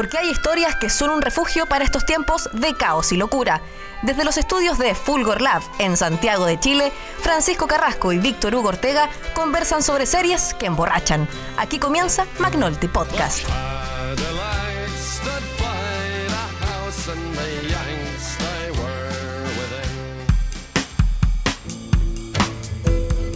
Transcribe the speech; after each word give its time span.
porque 0.00 0.16
hay 0.16 0.30
historias 0.30 0.76
que 0.76 0.88
son 0.88 1.10
un 1.10 1.20
refugio 1.20 1.66
para 1.66 1.84
estos 1.84 2.06
tiempos 2.06 2.48
de 2.54 2.72
caos 2.72 3.12
y 3.12 3.18
locura. 3.18 3.60
Desde 4.00 4.24
los 4.24 4.38
estudios 4.38 4.78
de 4.78 4.94
Fulgor 4.94 5.42
Lab 5.42 5.60
en 5.78 5.94
Santiago 5.94 6.46
de 6.46 6.58
Chile, 6.58 6.90
Francisco 7.20 7.66
Carrasco 7.66 8.10
y 8.10 8.16
Víctor 8.16 8.54
Hugo 8.54 8.70
Ortega 8.70 9.10
conversan 9.34 9.82
sobre 9.82 10.06
series 10.06 10.54
que 10.54 10.64
emborrachan. 10.64 11.28
Aquí 11.58 11.78
comienza 11.78 12.24
McNulty 12.38 12.88
Podcast. 12.88 13.46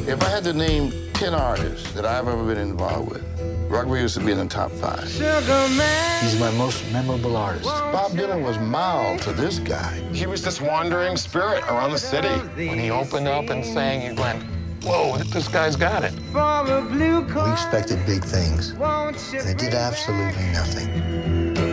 If 0.06 0.22
I 0.22 0.30
had 0.30 0.44
to 0.44 0.54
name 0.54 0.94
10 1.12 1.34
artists 1.34 1.92
that 1.92 2.06
I've 2.06 2.26
ever 2.26 2.42
been 2.42 2.56
involved 2.56 3.12
with, 3.12 3.33
Rugby 3.68 4.00
used 4.00 4.14
to 4.18 4.24
be 4.24 4.32
in 4.32 4.38
the 4.38 4.46
top 4.46 4.70
five. 4.72 5.04
He's 5.10 6.38
my 6.38 6.50
most 6.52 6.90
memorable 6.92 7.36
artist. 7.36 7.64
Bob 7.64 8.12
Dylan 8.12 8.42
was 8.42 8.58
mild 8.58 9.20
to 9.22 9.32
this 9.32 9.58
guy. 9.58 10.00
He 10.12 10.26
was 10.26 10.42
this 10.42 10.60
wandering 10.60 11.16
spirit 11.16 11.62
around 11.64 11.90
the 11.90 11.98
city. 11.98 12.28
When 12.68 12.78
he 12.78 12.90
opened 12.90 13.26
up 13.26 13.50
and 13.50 13.64
sang, 13.64 14.02
you 14.02 14.14
went, 14.20 14.42
whoa, 14.84 15.16
this 15.18 15.48
guy's 15.48 15.76
got 15.76 16.04
it. 16.04 16.12
We 16.12 17.52
expected 17.52 18.04
big 18.06 18.22
things, 18.24 18.70
and 18.70 19.16
they 19.46 19.54
did 19.54 19.74
absolutely 19.74 20.46
nothing. 20.52 20.88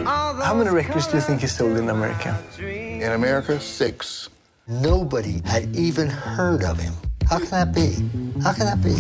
How 0.05 0.55
many 0.55 0.69
records 0.69 1.07
do 1.07 1.17
you 1.17 1.21
think 1.21 1.41
he 1.41 1.47
sold 1.47 1.77
in 1.77 1.89
America? 1.89 2.37
In 2.59 3.11
America, 3.11 3.59
six. 3.59 4.29
Nobody 4.67 5.41
had 5.45 5.75
even 5.75 6.07
heard 6.07 6.63
of 6.63 6.79
him. 6.79 6.93
How 7.29 7.37
can 7.37 7.49
that 7.49 7.73
be? 7.73 7.93
How 8.41 8.53
can 8.53 8.65
that 8.65 8.81
be? 8.81 8.95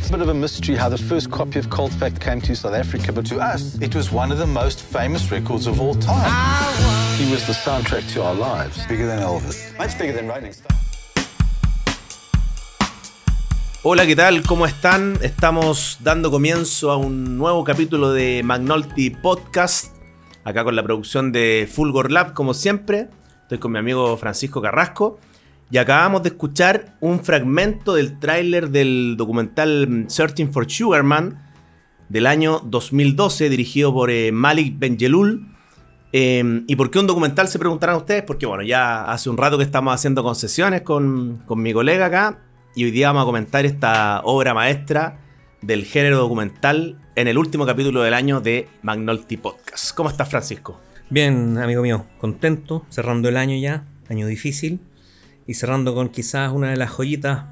It's 0.00 0.08
a 0.08 0.12
bit 0.12 0.22
of 0.22 0.30
a 0.30 0.34
mystery 0.34 0.76
how 0.76 0.88
the 0.88 0.96
first 0.96 1.30
copy 1.30 1.58
of 1.58 1.68
Cold 1.68 1.92
Fact 1.92 2.22
came 2.22 2.40
to 2.40 2.56
South 2.56 2.72
Africa, 2.72 3.12
but 3.12 3.26
to 3.26 3.38
us, 3.38 3.76
it 3.82 3.94
was 3.94 4.10
one 4.10 4.32
of 4.32 4.38
the 4.38 4.46
most 4.46 4.80
famous 4.80 5.30
records 5.30 5.66
of 5.66 5.78
all 5.78 5.94
time. 5.94 6.32
He 7.18 7.30
was 7.30 7.46
the 7.46 7.52
soundtrack 7.52 8.10
to 8.14 8.22
our 8.22 8.34
lives. 8.34 8.78
Bigger 8.86 9.06
than 9.06 9.18
Elvis. 9.18 9.76
Much 9.76 9.98
bigger 9.98 10.14
than 10.14 10.26
Rolling 10.26 10.52
Stone. 10.52 10.78
Hola, 13.82 14.06
¿qué 14.06 14.16
tal? 14.16 14.42
¿Cómo 14.46 14.64
están? 14.64 15.18
Estamos 15.20 15.98
dando 16.00 16.30
comienzo 16.30 16.90
a 16.90 16.96
un 16.96 17.36
nuevo 17.36 17.62
capítulo 17.62 18.10
de 18.10 18.40
McNulty 18.42 19.10
Podcast, 19.10 19.94
acá 20.44 20.64
con 20.64 20.76
la 20.76 20.82
producción 20.82 21.30
de 21.30 21.68
Fulgor 21.70 22.10
Lab, 22.10 22.32
como 22.32 22.54
siempre. 22.54 23.10
Estoy 23.42 23.58
con 23.58 23.72
mi 23.72 23.78
amigo 23.78 24.16
Francisco 24.16 24.62
Carrasco. 24.62 25.18
Y 25.70 25.78
acabamos 25.78 26.24
de 26.24 26.30
escuchar 26.30 26.96
un 27.00 27.20
fragmento 27.20 27.94
del 27.94 28.18
tráiler 28.18 28.70
del 28.70 29.14
documental 29.16 30.06
Searching 30.08 30.52
for 30.52 30.68
Sugarman 30.68 31.38
del 32.08 32.26
año 32.26 32.60
2012, 32.64 33.48
dirigido 33.48 33.94
por 33.94 34.10
eh, 34.10 34.32
Malik 34.32 34.76
Benjelul. 34.80 35.46
Eh, 36.12 36.64
¿Y 36.66 36.74
por 36.74 36.90
qué 36.90 36.98
un 36.98 37.06
documental? 37.06 37.46
Se 37.46 37.60
preguntarán 37.60 37.96
ustedes, 37.96 38.24
porque 38.24 38.46
bueno, 38.46 38.64
ya 38.64 39.04
hace 39.04 39.30
un 39.30 39.36
rato 39.36 39.58
que 39.58 39.64
estamos 39.64 39.94
haciendo 39.94 40.24
concesiones 40.24 40.82
con, 40.82 41.40
con 41.46 41.62
mi 41.62 41.72
colega 41.72 42.06
acá, 42.06 42.40
y 42.74 42.84
hoy 42.84 42.90
día 42.90 43.08
vamos 43.08 43.22
a 43.22 43.26
comentar 43.26 43.64
esta 43.64 44.22
obra 44.24 44.54
maestra 44.54 45.20
del 45.62 45.84
género 45.84 46.18
documental 46.18 46.98
en 47.14 47.28
el 47.28 47.38
último 47.38 47.64
capítulo 47.64 48.02
del 48.02 48.14
año 48.14 48.40
de 48.40 48.66
McNulty 48.82 49.36
Podcast. 49.36 49.94
¿Cómo 49.94 50.10
estás, 50.10 50.28
Francisco? 50.28 50.80
Bien, 51.10 51.58
amigo 51.58 51.82
mío, 51.82 52.06
contento, 52.18 52.86
cerrando 52.88 53.28
el 53.28 53.36
año 53.36 53.56
ya, 53.56 53.84
año 54.08 54.26
difícil, 54.26 54.80
y 55.50 55.54
cerrando 55.54 55.96
con 55.96 56.10
quizás 56.10 56.52
una 56.52 56.70
de 56.70 56.76
las 56.76 56.90
joyitas, 56.90 57.42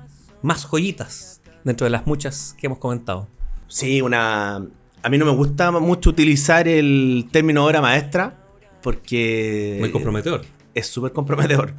más 0.41 0.65
joyitas, 0.65 1.41
dentro 1.65 1.85
de 1.85 1.91
las 1.91 2.07
muchas 2.07 2.55
que 2.57 2.69
hemos 2.69 2.79
comentado. 2.79 3.27
Sí, 3.67 4.01
una... 4.03 4.65
A 5.03 5.09
mí 5.09 5.19
no 5.19 5.25
me 5.25 5.33
gusta 5.33 5.73
mucho 5.73 6.11
utilizar 6.11 6.69
el 6.69 7.27
término 7.33 7.67
obra 7.67 7.81
maestra 7.81 8.39
porque... 8.83 9.79
Muy 9.81 9.91
comprometedor. 9.91 10.45
Es 10.77 10.87
súper 10.87 11.11
comprometedor. 11.11 11.75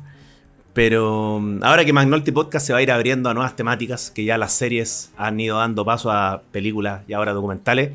Pero 0.74 1.40
mm, 1.40 1.64
ahora 1.64 1.86
que 1.86 1.94
McNulty 1.94 2.34
Podcast 2.34 2.68
se 2.68 2.74
va 2.74 2.80
a 2.80 2.82
ir 2.82 2.92
abriendo 2.92 3.30
a 3.30 3.34
nuevas 3.34 3.56
temáticas, 3.56 4.12
que 4.12 4.26
ya 4.26 4.38
las 4.38 4.52
series 4.52 5.12
han 5.16 5.40
ido 5.40 5.58
dando 5.58 5.86
paso 5.86 6.12
a 6.12 6.42
películas 6.52 7.04
y 7.08 7.14
ahora 7.14 7.32
documentales, 7.32 7.92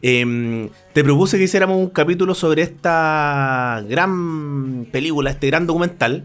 eh, 0.00 0.70
te 0.92 1.02
propuse 1.02 1.38
que 1.38 1.44
hiciéramos 1.44 1.76
un 1.76 1.88
capítulo 1.88 2.36
sobre 2.36 2.62
esta 2.62 3.84
gran 3.88 4.86
película, 4.92 5.30
este 5.30 5.48
gran 5.48 5.66
documental, 5.66 6.22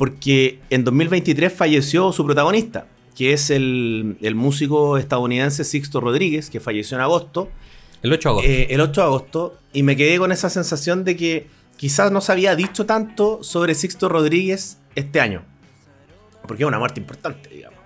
porque 0.00 0.60
en 0.70 0.82
2023 0.82 1.52
falleció 1.52 2.10
su 2.10 2.24
protagonista, 2.24 2.86
que 3.14 3.34
es 3.34 3.50
el, 3.50 4.16
el 4.22 4.34
músico 4.34 4.96
estadounidense 4.96 5.62
Sixto 5.62 6.00
Rodríguez, 6.00 6.48
que 6.48 6.58
falleció 6.58 6.96
en 6.96 7.02
agosto. 7.02 7.50
El 8.00 8.10
8 8.14 8.28
de 8.28 8.30
agosto. 8.30 8.50
Eh, 8.50 8.66
el 8.70 8.80
8 8.80 8.98
de 8.98 9.06
agosto. 9.06 9.58
Y 9.74 9.82
me 9.82 9.96
quedé 9.96 10.16
con 10.16 10.32
esa 10.32 10.48
sensación 10.48 11.04
de 11.04 11.16
que 11.16 11.48
quizás 11.76 12.10
no 12.12 12.22
se 12.22 12.32
había 12.32 12.56
dicho 12.56 12.86
tanto 12.86 13.44
sobre 13.44 13.74
Sixto 13.74 14.08
Rodríguez 14.08 14.78
este 14.94 15.20
año. 15.20 15.44
Porque 16.48 16.62
es 16.62 16.66
una 16.66 16.78
muerte 16.78 16.98
importante, 16.98 17.50
digamos. 17.50 17.78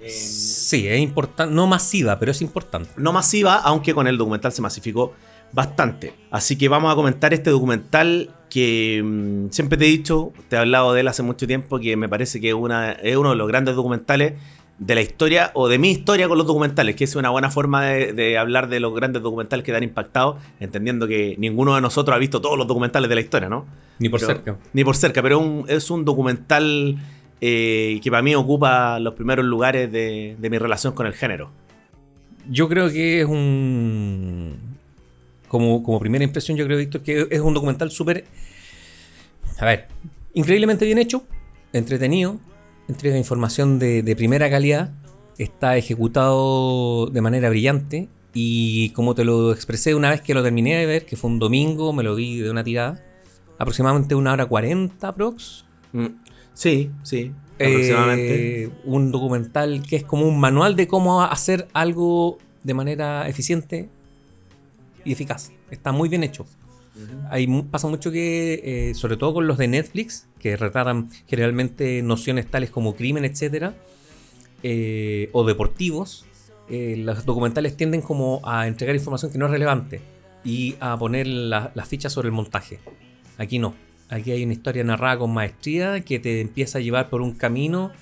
Eh, 0.00 0.10
sí, 0.10 0.88
es 0.88 0.98
importante, 0.98 1.54
no 1.54 1.68
masiva, 1.68 2.18
pero 2.18 2.32
es 2.32 2.42
importante. 2.42 2.90
no 2.96 3.12
masiva, 3.12 3.54
aunque 3.58 3.94
con 3.94 4.08
el 4.08 4.18
documental 4.18 4.52
se 4.52 4.60
masificó 4.60 5.14
bastante. 5.52 6.14
Así 6.32 6.58
que 6.58 6.68
vamos 6.68 6.92
a 6.92 6.96
comentar 6.96 7.32
este 7.32 7.50
documental 7.50 8.34
que 8.50 9.02
mm, 9.04 9.50
siempre 9.50 9.76
te 9.78 9.84
he 9.86 9.88
dicho, 9.88 10.32
te 10.48 10.56
he 10.56 10.58
hablado 10.58 10.92
de 10.94 11.00
él 11.02 11.08
hace 11.08 11.22
mucho 11.22 11.46
tiempo, 11.46 11.78
que 11.78 11.96
me 11.96 12.08
parece 12.08 12.40
que 12.40 12.48
es, 12.48 12.54
una, 12.54 12.92
es 12.92 13.16
uno 13.16 13.30
de 13.30 13.36
los 13.36 13.48
grandes 13.48 13.74
documentales 13.76 14.34
de 14.78 14.94
la 14.94 15.00
historia 15.00 15.50
o 15.54 15.66
de 15.66 15.76
mi 15.78 15.90
historia 15.90 16.28
con 16.28 16.38
los 16.38 16.46
documentales, 16.46 16.94
que 16.94 17.02
es 17.04 17.16
una 17.16 17.30
buena 17.30 17.50
forma 17.50 17.84
de, 17.86 18.12
de 18.12 18.38
hablar 18.38 18.68
de 18.68 18.78
los 18.78 18.94
grandes 18.94 19.22
documentales 19.22 19.64
que 19.64 19.72
te 19.72 19.76
han 19.76 19.82
impactado, 19.82 20.38
entendiendo 20.60 21.08
que 21.08 21.34
ninguno 21.38 21.74
de 21.74 21.80
nosotros 21.80 22.14
ha 22.14 22.18
visto 22.18 22.40
todos 22.40 22.56
los 22.56 22.66
documentales 22.68 23.08
de 23.08 23.14
la 23.16 23.20
historia, 23.20 23.48
¿no? 23.48 23.66
Ni 23.98 24.08
por 24.08 24.20
Pero- 24.20 24.32
cerca. 24.32 24.56
Ni 24.72 24.84
por 24.84 24.94
cerca, 24.96 25.20
pero 25.22 25.40
un- 25.40 25.64
es 25.68 25.90
un 25.90 26.04
documental 26.04 26.96
eh, 27.40 27.98
que 28.02 28.10
para 28.10 28.22
mí 28.22 28.34
ocupa 28.36 29.00
los 29.00 29.14
primeros 29.14 29.44
lugares 29.46 29.90
de, 29.90 30.36
de 30.38 30.50
mi 30.50 30.58
relación 30.58 30.92
con 30.92 31.06
el 31.06 31.12
género. 31.12 31.50
Yo 32.48 32.68
creo 32.68 32.88
que 32.90 33.20
es 33.20 33.26
un. 33.26 34.67
Como, 35.48 35.82
como 35.82 35.98
primera 35.98 36.24
impresión, 36.24 36.56
yo 36.56 36.64
creo, 36.66 36.78
Víctor, 36.78 37.02
que 37.02 37.26
es 37.30 37.40
un 37.40 37.54
documental 37.54 37.90
súper. 37.90 38.24
A 39.58 39.64
ver, 39.64 39.88
increíblemente 40.34 40.84
bien 40.84 40.98
hecho, 40.98 41.24
entretenido, 41.72 42.38
entrega 42.88 43.16
información 43.16 43.78
de, 43.78 44.02
de 44.02 44.16
primera 44.16 44.48
calidad, 44.50 44.92
está 45.38 45.76
ejecutado 45.76 47.06
de 47.06 47.20
manera 47.20 47.48
brillante 47.48 48.08
y 48.34 48.90
como 48.90 49.14
te 49.14 49.24
lo 49.24 49.52
expresé 49.52 49.94
una 49.94 50.10
vez 50.10 50.20
que 50.20 50.34
lo 50.34 50.42
terminé 50.42 50.76
de 50.76 50.86
ver, 50.86 51.06
que 51.06 51.16
fue 51.16 51.30
un 51.30 51.38
domingo, 51.38 51.92
me 51.92 52.02
lo 52.02 52.14
vi 52.14 52.38
de 52.38 52.50
una 52.50 52.62
tirada, 52.62 53.02
aproximadamente 53.58 54.14
una 54.14 54.32
hora 54.32 54.46
cuarenta, 54.46 55.12
prox. 55.12 55.64
Mm, 55.92 56.06
Sí, 56.58 56.90
sí, 57.04 57.32
aproximadamente. 57.54 58.64
Eh, 58.64 58.70
un 58.84 59.12
documental 59.12 59.80
que 59.80 59.94
es 59.94 60.02
como 60.02 60.26
un 60.26 60.40
manual 60.40 60.74
de 60.74 60.88
cómo 60.88 61.22
hacer 61.22 61.68
algo 61.72 62.38
de 62.64 62.74
manera 62.74 63.28
eficiente 63.28 63.88
y 65.08 65.12
eficaz. 65.12 65.50
Está 65.70 65.92
muy 65.92 66.08
bien 66.08 66.22
hecho. 66.22 66.46
Hay, 67.30 67.46
pasa 67.70 67.86
mucho 67.86 68.10
que, 68.10 68.60
eh, 68.90 68.94
sobre 68.94 69.16
todo 69.16 69.34
con 69.34 69.46
los 69.46 69.56
de 69.56 69.68
Netflix, 69.68 70.26
que 70.40 70.56
retratan 70.56 71.10
generalmente 71.28 72.02
nociones 72.02 72.48
tales 72.48 72.70
como 72.70 72.96
crimen, 72.96 73.24
etcétera, 73.24 73.74
eh, 74.64 75.30
o 75.32 75.44
deportivos, 75.46 76.26
eh, 76.68 76.96
los 76.98 77.24
documentales 77.24 77.76
tienden 77.76 78.02
como 78.02 78.40
a 78.44 78.66
entregar 78.66 78.96
información 78.96 79.30
que 79.30 79.38
no 79.38 79.46
es 79.46 79.52
relevante 79.52 80.00
y 80.44 80.74
a 80.80 80.98
poner 80.98 81.26
la- 81.28 81.70
las 81.74 81.88
fichas 81.88 82.12
sobre 82.12 82.28
el 82.28 82.32
montaje. 82.32 82.80
Aquí 83.38 83.58
no. 83.60 83.74
Aquí 84.08 84.32
hay 84.32 84.42
una 84.42 84.54
historia 84.54 84.82
narrada 84.82 85.18
con 85.18 85.32
maestría 85.32 86.00
que 86.00 86.18
te 86.18 86.40
empieza 86.40 86.78
a 86.78 86.80
llevar 86.80 87.10
por 87.10 87.20
un 87.20 87.32
camino 87.32 87.92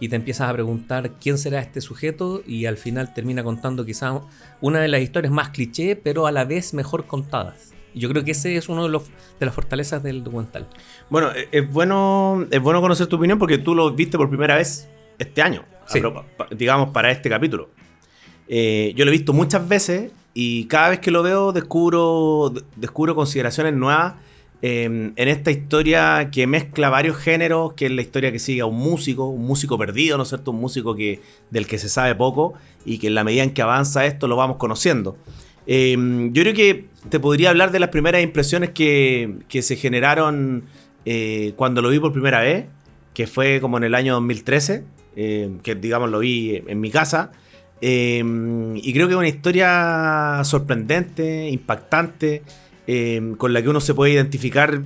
y 0.00 0.08
te 0.08 0.16
empiezas 0.16 0.48
a 0.48 0.52
preguntar 0.52 1.12
quién 1.20 1.38
será 1.38 1.60
este 1.60 1.80
sujeto 1.80 2.42
y 2.46 2.66
al 2.66 2.76
final 2.76 3.14
termina 3.14 3.42
contando 3.42 3.84
quizás 3.84 4.20
una 4.60 4.80
de 4.80 4.88
las 4.88 5.00
historias 5.00 5.32
más 5.32 5.50
cliché, 5.50 5.96
pero 5.96 6.26
a 6.26 6.32
la 6.32 6.44
vez 6.44 6.74
mejor 6.74 7.06
contadas. 7.06 7.72
Y 7.94 8.00
yo 8.00 8.10
creo 8.10 8.22
que 8.24 8.32
ese 8.32 8.56
es 8.56 8.68
uno 8.68 8.82
de, 8.82 8.90
los, 8.90 9.04
de 9.40 9.46
las 9.46 9.54
fortalezas 9.54 10.02
del 10.02 10.22
documental. 10.22 10.66
Bueno, 11.08 11.30
eh, 11.34 11.48
es 11.50 11.70
bueno, 11.70 12.46
es 12.50 12.60
bueno 12.60 12.82
conocer 12.82 13.06
tu 13.06 13.16
opinión 13.16 13.38
porque 13.38 13.56
tú 13.56 13.74
lo 13.74 13.90
viste 13.92 14.18
por 14.18 14.28
primera 14.28 14.56
vez 14.56 14.86
este 15.18 15.40
año, 15.40 15.62
Sí. 15.86 16.00
digamos, 16.56 16.90
para 16.90 17.10
este 17.10 17.30
capítulo. 17.30 17.70
Eh, 18.48 18.92
yo 18.96 19.04
lo 19.04 19.10
he 19.10 19.12
visto 19.12 19.32
muchas 19.32 19.66
veces 19.66 20.12
y 20.34 20.66
cada 20.66 20.90
vez 20.90 21.00
que 21.00 21.10
lo 21.10 21.22
veo 21.22 21.52
descubro, 21.52 22.50
de- 22.54 22.62
descubro 22.76 23.14
consideraciones 23.14 23.72
nuevas 23.72 24.14
eh, 24.62 24.84
en 24.84 25.28
esta 25.28 25.50
historia 25.50 26.30
que 26.32 26.46
mezcla 26.46 26.88
varios 26.88 27.16
géneros, 27.16 27.74
que 27.74 27.86
es 27.86 27.92
la 27.92 28.02
historia 28.02 28.32
que 28.32 28.38
sigue 28.38 28.62
a 28.62 28.66
un 28.66 28.78
músico, 28.78 29.28
un 29.28 29.46
músico 29.46 29.78
perdido, 29.78 30.16
¿no 30.16 30.22
es 30.22 30.30
cierto? 30.30 30.50
Un 30.50 30.60
músico 30.60 30.94
que, 30.94 31.20
del 31.50 31.66
que 31.66 31.78
se 31.78 31.88
sabe 31.88 32.14
poco 32.14 32.54
y 32.84 32.98
que 32.98 33.08
en 33.08 33.14
la 33.14 33.24
medida 33.24 33.42
en 33.42 33.50
que 33.50 33.62
avanza 33.62 34.06
esto 34.06 34.28
lo 34.28 34.36
vamos 34.36 34.56
conociendo. 34.56 35.16
Eh, 35.66 35.96
yo 36.32 36.42
creo 36.42 36.54
que 36.54 36.86
te 37.08 37.18
podría 37.20 37.50
hablar 37.50 37.72
de 37.72 37.80
las 37.80 37.90
primeras 37.90 38.22
impresiones 38.22 38.70
que, 38.70 39.36
se 39.48 39.76
generaron 39.76 40.64
eh, 41.04 41.52
cuando 41.56 41.82
lo 41.82 41.90
vi 41.90 41.98
por 41.98 42.12
primera 42.12 42.40
vez, 42.40 42.66
que 43.14 43.26
fue 43.26 43.60
como 43.60 43.76
en 43.78 43.84
el 43.84 43.94
año 43.94 44.14
2013, 44.14 44.84
eh, 45.16 45.50
que 45.62 45.74
digamos 45.74 46.10
lo 46.10 46.20
vi 46.20 46.62
en 46.66 46.80
mi 46.80 46.90
casa. 46.90 47.32
Y 47.80 48.92
creo 48.92 49.06
que 49.06 49.12
es 49.12 49.18
una 49.18 49.28
historia 49.28 50.40
sorprendente, 50.44 51.48
impactante, 51.50 52.42
eh, 52.86 53.34
con 53.38 53.52
la 53.52 53.62
que 53.62 53.68
uno 53.68 53.80
se 53.80 53.94
puede 53.94 54.12
identificar 54.12 54.82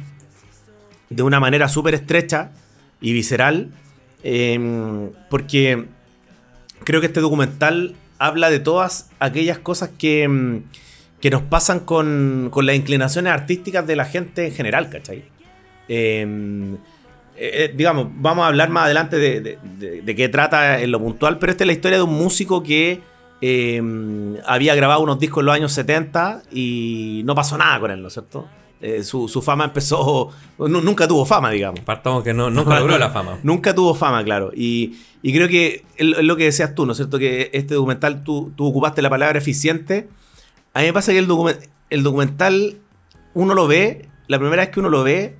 de 1.10 1.22
una 1.22 1.40
manera 1.40 1.68
súper 1.68 1.94
estrecha 1.94 2.50
y 3.00 3.12
visceral. 3.12 3.68
eh, 4.22 5.10
porque 5.30 5.86
creo 6.84 7.00
que 7.00 7.06
este 7.06 7.20
documental 7.20 7.94
habla 8.18 8.50
de 8.50 8.58
todas 8.60 9.08
aquellas 9.18 9.58
cosas 9.58 9.90
que, 9.98 10.28
mm, 10.28 10.62
que 11.20 11.30
nos 11.30 11.42
pasan 11.42 11.80
con, 11.80 12.48
con 12.50 12.66
las 12.66 12.76
inclinaciones 12.76 13.32
artísticas 13.32 13.86
de 13.86 13.96
la 13.96 14.04
gente 14.04 14.46
en 14.46 14.52
general, 14.54 14.90
¿cachai? 14.90 15.24
Eh, 15.88 16.76
eh, 17.36 17.72
digamos, 17.74 18.08
vamos 18.16 18.44
a 18.44 18.48
hablar 18.48 18.68
más 18.68 18.84
adelante 18.84 19.16
de, 19.16 19.40
de- 19.40 19.58
de- 19.78 20.02
de 20.02 20.14
qué 20.14 20.28
trata 20.28 20.80
en 20.82 20.90
lo 20.90 20.98
puntual, 21.00 21.38
pero 21.38 21.52
esta 21.52 21.64
es 21.64 21.66
la 21.68 21.72
historia 21.72 21.96
de 21.98 22.04
un 22.04 22.14
músico 22.14 22.62
que 22.62 23.00
eh, 23.40 23.82
había 24.46 24.74
grabado 24.74 25.00
unos 25.02 25.18
discos 25.18 25.42
en 25.42 25.46
los 25.46 25.54
años 25.54 25.72
70 25.72 26.42
y 26.52 27.22
no 27.24 27.34
pasó 27.34 27.56
nada 27.58 27.80
con 27.80 27.90
él, 27.90 28.02
¿no 28.02 28.08
es 28.08 28.14
cierto? 28.14 28.46
Eh, 28.82 29.04
su, 29.04 29.28
su 29.28 29.42
fama 29.42 29.64
empezó, 29.64 30.30
nu- 30.58 30.80
nunca 30.80 31.06
tuvo 31.06 31.26
fama, 31.26 31.50
digamos. 31.50 31.80
Partamos 31.80 32.24
que 32.24 32.32
no, 32.32 32.48
nunca 32.50 32.78
logró 32.80 32.96
la 32.98 33.10
fama. 33.10 33.38
Nunca 33.42 33.74
tuvo 33.74 33.94
fama, 33.94 34.24
claro. 34.24 34.52
Y, 34.56 34.94
y 35.22 35.34
creo 35.34 35.48
que 35.48 35.84
es 35.96 36.06
lo 36.24 36.34
que 36.36 36.44
decías 36.44 36.74
tú, 36.74 36.86
¿no 36.86 36.92
es 36.92 36.96
cierto? 36.96 37.18
Que 37.18 37.50
este 37.52 37.74
documental, 37.74 38.24
tú, 38.24 38.52
tú 38.56 38.66
ocupaste 38.66 39.02
la 39.02 39.10
palabra 39.10 39.38
eficiente. 39.38 40.08
A 40.72 40.80
mí 40.80 40.86
me 40.86 40.92
pasa 40.94 41.12
que 41.12 41.18
el, 41.18 41.28
documen- 41.28 41.58
el 41.90 42.02
documental, 42.02 42.78
uno 43.34 43.54
lo 43.54 43.66
ve, 43.66 44.08
la 44.28 44.38
primera 44.38 44.62
vez 44.62 44.70
que 44.70 44.80
uno 44.80 44.88
lo 44.88 45.02
ve, 45.02 45.36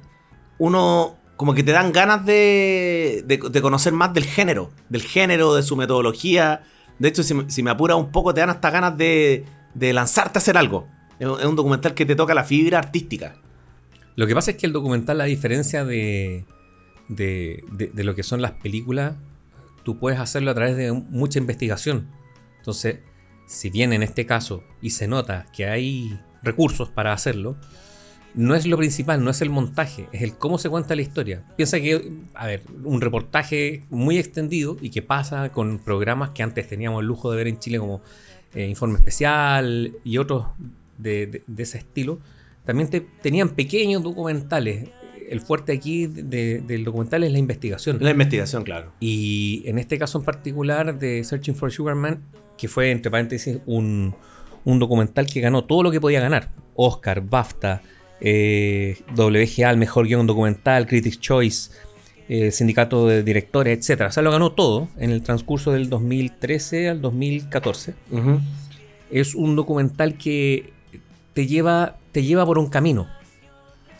uno 0.58 1.16
como 1.36 1.54
que 1.54 1.62
te 1.62 1.72
dan 1.72 1.92
ganas 1.92 2.26
de, 2.26 3.22
de- 3.26 3.38
de 3.50 3.62
conocer 3.62 3.94
más 3.94 4.12
del 4.12 4.24
género, 4.24 4.70
del 4.90 5.00
género, 5.02 5.54
de 5.54 5.62
su 5.62 5.76
metodología. 5.76 6.62
De 7.00 7.08
hecho, 7.08 7.24
si, 7.24 7.34
me- 7.34 7.50
si 7.50 7.62
me 7.64 7.70
apura 7.70 7.96
un 7.96 8.12
poco, 8.12 8.32
te 8.32 8.40
dan 8.40 8.50
hasta 8.50 8.70
ganas 8.70 8.96
de, 8.96 9.44
de 9.74 9.92
lanzarte 9.92 10.38
a 10.38 10.40
hacer 10.40 10.56
algo. 10.56 10.86
Es 11.18 11.26
un- 11.26 11.56
documental 11.56 11.94
que 11.94 12.06
te 12.06 12.14
toca 12.14 12.32
la 12.34 12.44
fibra 12.44 12.78
artística. 12.78 13.34
Lo 14.16 14.26
que 14.28 14.34
pasa 14.34 14.52
es 14.52 14.56
que 14.58 14.66
el 14.66 14.72
documental, 14.72 15.20
a 15.20 15.24
diferencia 15.24 15.84
de, 15.84 16.44
de, 17.08 17.64
de- 17.72 17.88
de 17.88 18.04
lo 18.04 18.14
que 18.14 18.22
son 18.22 18.40
las 18.42 18.52
películas, 18.52 19.14
tú 19.82 19.98
puedes 19.98 20.20
hacerlo 20.20 20.50
a 20.50 20.54
través 20.54 20.76
de 20.76 20.92
mucha 20.92 21.38
investigación. 21.38 22.08
Entonces, 22.58 23.00
si 23.46 23.70
bien 23.70 23.92
en 23.92 24.02
este 24.02 24.26
caso, 24.26 24.62
y 24.80 24.90
se 24.90 25.08
nota 25.08 25.46
que 25.54 25.66
hay 25.66 26.20
recursos 26.42 26.90
para 26.90 27.12
hacerlo, 27.12 27.56
no 28.34 28.54
es 28.54 28.66
lo 28.66 28.76
principal, 28.76 29.24
no 29.24 29.30
es 29.30 29.40
el 29.42 29.50
montaje, 29.50 30.06
es 30.12 30.22
el 30.22 30.34
cómo 30.34 30.58
se 30.58 30.68
cuenta 30.68 30.94
la 30.94 31.02
historia. 31.02 31.42
Piensa 31.56 31.80
que, 31.80 32.12
a 32.34 32.46
ver, 32.46 32.62
un 32.84 33.00
reportaje 33.00 33.82
muy 33.90 34.18
extendido 34.18 34.76
y 34.80 34.90
que 34.90 35.02
pasa 35.02 35.50
con 35.50 35.78
programas 35.78 36.30
que 36.30 36.42
antes 36.42 36.68
teníamos 36.68 37.00
el 37.00 37.06
lujo 37.06 37.30
de 37.30 37.36
ver 37.36 37.48
en 37.48 37.58
Chile 37.58 37.78
como 37.78 38.00
eh, 38.54 38.66
Informe 38.68 38.98
Especial 38.98 39.92
y 40.04 40.18
otros 40.18 40.46
de, 40.98 41.26
de- 41.26 41.42
de 41.46 41.62
ese 41.62 41.78
estilo, 41.78 42.18
también 42.64 42.88
te- 42.90 43.00
tenían 43.22 43.50
pequeños 43.50 44.02
documentales. 44.02 44.88
El 45.28 45.40
fuerte 45.40 45.72
aquí 45.72 46.06
de- 46.06 46.60
del 46.60 46.84
documental 46.84 47.22
es 47.24 47.32
la 47.32 47.38
investigación. 47.38 47.98
La 48.00 48.10
investigación, 48.10 48.64
claro. 48.64 48.92
Y 49.00 49.62
en 49.66 49.78
este 49.78 49.98
caso 49.98 50.18
en 50.18 50.24
particular 50.24 50.98
de 50.98 51.22
Searching 51.24 51.54
for 51.54 51.70
Sugar 51.72 51.94
Man, 51.94 52.20
que 52.58 52.68
fue 52.68 52.90
entre 52.90 53.10
paréntesis 53.10 53.58
un, 53.66 54.14
un 54.64 54.78
documental 54.78 55.26
que 55.26 55.40
ganó 55.40 55.64
todo 55.64 55.82
lo 55.84 55.90
que 55.90 56.00
podía 56.00 56.20
ganar. 56.20 56.50
Oscar, 56.74 57.20
BAFTA, 57.22 57.80
eh, 58.20 58.98
WGA, 59.16 59.70
el 59.70 59.76
mejor 59.76 60.06
guion 60.06 60.26
documental, 60.26 60.86
Critics 60.86 61.20
Choice, 61.20 61.70
eh, 62.28 62.50
Sindicato 62.52 63.06
de 63.06 63.22
Directores, 63.22 63.88
etc. 63.90 64.02
O 64.08 64.12
sea, 64.12 64.22
lo 64.22 64.30
ganó 64.30 64.52
todo 64.52 64.88
en 64.98 65.10
el 65.10 65.22
transcurso 65.22 65.72
del 65.72 65.88
2013 65.90 66.88
al 66.90 67.00
2014. 67.00 67.94
Ujú. 68.10 68.40
Es 69.10 69.34
un 69.34 69.56
documental 69.56 70.16
que 70.16 70.72
te 71.34 71.46
lleva, 71.46 71.96
te 72.12 72.22
lleva 72.22 72.46
por 72.46 72.58
un 72.58 72.68
camino. 72.68 73.08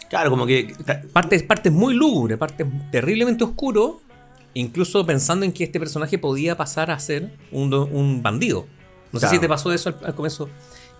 Claro, 0.08 0.30
como 0.30 0.44
que 0.46 0.74
Partes, 1.12 1.42
partes 1.44 1.72
muy 1.72 1.94
lúgubres, 1.94 2.36
partes 2.38 2.66
terriblemente 2.90 3.44
oscuro, 3.44 4.00
incluso 4.54 5.06
pensando 5.06 5.44
en 5.44 5.52
que 5.52 5.64
este 5.64 5.78
personaje 5.78 6.18
podía 6.18 6.56
pasar 6.56 6.90
a 6.90 6.98
ser 6.98 7.30
un, 7.52 7.70
do- 7.70 7.86
un 7.86 8.22
bandido. 8.22 8.66
No 9.12 9.18
sé 9.20 9.26
si 9.28 9.38
te 9.40 9.48
pasó 9.48 9.72
eso 9.72 9.88
al, 9.88 9.96
al 10.04 10.14
comienzo. 10.14 10.48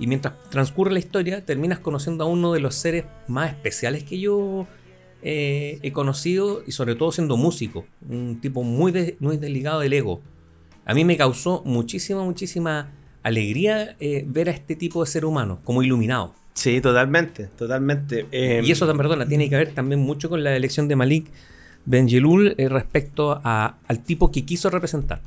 Y 0.01 0.07
mientras 0.07 0.35
transcurre 0.51 0.93
la 0.93 0.99
historia, 0.99 1.45
terminas 1.45 1.79
conociendo 1.79 2.25
a 2.25 2.27
uno 2.27 2.53
de 2.55 2.61
los 2.61 2.75
seres 2.75 3.05
más 3.29 3.51
especiales 3.51 4.03
que 4.03 4.19
yo 4.19 4.67
eh, 5.23 5.79
he 5.83 5.93
conocido, 5.93 6.63
y 6.67 6.73
sobre 6.73 6.95
todo 6.95 7.13
siendo 7.13 7.37
músico, 7.37 7.85
un 8.09 8.41
tipo 8.41 8.63
muy, 8.63 8.91
de- 8.93 9.17
muy 9.21 9.37
desligado 9.37 9.81
del 9.81 9.93
ego. 9.93 10.23
A 10.87 10.95
mí 10.95 11.05
me 11.05 11.17
causó 11.19 11.63
muchísima, 11.67 12.25
muchísima 12.25 12.91
alegría 13.23 13.97
eh, 14.01 14.25
ver 14.27 14.49
a 14.49 14.53
este 14.53 14.75
tipo 14.77 15.05
de 15.05 15.11
ser 15.11 15.27
humano 15.27 15.61
como 15.65 15.83
iluminado. 15.83 16.35
Sí, 16.55 16.81
totalmente, 16.81 17.47
totalmente. 17.59 18.27
Eh, 18.33 18.63
Y 18.65 18.73
eso, 18.73 18.87
perdona, 18.97 19.29
tiene 19.29 19.51
que 19.51 19.57
ver 19.57 19.73
también 19.75 20.01
mucho 20.01 20.31
con 20.31 20.43
la 20.43 20.57
elección 20.57 20.89
de 20.89 20.97
Malik 20.97 21.27
Benjelul 21.85 22.55
eh, 22.57 22.69
respecto 22.71 23.41
a- 23.45 23.77
al 23.87 24.03
tipo 24.03 24.31
que 24.33 24.45
quiso 24.47 24.71
representar. 24.71 25.21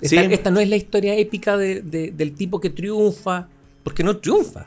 Esta, 0.00 0.22
Sí. 0.24 0.28
esta 0.32 0.50
no 0.50 0.58
es 0.60 0.68
la 0.68 0.76
historia 0.76 1.14
épica 1.16 1.56
de- 1.56 1.82
de- 1.82 2.10
del 2.10 2.32
tipo 2.34 2.60
que 2.60 2.70
triunfa, 2.70 3.48
porque 3.82 4.02
no 4.04 4.16
triunfa. 4.18 4.66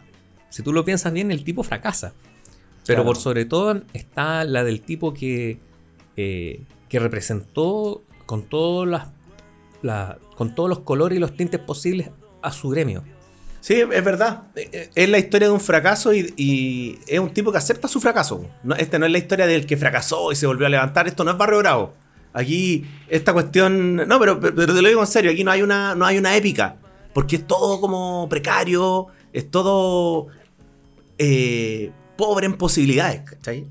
Si 0.50 0.62
tú 0.64 0.72
lo 0.74 0.86
piensas 0.86 1.12
bien, 1.14 1.32
el 1.32 1.44
tipo 1.44 1.64
fracasa. 1.64 2.14
Pero 2.86 2.98
Claro. 2.98 3.06
por 3.06 3.18
sobre 3.18 3.46
todo 3.46 3.82
está 3.94 4.44
la 4.44 4.64
del 4.64 4.82
tipo 4.82 5.14
que, 5.14 5.58
eh, 6.18 6.62
que 6.90 7.00
representó 7.00 8.04
con, 8.26 8.44
todas 8.44 8.88
las, 8.90 9.08
la- 9.82 10.18
con 10.36 10.54
todos 10.54 10.70
los 10.70 10.80
colores 10.80 11.16
y 11.18 11.20
los 11.20 11.36
tintes 11.36 11.60
posibles 11.60 12.10
a 12.42 12.52
su 12.52 12.70
gremio. 12.70 13.04
Sí, 13.62 13.76
es 13.76 14.04
verdad. 14.04 14.44
Eh, 14.56 14.70
eh, 14.74 14.90
Es 14.94 15.08
la 15.10 15.18
historia 15.18 15.48
de 15.48 15.54
un 15.54 15.62
fracaso 15.62 16.14
y, 16.14 16.34
y 16.36 17.00
es 17.08 17.20
un 17.20 17.30
tipo 17.34 17.52
que 17.54 17.58
acepta 17.58 17.88
su 17.88 18.02
fracaso. 18.02 18.46
No, 18.64 18.76
esta 18.76 19.00
no 19.00 19.06
es 19.06 19.12
la 19.14 19.18
historia 19.20 19.48
del 19.48 19.66
que 19.66 19.78
fracasó 19.78 20.34
y 20.34 20.36
se 20.36 20.46
volvió 20.46 20.68
a 20.68 20.70
levantar. 20.70 21.08
Esto 21.08 21.24
no 21.24 21.32
es 21.32 21.38
Barrio 21.38 21.60
Bravo. 21.60 21.94
Aquí, 22.34 22.84
esta 23.08 23.32
cuestión. 23.32 23.96
No, 23.96 24.20
pero, 24.20 24.40
pero 24.42 24.56
te 24.74 24.82
lo 24.82 24.88
digo 24.90 25.00
en 25.00 25.08
serio. 25.08 25.32
Aquí 25.32 25.46
no 25.46 25.52
hay 25.52 25.62
una, 25.62 25.96
no 25.96 26.06
hay 26.06 26.18
una 26.18 26.36
épica. 26.36 26.76
Porque 27.14 27.38
es 27.38 27.48
todo 27.48 27.80
como 27.80 28.28
precario. 28.30 29.08
Es 29.32 29.50
todo 29.50 30.28
eh, 31.18 31.92
pobre 32.18 32.46
en 32.46 32.58
posibilidades. 32.58 33.22
¿cachai? 33.22 33.66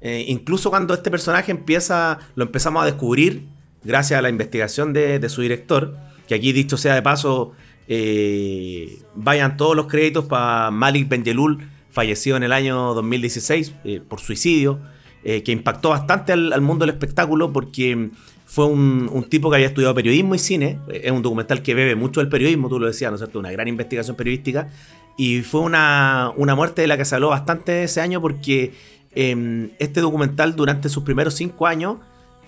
Eh, 0.00 0.24
incluso 0.28 0.70
cuando 0.70 0.94
este 0.94 1.10
personaje 1.10 1.50
empieza. 1.50 2.18
Lo 2.34 2.44
empezamos 2.44 2.82
a 2.82 2.86
descubrir. 2.86 3.46
Gracias 3.84 4.18
a 4.18 4.22
la 4.22 4.28
investigación 4.28 4.92
de, 4.92 5.18
de 5.18 5.28
su 5.28 5.42
director. 5.42 5.96
Que 6.28 6.34
aquí, 6.34 6.52
dicho 6.52 6.76
sea 6.76 6.94
de 6.94 7.02
paso. 7.02 7.52
eh, 7.88 8.98
vayan 9.14 9.56
todos 9.56 9.76
los 9.76 9.86
créditos 9.86 10.24
para 10.24 10.70
Malik 10.72 11.08
Benjelul, 11.08 11.68
fallecido 11.90 12.36
en 12.36 12.42
el 12.42 12.52
año 12.52 12.94
2016 12.94 13.74
eh, 13.84 14.00
por 14.06 14.18
suicidio, 14.20 14.80
que 15.22 15.50
impactó 15.52 15.90
bastante 15.90 16.32
al, 16.32 16.52
al 16.52 16.60
mundo 16.60 16.84
del 16.84 16.94
espectáculo 16.94 17.52
porque 17.52 18.10
fue 18.56 18.64
un, 18.64 19.26
tipo 19.28 19.50
que 19.50 19.56
había 19.56 19.66
estudiado 19.66 19.94
periodismo 19.94 20.34
y 20.34 20.38
cine. 20.38 20.78
eh, 20.88 21.02
Es 21.04 21.12
un 21.12 21.20
documental 21.20 21.60
que 21.60 21.74
bebe 21.74 21.94
mucho 21.94 22.20
del 22.20 22.30
periodismo, 22.30 22.70
tú 22.70 22.80
lo 22.80 22.86
decías, 22.86 23.10
¿no 23.10 23.16
es 23.16 23.20
cierto? 23.20 23.38
Una 23.38 23.52
gran 23.52 23.68
investigación 23.68 24.16
periodística. 24.16 24.70
Y 25.18 25.42
fue 25.42 25.60
una, 25.60 26.32
una 26.38 26.54
muerte 26.54 26.80
de 26.80 26.88
la 26.88 26.96
que 26.96 27.04
se 27.04 27.14
habló 27.14 27.28
bastante 27.28 27.82
ese 27.82 28.00
año 28.00 28.22
porque 28.22 28.72
eh, 29.14 29.68
este 29.78 30.00
documental 30.00 30.56
durante 30.56 30.88
sus 30.88 31.02
primeros 31.04 31.34
cinco 31.34 31.66
años 31.66 31.98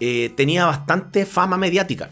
eh, 0.00 0.32
tenía 0.34 0.64
bastante 0.64 1.26
fama 1.26 1.58
mediática. 1.58 2.08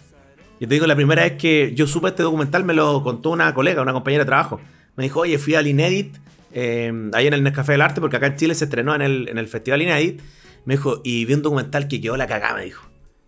Yo 0.60 0.68
te 0.68 0.74
digo, 0.74 0.86
la 0.86 0.94
primera 0.94 1.22
vez 1.22 1.38
que 1.38 1.72
yo 1.74 1.86
supe 1.86 2.08
este 2.08 2.22
documental 2.22 2.64
me 2.64 2.74
lo 2.74 3.02
contó 3.02 3.30
una 3.30 3.54
colega, 3.54 3.80
una 3.80 3.94
compañera 3.94 4.24
de 4.24 4.28
trabajo. 4.28 4.60
Me 4.96 5.04
dijo, 5.04 5.20
oye, 5.20 5.38
fui 5.38 5.54
al 5.54 5.66
Inédit, 5.66 6.14
eh, 6.52 6.92
ahí 7.14 7.28
en 7.28 7.32
el 7.32 7.42
Nescafé 7.42 7.72
del 7.72 7.80
Arte, 7.80 8.02
porque 8.02 8.16
acá 8.18 8.26
en 8.26 8.36
Chile 8.36 8.54
se 8.54 8.64
estrenó 8.64 8.94
en 8.94 9.00
el, 9.00 9.28
en 9.30 9.38
el 9.38 9.48
Festival 9.48 9.80
Inédit. 9.80 10.20
Me 10.66 10.74
dijo, 10.74 11.00
y 11.02 11.24
vi 11.24 11.32
un 11.32 11.40
documental 11.40 11.88
que 11.88 11.98
quedó 11.98 12.18
la 12.18 12.26
cagada, 12.26 12.56
me 12.56 12.64
dijo. 12.66 12.85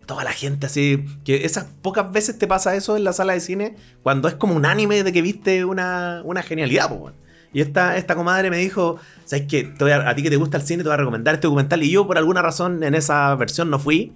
Toda 0.09 0.23
la 0.23 0.31
gente 0.33 0.65
así, 0.65 1.05
que 1.23 1.45
esas 1.45 1.65
pocas 1.83 2.11
veces 2.11 2.39
te 2.39 2.47
pasa 2.47 2.75
eso 2.75 2.97
en 2.97 3.03
la 3.03 3.13
sala 3.13 3.33
de 3.33 3.41
cine, 3.41 3.75
cuando 4.01 4.27
es 4.27 4.33
como 4.33 4.55
un 4.55 4.65
anime 4.65 5.03
de 5.03 5.13
que 5.13 5.21
viste 5.21 5.65
una, 5.65 6.23
una 6.25 6.41
genialidad, 6.41 6.89
po. 6.89 7.11
Y 7.53 7.61
esta, 7.61 7.95
esta 7.95 8.15
comadre 8.15 8.49
me 8.49 8.57
dijo, 8.57 8.97
¿sabes 9.25 9.45
qué? 9.47 9.71
A, 10.07 10.15
ti 10.15 10.23
que 10.23 10.31
te 10.31 10.35
gusta 10.37 10.57
el 10.57 10.63
cine, 10.63 10.81
te 10.81 10.89
voy 10.89 10.95
a 10.95 10.97
recomendar 10.97 11.35
este 11.35 11.45
documental. 11.45 11.83
Y 11.83 11.91
yo, 11.91 12.07
por 12.07 12.17
alguna 12.17 12.41
razón, 12.41 12.83
en 12.83 12.95
esa 12.95 13.35
versión 13.35 13.69
no 13.69 13.77
fui. 13.77 14.11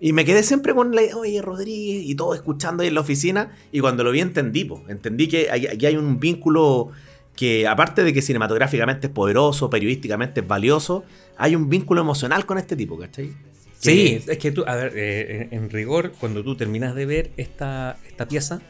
Y 0.00 0.12
me 0.12 0.24
quedé 0.24 0.42
siempre 0.42 0.74
con 0.74 0.92
la 0.92 1.02
oye, 1.16 1.40
Rodríguez, 1.40 2.02
y 2.04 2.16
todo 2.16 2.34
escuchando 2.34 2.82
ahí 2.82 2.88
en 2.88 2.94
la 2.94 3.00
oficina. 3.02 3.52
Y 3.70 3.78
cuando 3.78 4.02
lo 4.02 4.10
vi 4.10 4.18
entendí, 4.18 4.64
po. 4.64 4.82
entendí 4.88 5.28
que 5.28 5.52
hay- 5.52 5.68
aquí 5.68 5.86
hay 5.86 5.96
un 5.96 6.18
vínculo 6.18 6.90
que, 7.36 7.68
aparte 7.68 8.02
de 8.02 8.12
que 8.12 8.22
cinematográficamente 8.22 9.06
es 9.06 9.12
poderoso, 9.12 9.70
periodísticamente 9.70 10.40
es 10.40 10.48
valioso, 10.48 11.04
hay 11.36 11.54
un 11.54 11.68
vínculo 11.68 12.00
emocional 12.00 12.44
con 12.44 12.58
este 12.58 12.74
tipo, 12.74 12.98
¿cachai? 12.98 13.32
Sí, 13.80 14.20
Que- 14.24 14.32
es 14.32 14.38
que 14.38 14.50
tú, 14.50 14.64
a 14.66 14.74
ver, 14.74 14.92
eh, 14.96 15.48
en 15.52 15.58
en 15.64 15.70
rigor, 15.70 16.12
cuando 16.18 16.42
tú 16.42 16.56
terminas 16.56 16.94
de 16.94 17.06
ver 17.06 17.30
esta, 17.36 17.96
esta 18.08 18.26
pieza, 18.26 18.60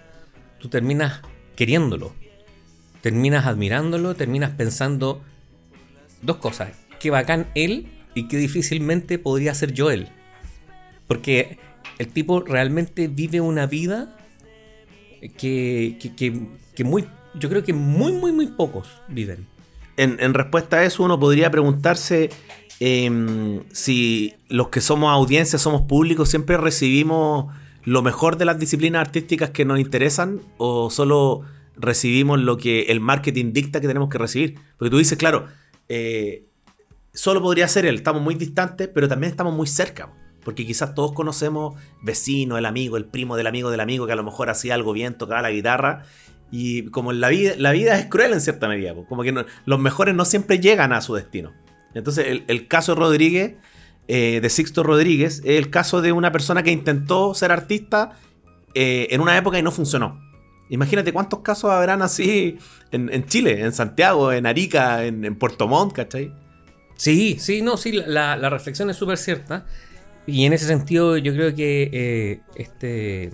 tú 0.59 0.69
terminas 0.69 1.21
queriéndolo, 1.57 2.13
terminas 3.01 3.47
admirándolo, 3.47 4.15
terminas 4.15 4.51
pensando 4.51 5.23
dos 6.23 6.37
cosas, 6.37 6.73
qué 7.01 7.11
bacán 7.11 7.47
él 7.55 7.89
y 8.15 8.29
qué 8.29 8.37
difícilmente 8.37 9.19
podría 9.19 9.55
ser 9.55 9.73
yo 9.73 9.91
él. 9.91 10.09
Porque 11.07 11.59
el 11.99 12.09
tipo 12.09 12.41
realmente 12.43 13.09
vive 13.09 13.41
una 13.41 13.67
vida 13.67 14.15
que, 15.39 15.97
que- 16.01 16.15
que- 16.17 16.41
que 16.75 16.85
muy, 16.85 17.07
yo 17.35 17.49
creo 17.49 17.65
que 17.65 17.73
muy, 17.73 18.13
muy, 18.13 18.33
muy 18.33 18.47
pocos 18.49 18.89
viven. 19.09 19.47
En, 19.97 20.17
en 20.21 20.35
respuesta 20.35 20.77
a 20.79 20.85
eso, 20.85 21.03
uno 21.03 21.19
podría 21.19 21.51
preguntarse 21.51 22.31
em, 22.81 23.63
si 23.73 24.35
los 24.49 24.69
que 24.69 24.81
somos 24.81 25.11
audiencia, 25.13 25.59
somos 25.59 25.83
públicos, 25.83 26.29
siempre 26.29 26.57
recibimos 26.57 27.53
lo 27.85 28.03
mejor 28.03 28.37
de 28.37 28.45
las 28.45 28.59
disciplinas 28.59 29.01
artísticas 29.01 29.51
que 29.51 29.65
nos 29.65 29.81
interesan 29.81 30.41
o 30.59 30.91
solo 30.91 31.43
recibimos 31.77 32.39
lo 32.39 32.57
que 32.59 32.83
el 32.83 33.01
marketing 33.01 33.53
dicta 33.53 33.81
que 33.81 33.87
tenemos 33.87 34.09
que 34.09 34.19
recibir. 34.19 34.57
Porque 34.77 34.91
tú 34.91 34.99
dices, 34.99 35.17
claro, 35.17 35.47
eh, 35.89 36.45
solo 37.15 37.41
podría 37.41 37.67
ser 37.69 37.87
él, 37.87 37.97
estamos 37.97 38.23
muy 38.23 38.35
distantes, 38.35 38.89
pero 38.89 39.09
también 39.09 39.31
estamos 39.31 39.55
muy 39.55 39.67
cerca. 39.67 40.13
Porque 40.45 40.67
quizás 40.67 40.95
todos 40.95 41.13
conocemos 41.13 41.81
vecino, 42.03 42.59
el 42.59 42.67
amigo, 42.67 42.97
el 42.97 43.05
primo 43.05 43.37
del 43.37 43.47
amigo 43.47 43.71
del 43.71 43.81
amigo 43.81 44.07
que 44.07 44.13
a 44.13 44.17
lo 44.17 44.25
mejor 44.25 44.51
hacía 44.51 44.75
algo 44.75 44.93
bien, 44.93 45.15
tocaba 45.15 45.43
la 45.43 45.51
guitarra. 45.51 46.05
Y 46.51 46.85
como 46.87 47.13
la 47.13 47.29
vida, 47.29 47.53
la 47.59 47.73
vida 47.73 47.99
es 47.99 48.07
cruel 48.07 48.33
en 48.33 48.41
cierta 48.41 48.69
medida, 48.69 48.95
como 49.09 49.23
que 49.23 49.45
los 49.67 49.79
mejores 49.79 50.15
no 50.15 50.25
siempre 50.25 50.59
llegan 50.59 50.93
a 50.93 51.01
su 51.03 51.15
destino. 51.15 51.53
Entonces, 51.95 52.27
el, 52.29 52.45
el 52.49 52.69
caso 52.69 52.95
de 52.95 53.01
Rodríguez, 53.01 53.55
eh, 54.09 54.41
de 54.41 54.51
Sixto 54.51 54.83
Rodríguez, 54.83 55.41
es 55.45 55.59
el 55.59 55.71
caso 55.71 56.01
de 56.01 56.13
una 56.13 56.33
persona 56.33 56.63
que 56.63 56.71
intentó 56.71 57.35
ser 57.35 57.51
artista 57.53 58.19
eh, 58.75 59.09
en 59.11 59.21
una 59.21 59.37
época 59.37 59.59
y 59.59 59.63
no 59.63 59.73
funcionó. 59.73 60.21
Imagínate 60.71 61.13
cuántos 61.13 61.41
casos 61.41 61.71
habrán 61.71 62.03
así 62.03 62.59
en, 62.93 63.13
en 63.13 63.25
Chile, 63.25 63.63
en 63.63 63.73
Santiago, 63.73 64.33
en 64.33 64.47
Arica, 64.47 65.05
en, 65.07 65.25
en 65.25 65.35
Puerto 65.35 65.67
Montt, 65.67 65.95
¿cachai? 65.95 66.33
Sí, 66.97 67.37
sí, 67.39 67.63
no, 67.63 67.77
sí, 67.77 67.93
la, 67.93 68.37
la 68.37 68.51
reflexión 68.51 68.91
es 68.91 68.97
súper 68.97 69.17
cierta. 69.17 69.65
Y 70.27 70.45
en 70.45 70.53
ese 70.53 70.67
sentido, 70.67 71.17
yo 71.17 71.33
creo 71.33 71.55
que 71.55 71.89
eh, 71.91 72.41
este, 72.57 73.31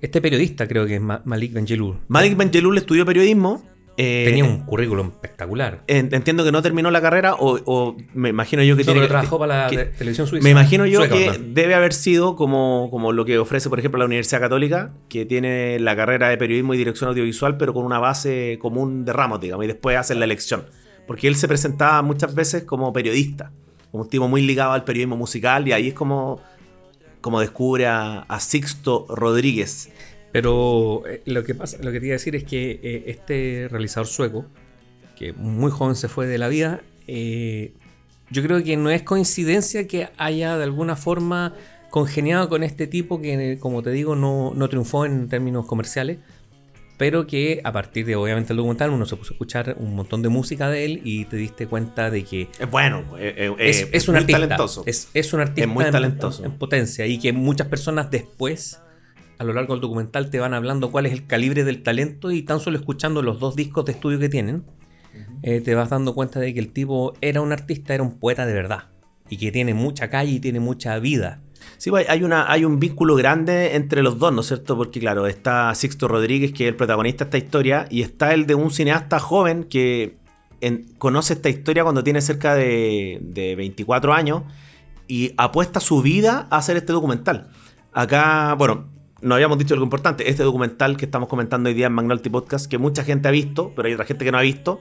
este 0.00 0.22
periodista, 0.22 0.66
creo 0.66 0.86
que 0.86 0.94
es 0.94 1.00
Ma- 1.02 1.20
Malik 1.26 1.52
Benjelloul, 1.52 1.98
Malik 2.08 2.34
Benjelloul 2.36 2.78
estudió 2.78 3.04
periodismo. 3.04 3.62
Eh, 3.96 4.24
tenía 4.26 4.44
un 4.44 4.60
currículum 4.60 5.08
espectacular. 5.08 5.82
en- 5.86 6.14
entiendo 6.14 6.44
que 6.44 6.52
no 6.52 6.60
terminó 6.62 6.90
la 6.90 7.00
carrera 7.00 7.34
o, 7.34 7.58
o 7.64 7.96
me 8.14 8.28
imagino 8.28 8.62
yo 8.62 8.76
que 8.76 8.82
No, 8.82 8.92
tiene 8.92 9.00
pero 9.00 9.06
que- 9.08 9.12
trabajó 9.12 9.38
para 9.38 9.64
la 9.64 9.70
que- 9.70 9.84
televisión 9.86 10.26
suiza. 10.26 10.44
Me 10.44 10.50
imagino 10.50 10.84
yo 10.86 10.98
Sueca, 10.98 11.14
que 11.14 11.38
debe 11.38 11.74
haber 11.74 11.92
sido 11.92 12.36
como, 12.36 12.88
como 12.90 13.12
lo 13.12 13.24
que 13.24 13.38
ofrece, 13.38 13.68
por 13.70 13.78
ejemplo, 13.78 13.98
la 13.98 14.04
Universidad 14.06 14.40
Católica, 14.40 14.92
que 15.08 15.24
tiene 15.24 15.78
la 15.80 15.96
carrera 15.96 16.28
de 16.28 16.36
periodismo 16.36 16.74
y 16.74 16.78
dirección 16.78 17.08
audiovisual, 17.10 17.56
pero 17.56 17.72
con 17.72 17.84
una 17.84 17.98
base 17.98 18.58
común 18.60 19.04
de 19.04 19.12
ramos, 19.12 19.40
digamos, 19.40 19.64
y 19.64 19.68
después 19.68 19.96
hacen 19.96 20.18
la 20.18 20.24
elección. 20.26 20.64
Porque 21.06 21.28
él 21.28 21.36
se 21.36 21.46
presentaba 21.48 22.02
muchas 22.02 22.34
veces 22.34 22.64
como 22.64 22.92
periodista, 22.92 23.52
como 23.90 24.02
un 24.02 24.08
tipo 24.10 24.28
muy 24.28 24.42
ligado 24.42 24.72
al 24.72 24.84
periodismo 24.84 25.16
musical, 25.16 25.66
y 25.68 25.72
ahí 25.72 25.88
es 25.88 25.94
como, 25.94 26.40
como 27.20 27.40
descubre 27.40 27.86
a, 27.86 28.20
a 28.22 28.40
Sixto 28.40 29.06
Rodríguez. 29.08 29.90
Pero 30.40 31.02
eh, 31.08 31.22
lo 31.24 31.44
que 31.44 31.54
pasa, 31.54 31.78
lo 31.82 31.90
que 31.92 32.00
te 32.00 32.06
iba 32.06 32.12
a 32.12 32.18
decir 32.18 32.36
es 32.36 32.44
que 32.44 32.78
eh, 32.82 33.04
este 33.06 33.68
realizador 33.70 34.06
sueco, 34.06 34.44
que 35.18 35.32
muy 35.32 35.70
joven 35.70 35.96
se 35.96 36.08
fue 36.08 36.26
de 36.26 36.38
la 36.38 36.48
vida, 36.48 36.80
eh, 37.06 37.72
yo 38.30 38.42
creo 38.42 38.62
que 38.62 38.76
no 38.76 38.90
es 38.90 39.02
coincidencia 39.02 39.86
que 39.86 40.08
haya 40.18 40.56
de 40.58 40.64
alguna 40.64 40.96
forma 40.96 41.54
congeniado 41.90 42.48
con 42.48 42.62
este 42.62 42.86
tipo 42.86 43.22
que, 43.22 43.56
como 43.60 43.82
te 43.82 43.90
digo, 43.90 44.16
no, 44.16 44.52
no 44.54 44.68
triunfó 44.68 45.06
en 45.06 45.28
términos 45.28 45.64
comerciales, 45.66 46.18
pero 46.98 47.26
que 47.26 47.60
a 47.64 47.72
partir 47.72 48.04
de 48.04 48.16
obviamente 48.16 48.52
el 48.52 48.56
documental 48.56 48.90
uno 48.90 49.06
se 49.06 49.16
puso 49.16 49.32
a 49.32 49.34
escuchar 49.34 49.76
un 49.78 49.94
montón 49.94 50.22
de 50.22 50.28
música 50.28 50.68
de 50.68 50.84
él 50.84 51.00
y 51.04 51.24
te 51.26 51.36
diste 51.36 51.66
cuenta 51.66 52.10
de 52.10 52.24
que 52.24 52.48
Es 52.58 52.70
bueno, 52.70 53.04
eh, 53.18 53.34
eh, 53.36 53.54
es, 53.58 53.88
es 53.92 54.08
un 54.08 54.14
muy 54.14 54.20
artista. 54.22 54.40
talentoso. 54.40 54.82
Es, 54.86 55.08
es 55.14 55.32
un 55.32 55.40
artista 55.40 55.62
Es 55.62 55.68
muy 55.68 55.84
en- 55.84 55.92
talentoso. 55.92 56.44
En, 56.44 56.52
potencia. 56.52 57.06
Y 57.06 57.18
que 57.18 57.32
muchas 57.32 57.68
personas 57.68 58.10
después, 58.10 58.80
a 59.38 59.44
lo 59.44 59.52
largo 59.52 59.74
del 59.74 59.80
documental, 59.80 60.30
te 60.30 60.38
van 60.38 60.54
hablando 60.54 60.90
cuál 60.90 61.06
es 61.06 61.12
el 61.12 61.26
calibre 61.26 61.64
del 61.64 61.82
talento. 61.82 62.30
Y 62.30 62.42
tan 62.42 62.60
solo 62.60 62.78
escuchando 62.78 63.22
los 63.22 63.38
dos 63.40 63.56
discos 63.56 63.84
de 63.84 63.92
estudio 63.92 64.18
que 64.18 64.28
tienen, 64.28 64.64
eh, 65.42 65.60
te 65.60 65.74
vas 65.74 65.90
dando 65.90 66.14
cuenta 66.14 66.40
de 66.40 66.52
que 66.54 66.60
el 66.60 66.72
tipo 66.72 67.12
era 67.20 67.40
un 67.40 67.52
artista, 67.52 67.94
era 67.94 68.02
un 68.02 68.18
poeta 68.18 68.46
de 68.46 68.52
verdad. 68.54 68.84
Y 69.28 69.36
que 69.38 69.50
tiene 69.52 69.74
mucha 69.74 70.08
calle 70.08 70.32
y 70.32 70.40
tiene 70.40 70.60
mucha 70.60 70.98
vida. 70.98 71.40
Sí, 71.78 71.90
pues, 71.90 72.08
hay, 72.08 72.22
una, 72.22 72.50
hay 72.50 72.64
un 72.64 72.78
vínculo 72.78 73.16
grande 73.16 73.74
entre 73.74 74.02
los 74.02 74.18
dos, 74.18 74.32
¿no 74.32 74.40
es 74.42 74.46
cierto? 74.46 74.76
Porque, 74.76 75.00
claro, 75.00 75.26
está 75.26 75.74
Sixto 75.74 76.06
Rodríguez, 76.06 76.52
que 76.52 76.64
es 76.64 76.68
el 76.68 76.76
protagonista 76.76 77.24
de 77.24 77.28
esta 77.28 77.38
historia, 77.44 77.86
y 77.90 78.02
está 78.02 78.32
el 78.34 78.46
de 78.46 78.54
un 78.54 78.70
cineasta 78.70 79.18
joven 79.18 79.64
que 79.64 80.16
en- 80.60 80.86
conoce 80.98 81.34
esta 81.34 81.48
historia 81.48 81.82
cuando 81.82 82.04
tiene 82.04 82.20
cerca 82.20 82.54
de, 82.54 83.18
de 83.20 83.56
24 83.56 84.12
años 84.14 84.42
y 85.08 85.32
apuesta 85.36 85.80
su 85.80 86.02
vida 86.02 86.46
a 86.50 86.58
hacer 86.58 86.76
este 86.76 86.92
documental. 86.92 87.48
Acá, 87.92 88.54
bueno, 88.54 88.88
no 89.22 89.34
habíamos 89.34 89.58
dicho 89.58 89.74
algo 89.74 89.84
importante. 89.84 90.28
Este 90.28 90.42
documental 90.42 90.96
que 90.96 91.04
estamos 91.06 91.28
comentando 91.28 91.68
hoy 91.68 91.74
día 91.74 91.86
en 91.86 91.92
Magnolti 91.92 92.28
Podcast, 92.30 92.66
que 92.66 92.78
mucha 92.78 93.02
gente 93.04 93.28
ha 93.28 93.30
visto, 93.30 93.72
pero 93.74 93.88
hay 93.88 93.94
otra 93.94 94.04
gente 94.06 94.24
que 94.24 94.32
no 94.32 94.38
ha 94.38 94.42
visto, 94.42 94.80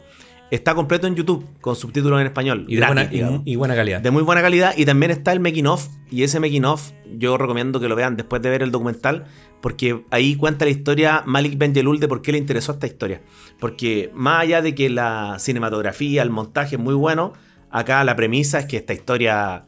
está 0.51 0.75
completo 0.75 1.07
en 1.07 1.15
YouTube 1.15 1.45
con 1.61 1.75
subtítulos 1.75 2.19
en 2.21 2.27
español. 2.27 2.65
Y 2.67 2.75
de 2.75 2.85
buena, 2.85 3.03
y- 3.11 3.51
y 3.51 3.55
buena 3.55 3.75
calidad. 3.75 4.01
de 4.01 4.11
muy 4.11 4.23
buena 4.23 4.41
calidad 4.41 4.73
y 4.77 4.85
también 4.85 5.11
está 5.11 5.31
el 5.33 5.39
making 5.39 5.65
of 5.67 5.87
y 6.11 6.23
ese 6.23 6.39
making 6.39 6.65
of 6.65 6.91
yo 7.17 7.37
recomiendo 7.37 7.79
que 7.79 7.87
lo 7.89 7.95
vean 7.95 8.15
después 8.17 8.41
de 8.41 8.49
ver 8.49 8.61
el 8.61 8.71
documental 8.71 9.25
porque 9.61 10.03
ahí 10.11 10.35
cuenta 10.35 10.65
la 10.65 10.71
historia 10.71 11.23
Malik 11.25 11.57
Benjelloul 11.57 11.99
de 11.99 12.07
por 12.07 12.21
qué 12.21 12.31
le 12.31 12.37
interesó 12.37 12.73
esta 12.73 12.85
historia 12.85 13.21
porque 13.59 14.11
más 14.13 14.41
allá 14.43 14.61
de 14.61 14.75
que 14.75 14.89
la 14.89 15.37
cinematografía 15.39 16.21
el 16.21 16.29
montaje 16.29 16.75
es 16.75 16.81
muy 16.81 16.93
bueno 16.93 17.33
acá 17.71 18.03
la 18.03 18.15
premisa 18.15 18.59
es 18.59 18.65
que 18.67 18.77
esta 18.77 18.93
historia 18.93 19.65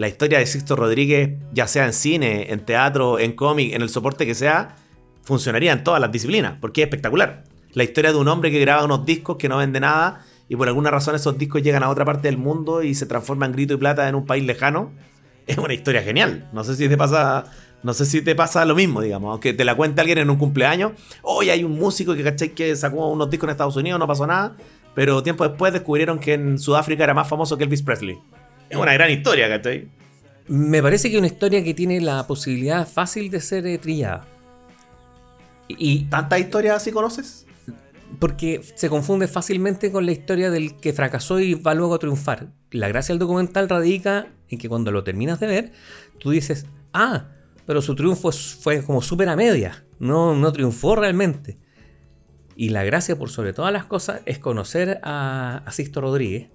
la 0.00 0.08
historia 0.08 0.38
de 0.38 0.46
Sixto 0.46 0.76
Rodríguez 0.76 1.38
ya 1.52 1.66
sea 1.66 1.84
en 1.84 1.92
cine 1.92 2.52
en 2.52 2.64
teatro 2.64 3.18
en 3.18 3.32
cómic 3.32 3.74
en 3.74 3.82
el 3.82 3.90
soporte 3.90 4.24
que 4.24 4.34
sea 4.34 4.76
funcionaría 5.22 5.72
en 5.72 5.84
todas 5.84 6.00
las 6.00 6.10
disciplinas 6.10 6.56
porque 6.58 6.80
es 6.80 6.86
espectacular 6.86 7.44
la 7.74 7.84
historia 7.84 8.10
de 8.10 8.16
un 8.16 8.26
hombre 8.28 8.50
que 8.50 8.60
graba 8.60 8.84
unos 8.84 9.04
discos 9.04 9.36
que 9.36 9.48
no 9.48 9.58
vende 9.58 9.78
nada 9.78 10.24
y 10.48 10.56
por 10.56 10.68
alguna 10.68 10.90
razón 10.90 11.14
esos 11.14 11.38
discos 11.38 11.62
llegan 11.62 11.82
a 11.84 11.88
otra 11.90 12.04
parte 12.04 12.28
del 12.28 12.36
mundo 12.36 12.82
y 12.82 12.94
se 12.94 13.06
transforman 13.06 13.50
en 13.50 13.56
grito 13.56 13.74
y 13.74 13.76
plata 13.76 14.08
en 14.08 14.16
un 14.16 14.26
país 14.26 14.44
lejano. 14.44 14.90
Es 15.46 15.58
una 15.58 15.72
historia 15.72 16.02
genial. 16.02 16.48
No 16.52 16.64
sé 16.64 16.74
si 16.74 16.88
te 16.88 16.96
pasa, 16.96 17.44
no 17.84 17.94
sé 17.94 18.04
si 18.04 18.20
te 18.20 18.34
pasa 18.34 18.64
lo 18.64 18.74
mismo, 18.74 19.00
digamos, 19.00 19.30
aunque 19.30 19.52
te 19.52 19.64
la 19.64 19.76
cuente 19.76 20.00
alguien 20.00 20.18
en 20.18 20.28
un 20.28 20.38
cumpleaños. 20.38 20.92
Hoy 21.22 21.50
hay 21.50 21.62
un 21.62 21.78
músico 21.78 22.16
que 22.16 22.24
¿cachai? 22.24 22.48
que 22.50 22.74
sacó 22.74 23.06
unos 23.08 23.30
discos 23.30 23.46
en 23.46 23.52
Estados 23.52 23.76
Unidos, 23.76 24.00
no 24.00 24.08
pasó 24.08 24.26
nada, 24.26 24.56
pero 24.94 25.22
tiempo 25.22 25.46
después 25.46 25.72
descubrieron 25.72 26.18
que 26.18 26.34
en 26.34 26.58
Sudáfrica 26.58 27.04
era 27.04 27.14
más 27.14 27.28
famoso 27.28 27.56
que 27.56 27.62
Elvis 27.62 27.82
Presley. 27.82 28.18
Es 28.70 28.76
una 28.76 28.94
gran 28.94 29.10
historia, 29.10 29.48
¿cachai? 29.48 29.88
Me 30.48 30.82
parece 30.82 31.10
que 31.10 31.16
es 31.16 31.18
una 31.18 31.26
historia 31.26 31.62
que 31.62 31.74
tiene 31.74 32.00
la 32.00 32.26
posibilidad 32.26 32.88
fácil 32.88 33.30
de 33.30 33.40
ser 33.40 33.66
eh, 33.66 33.78
trillada. 33.78 34.26
Y, 35.68 36.04
¿Tantas 36.04 36.40
historias 36.40 36.76
así 36.76 36.90
conoces? 36.90 37.46
porque 38.18 38.60
se 38.74 38.88
confunde 38.88 39.28
fácilmente 39.28 39.92
con 39.92 40.04
la 40.04 40.12
historia 40.12 40.50
del 40.50 40.76
que 40.76 40.92
fracasó 40.92 41.38
y 41.38 41.54
va 41.54 41.74
luego 41.74 41.94
a 41.94 41.98
triunfar. 41.98 42.48
La 42.70 42.88
gracia 42.88 43.12
del 43.12 43.20
documental 43.20 43.68
radica 43.68 44.28
en 44.48 44.58
que 44.58 44.68
cuando 44.68 44.90
lo 44.90 45.04
terminas 45.04 45.40
de 45.40 45.46
ver, 45.46 45.72
tú 46.18 46.30
dices, 46.30 46.66
ah, 46.92 47.28
pero 47.66 47.82
su 47.82 47.94
triunfo 47.94 48.32
fue 48.32 48.82
como 48.82 49.00
súper 49.00 49.28
a 49.28 49.36
media, 49.36 49.84
no, 49.98 50.34
no 50.34 50.52
triunfó 50.52 50.96
realmente. 50.96 51.56
Y 52.56 52.70
la 52.70 52.84
gracia, 52.84 53.16
por 53.16 53.30
sobre 53.30 53.52
todas 53.52 53.72
las 53.72 53.84
cosas, 53.84 54.20
es 54.26 54.38
conocer 54.38 55.00
a, 55.02 55.62
a 55.64 55.72
Sixto 55.72 56.00
Rodríguez, 56.00 56.48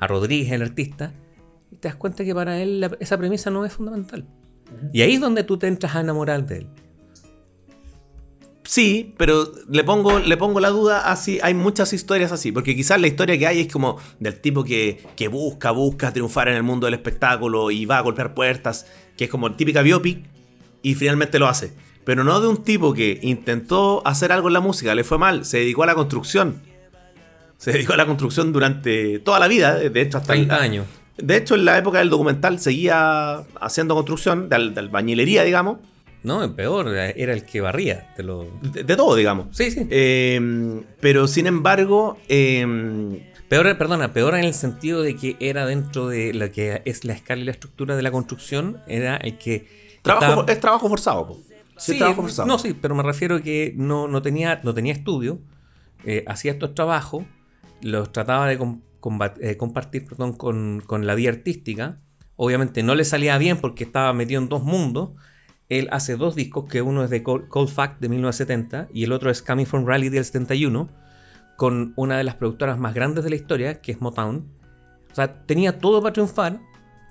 a 0.00 0.06
Rodríguez, 0.06 0.50
el 0.52 0.62
artista, 0.62 1.12
y 1.72 1.76
te 1.76 1.88
das 1.88 1.96
cuenta 1.96 2.24
que 2.24 2.34
para 2.34 2.60
él 2.62 2.80
la- 2.80 2.96
esa 3.00 3.16
premisa 3.18 3.50
no 3.50 3.64
es 3.64 3.72
fundamental. 3.72 4.24
Y 4.92 5.02
ahí 5.02 5.14
es 5.14 5.20
donde 5.20 5.42
tú 5.42 5.58
te 5.58 5.66
entras 5.66 5.96
a 5.96 6.00
enamorar 6.00 6.46
de 6.46 6.58
él. 6.58 6.66
Sí, 8.64 9.14
pero 9.18 9.50
le 9.68 9.82
pongo, 9.84 10.18
le 10.20 10.36
pongo 10.36 10.60
la 10.60 10.70
duda 10.70 11.10
así. 11.10 11.38
Hay 11.42 11.52
muchas 11.52 11.92
historias 11.92 12.30
así, 12.32 12.52
porque 12.52 12.76
quizás 12.76 13.00
la 13.00 13.08
historia 13.08 13.36
que 13.36 13.46
hay 13.46 13.60
es 13.60 13.72
como 13.72 13.98
del 14.20 14.40
tipo 14.40 14.62
que, 14.64 15.02
que 15.16 15.28
busca, 15.28 15.72
busca 15.72 16.12
triunfar 16.12 16.48
en 16.48 16.54
el 16.56 16.62
mundo 16.62 16.86
del 16.86 16.94
espectáculo 16.94 17.70
y 17.70 17.84
va 17.86 17.98
a 17.98 18.00
golpear 18.02 18.34
puertas, 18.34 18.86
que 19.16 19.24
es 19.24 19.30
como 19.30 19.54
típica 19.56 19.82
biopic 19.82 20.24
y 20.80 20.94
finalmente 20.94 21.38
lo 21.38 21.48
hace. 21.48 21.72
Pero 22.04 22.24
no 22.24 22.40
de 22.40 22.48
un 22.48 22.62
tipo 22.62 22.94
que 22.94 23.18
intentó 23.22 24.06
hacer 24.06 24.32
algo 24.32 24.48
en 24.48 24.54
la 24.54 24.60
música, 24.60 24.94
le 24.94 25.04
fue 25.04 25.18
mal, 25.18 25.44
se 25.44 25.58
dedicó 25.58 25.82
a 25.82 25.86
la 25.86 25.94
construcción. 25.94 26.62
Se 27.58 27.72
dedicó 27.72 27.92
a 27.92 27.96
la 27.96 28.06
construcción 28.06 28.52
durante 28.52 29.18
toda 29.18 29.38
la 29.38 29.48
vida, 29.48 29.74
de 29.76 30.00
hecho 30.00 30.18
hasta 30.18 30.32
30 30.32 30.56
el- 30.56 30.62
años. 30.62 30.86
De 31.18 31.36
hecho, 31.36 31.54
en 31.54 31.64
la 31.64 31.76
época 31.78 31.98
del 31.98 32.10
documental 32.10 32.58
seguía 32.58 33.42
haciendo 33.60 33.94
construcción, 33.94 34.48
de, 34.48 34.70
de 34.70 34.80
albañilería, 34.80 35.42
digamos, 35.44 35.78
No, 36.22 36.54
peor, 36.56 36.88
era 36.96 37.32
el 37.32 37.44
que 37.44 37.60
barría. 37.60 38.12
Te 38.16 38.22
lo... 38.22 38.46
de, 38.62 38.84
de 38.84 38.96
todo, 38.96 39.14
digamos. 39.16 39.48
Sí, 39.56 39.70
sí. 39.70 39.86
Eh, 39.90 40.82
pero 41.00 41.26
sin 41.26 41.46
embargo, 41.46 42.18
eh, 42.28 43.20
Peor, 43.48 43.76
perdona, 43.76 44.14
peor 44.14 44.34
en 44.36 44.44
el 44.44 44.54
sentido 44.54 45.02
de 45.02 45.14
que 45.14 45.36
era 45.38 45.66
dentro 45.66 46.08
de 46.08 46.32
lo 46.32 46.50
que 46.50 46.80
es 46.86 47.04
la 47.04 47.12
escala 47.12 47.42
y 47.42 47.44
la 47.44 47.50
estructura 47.50 47.96
de 47.96 48.00
la 48.02 48.10
construcción, 48.10 48.78
era 48.86 49.18
el 49.18 49.36
que... 49.36 49.66
trabajo, 50.00 50.26
estaba- 50.40 50.52
es 50.52 50.60
trabajo 50.60 50.88
forzado. 50.88 51.26
po. 51.26 51.38
Sí, 51.76 51.98
trabajo 51.98 52.22
forzado. 52.22 52.48
no, 52.48 52.58
sí, 52.58 52.72
pero 52.72 52.94
me 52.94 53.02
refiero 53.02 53.42
que 53.42 53.74
no, 53.76 54.08
no 54.08 54.22
tenía, 54.22 54.60
no 54.62 54.72
tenía 54.72 54.94
estudio, 54.94 55.38
eh, 56.06 56.24
hacía 56.26 56.52
estos 56.52 56.74
trabajos, 56.74 57.24
los 57.82 58.10
trataba 58.10 58.48
de 58.48 58.56
eh, 59.40 59.56
compartir 59.56 60.06
perdón, 60.06 60.34
con, 60.34 61.06
la 61.06 61.14
vida 61.14 61.30
artística. 61.30 62.00
Obviamente 62.36 62.82
no 62.82 62.94
le 62.94 63.04
salía 63.04 63.38
bien 63.38 63.58
porque 63.58 63.84
estaba 63.84 64.12
metido 64.12 64.40
en 64.40 64.48
dos 64.48 64.62
mundos. 64.62 65.10
él 65.68 65.88
hace 65.90 66.16
dos 66.16 66.34
discos, 66.34 66.66
que 66.68 66.82
uno 66.82 67.04
es 67.04 67.10
de 67.10 67.22
Cold, 67.22 67.48
Cold 67.48 67.68
Fact 67.68 68.00
de 68.00 68.08
1970 68.08 68.88
y 68.92 69.04
el 69.04 69.12
otro 69.12 69.30
es 69.30 69.42
Coming 69.42 69.66
from 69.66 69.86
Rally 69.86 70.08
del 70.08 70.24
71, 70.24 70.88
con 71.56 71.92
una 71.96 72.18
de 72.18 72.24
las 72.24 72.34
productoras 72.36 72.78
más 72.78 72.94
grandes 72.94 73.24
de 73.24 73.30
la 73.30 73.36
historia, 73.36 73.80
que 73.80 73.92
es 73.92 74.00
Motown. 74.00 74.48
O 75.10 75.14
sea, 75.14 75.44
tenía 75.46 75.78
todo 75.78 76.02
para 76.02 76.12
triunfar, 76.12 76.60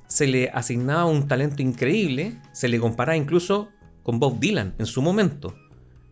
se 0.07 0.27
le 0.27 0.50
asignaba 0.50 1.05
un 1.05 1.27
talento 1.27 1.62
increíble, 1.62 2.41
se 2.51 2.67
le 2.67 2.79
comparaba 2.79 3.15
incluso 3.15 3.69
con 4.03 4.19
Bob 4.19 4.39
Dylan 4.39 4.75
en 4.77 4.86
su 4.86 5.01
momento. 5.01 5.55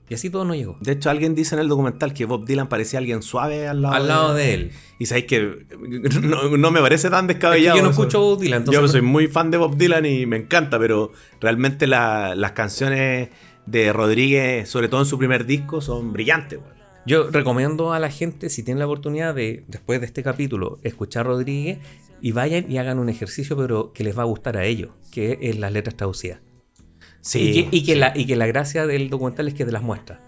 Y 0.09 0.15
así 0.15 0.29
todo 0.29 0.43
no 0.43 0.55
llegó. 0.55 0.75
De 0.81 0.93
hecho, 0.93 1.09
alguien 1.09 1.35
dice 1.35 1.53
en 1.55 1.61
el 1.61 1.67
documental 1.67 2.13
que 2.13 2.25
Bob 2.25 2.45
Dylan 2.45 2.67
parecía 2.67 2.97
alguien 2.99 3.21
suave 3.21 3.67
al 3.67 3.81
lado, 3.83 3.93
Al 3.95 4.07
lado 4.07 4.33
de 4.33 4.53
él. 4.55 4.71
Y 4.97 5.05
sabéis 5.05 5.25
que 5.27 5.65
no, 6.21 6.57
no 6.57 6.71
me 6.71 6.81
parece 6.81 7.09
tan 7.09 7.25
Es 7.25 7.27
que 7.27 7.33
descabellado. 7.35 7.77
yo 7.77 7.83
no 7.83 7.89
escucho 7.91 8.19
Bob 8.19 8.39
Dylan, 8.39 8.59
entonces 8.61 8.81
Yo 8.81 8.87
soy 8.87 9.01
muy 9.01 9.27
fan 9.27 9.51
de 9.51 9.57
Bob 9.57 9.77
Dylan 9.77 10.05
y 10.05 10.25
me 10.25 10.37
encanta, 10.37 10.79
pero 10.79 11.11
realmente 11.39 11.85
la- 11.87 12.33
las 12.35 12.53
canciones 12.53 13.29
de 13.65 13.93
Rodríguez, 13.93 14.67
sobre 14.67 14.87
todo 14.87 15.01
en 15.01 15.05
su 15.05 15.17
primer 15.19 15.45
disco, 15.45 15.79
son 15.81 16.11
brillantes. 16.11 16.57
weón. 16.59 16.73
Yo 17.05 17.29
recomiendo 17.29 17.93
a 17.93 17.99
la 17.99 18.09
gente, 18.09 18.49
si 18.49 18.63
tienen 18.63 18.79
la 18.79 18.85
oportunidad 18.87 19.33
de, 19.35 19.63
después 19.67 19.99
de 19.99 20.05
este 20.07 20.21
capítulo, 20.23 20.79
escuchar 20.83 21.25
a 21.25 21.29
Rodríguez 21.29 21.77
y 22.21 22.31
vayan 22.33 22.69
y 22.69 22.77
hagan 22.77 22.99
un 22.99 23.09
ejercicio, 23.09 23.55
pero 23.55 23.93
que 23.93 24.03
les 24.03 24.17
va 24.17 24.23
a 24.23 24.25
gustar 24.25 24.57
a 24.57 24.65
ellos, 24.65 24.89
que 25.11 25.37
es 25.41 25.57
las 25.57 25.71
letras 25.71 25.95
traducidas. 25.95 26.39
Sí, 27.21 27.39
y, 27.39 27.53
que, 27.53 27.77
y 27.77 27.83
que 27.83 27.93
sí. 27.93 27.99
la, 27.99 28.13
y 28.15 28.25
que 28.25 28.35
la 28.35 28.47
gracia 28.47 28.87
del 28.87 29.09
documental 29.09 29.47
es 29.47 29.53
que 29.53 29.65
te 29.65 29.71
las 29.71 29.83
muestra. 29.83 30.25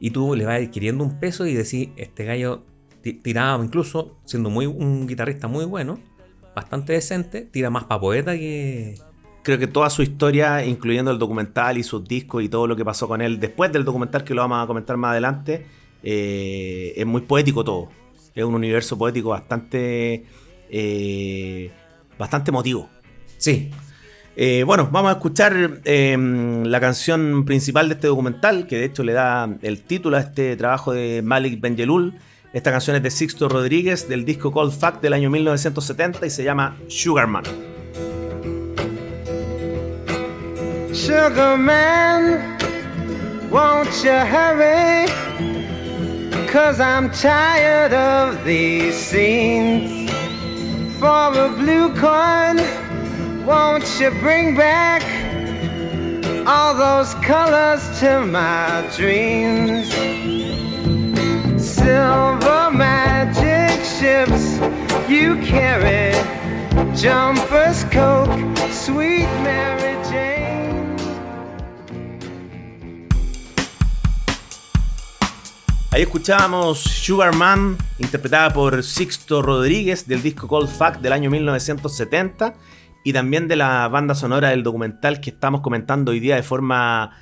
Y 0.00 0.10
tú 0.10 0.34
le 0.34 0.44
vas 0.44 0.60
adquiriendo 0.60 1.02
un 1.02 1.18
peso 1.18 1.46
y 1.46 1.54
decís, 1.54 1.88
este 1.96 2.24
gallo 2.24 2.64
ti- 3.02 3.14
tiraba, 3.14 3.62
incluso 3.64 4.18
siendo 4.24 4.50
muy, 4.50 4.66
un 4.66 5.06
guitarrista 5.06 5.48
muy 5.48 5.64
bueno, 5.64 5.98
bastante 6.54 6.92
decente, 6.92 7.42
tira 7.42 7.70
más 7.70 7.84
para 7.84 8.00
poeta 8.00 8.34
que... 8.34 8.96
Creo 9.42 9.58
que 9.58 9.66
toda 9.66 9.88
su 9.88 10.02
historia, 10.02 10.64
incluyendo 10.64 11.10
el 11.10 11.18
documental 11.18 11.78
y 11.78 11.82
sus 11.82 12.04
discos 12.04 12.42
y 12.42 12.48
todo 12.48 12.66
lo 12.66 12.76
que 12.76 12.84
pasó 12.84 13.08
con 13.08 13.22
él 13.22 13.40
después 13.40 13.72
del 13.72 13.84
documental, 13.84 14.22
que 14.22 14.34
lo 14.34 14.42
vamos 14.42 14.62
a 14.62 14.66
comentar 14.66 14.96
más 14.98 15.12
adelante, 15.12 15.64
eh, 16.02 16.92
es 16.94 17.06
muy 17.06 17.22
poético 17.22 17.64
todo. 17.64 17.88
Es 18.34 18.44
un 18.44 18.54
universo 18.54 18.98
poético 18.98 19.30
bastante, 19.30 20.26
eh, 20.68 21.70
bastante 22.18 22.50
emotivo. 22.50 22.88
Sí, 23.38 23.70
Eh, 24.40 24.62
bueno, 24.62 24.88
vamos 24.92 25.08
a 25.08 25.14
escuchar 25.14 25.80
eh, 25.84 26.16
la 26.16 26.78
canción 26.78 27.44
principal 27.44 27.88
de 27.88 27.94
este 27.94 28.06
documental, 28.06 28.68
que 28.68 28.76
de 28.76 28.84
hecho 28.84 29.02
le 29.02 29.12
da 29.12 29.48
el 29.62 29.80
título 29.82 30.16
a 30.16 30.20
este 30.20 30.56
trabajo 30.56 30.92
de 30.92 31.22
Malik 31.22 31.60
Benjelul. 31.60 32.14
Esta 32.52 32.70
canción 32.70 32.94
es 32.94 33.02
de 33.02 33.10
Sixto 33.10 33.48
Rodríguez 33.48 34.08
del 34.08 34.24
disco 34.24 34.52
Cold 34.52 34.72
Fact 34.72 35.02
del 35.02 35.14
año 35.14 35.28
1970 35.28 36.24
y 36.24 36.30
se 36.30 36.44
llama 36.44 36.76
Sugarman. 36.86 37.42
Sugar 40.92 41.58
man, 41.58 42.56
won't 43.50 43.90
you 44.04 44.12
hurry? 44.12 45.08
Cause 46.52 46.78
I'm 46.78 47.10
tired 47.10 47.92
of 47.92 48.44
these 48.44 48.94
scenes. 48.94 50.08
For 51.00 51.08
a 51.08 51.48
blue 51.58 51.92
coin, 51.94 52.58
won't 53.48 53.98
you 53.98 54.10
bring 54.20 54.54
back 54.54 55.02
all 56.46 56.74
those 56.74 57.14
colors 57.24 57.80
to 57.98 58.20
my 58.26 58.84
dreams? 58.94 59.88
Silver 61.56 62.70
magic 62.70 63.82
ships 63.82 64.60
you 65.08 65.36
carry, 65.40 66.12
jumpers, 66.94 67.84
coke, 67.84 68.38
sweet 68.70 69.28
Mary 69.42 69.96
Jane. 70.10 70.94
Ahí 75.90 76.02
escuchábamos 76.02 76.80
Sugar 76.80 77.34
Man, 77.34 77.78
interpretada 77.98 78.52
por 78.52 78.82
Sixto 78.82 79.40
Rodríguez 79.40 80.06
del 80.06 80.20
disco 80.20 80.46
Cold 80.46 80.68
Fact 80.68 81.00
del 81.00 81.14
año 81.14 81.30
1970 81.30 82.54
y 83.04 83.12
también 83.12 83.48
de 83.48 83.56
la 83.56 83.88
banda 83.88 84.14
sonora 84.14 84.50
del 84.50 84.62
documental 84.62 85.20
que 85.20 85.30
estamos 85.30 85.60
comentando 85.60 86.12
hoy 86.12 86.20
día 86.20 86.36
de 86.36 86.42
forma 86.42 87.12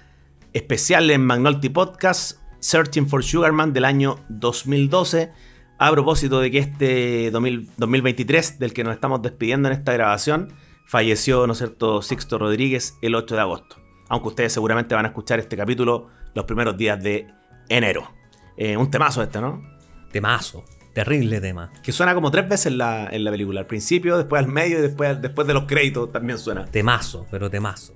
especial 0.52 1.10
en 1.10 1.24
Magnolti 1.24 1.68
Podcast, 1.68 2.40
Searching 2.60 3.08
for 3.08 3.22
Sugar 3.22 3.52
Man 3.52 3.72
del 3.72 3.84
año 3.84 4.16
2012. 4.28 5.32
A 5.78 5.90
propósito 5.90 6.40
de 6.40 6.50
que 6.50 6.58
este 6.58 7.30
2000 7.30 7.70
2023, 7.76 8.58
del 8.58 8.72
que 8.72 8.82
nos 8.82 8.94
estamos 8.94 9.20
despidiendo 9.20 9.68
en 9.68 9.74
esta 9.74 9.92
grabación, 9.92 10.54
falleció, 10.86 11.46
¿no 11.46 11.52
es 11.52 11.58
cierto?, 11.58 12.00
Sixto 12.00 12.38
Rodríguez 12.38 12.96
el 13.02 13.14
8 13.14 13.34
de 13.34 13.40
agosto. 13.40 13.76
Aunque 14.08 14.28
ustedes 14.28 14.52
seguramente 14.52 14.94
van 14.94 15.04
a 15.04 15.08
escuchar 15.08 15.38
este 15.38 15.56
capítulo 15.56 16.08
los 16.34 16.46
primeros 16.46 16.76
días 16.76 17.02
de 17.02 17.26
enero. 17.68 18.10
Eh, 18.56 18.76
un 18.76 18.90
temazo 18.90 19.22
este, 19.22 19.40
¿no? 19.40 19.76
temazo, 20.16 20.64
terrible 20.96 21.42
tema. 21.42 21.70
Que 21.82 21.92
suena 21.92 22.14
como 22.14 22.30
tres 22.30 22.48
veces 22.48 22.66
en 22.66 22.78
la, 22.78 23.06
en 23.12 23.22
la 23.22 23.30
película. 23.30 23.60
Al 23.60 23.66
principio, 23.66 24.16
después 24.16 24.42
al 24.42 24.50
medio 24.50 24.78
y 24.78 24.80
después, 24.80 25.20
después 25.20 25.46
de 25.46 25.52
los 25.52 25.64
créditos 25.64 26.10
también 26.10 26.38
suena. 26.38 26.64
Temazo, 26.64 27.26
pero 27.30 27.50
temazo. 27.50 27.94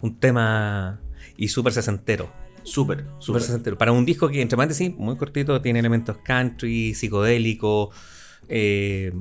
Un 0.00 0.18
tema 0.18 0.98
y 1.36 1.46
súper 1.46 1.72
sesentero. 1.72 2.28
Súper, 2.64 3.04
Súper 3.20 3.40
sesentero. 3.40 3.78
Para 3.78 3.92
un 3.92 4.04
disco 4.04 4.28
que, 4.28 4.42
entre 4.42 4.56
paréntesis, 4.56 4.92
muy 4.96 5.16
cortito, 5.16 5.62
tiene 5.62 5.78
elementos 5.78 6.16
country, 6.24 6.92
psicodélico, 6.92 7.92
eh, 8.48 9.12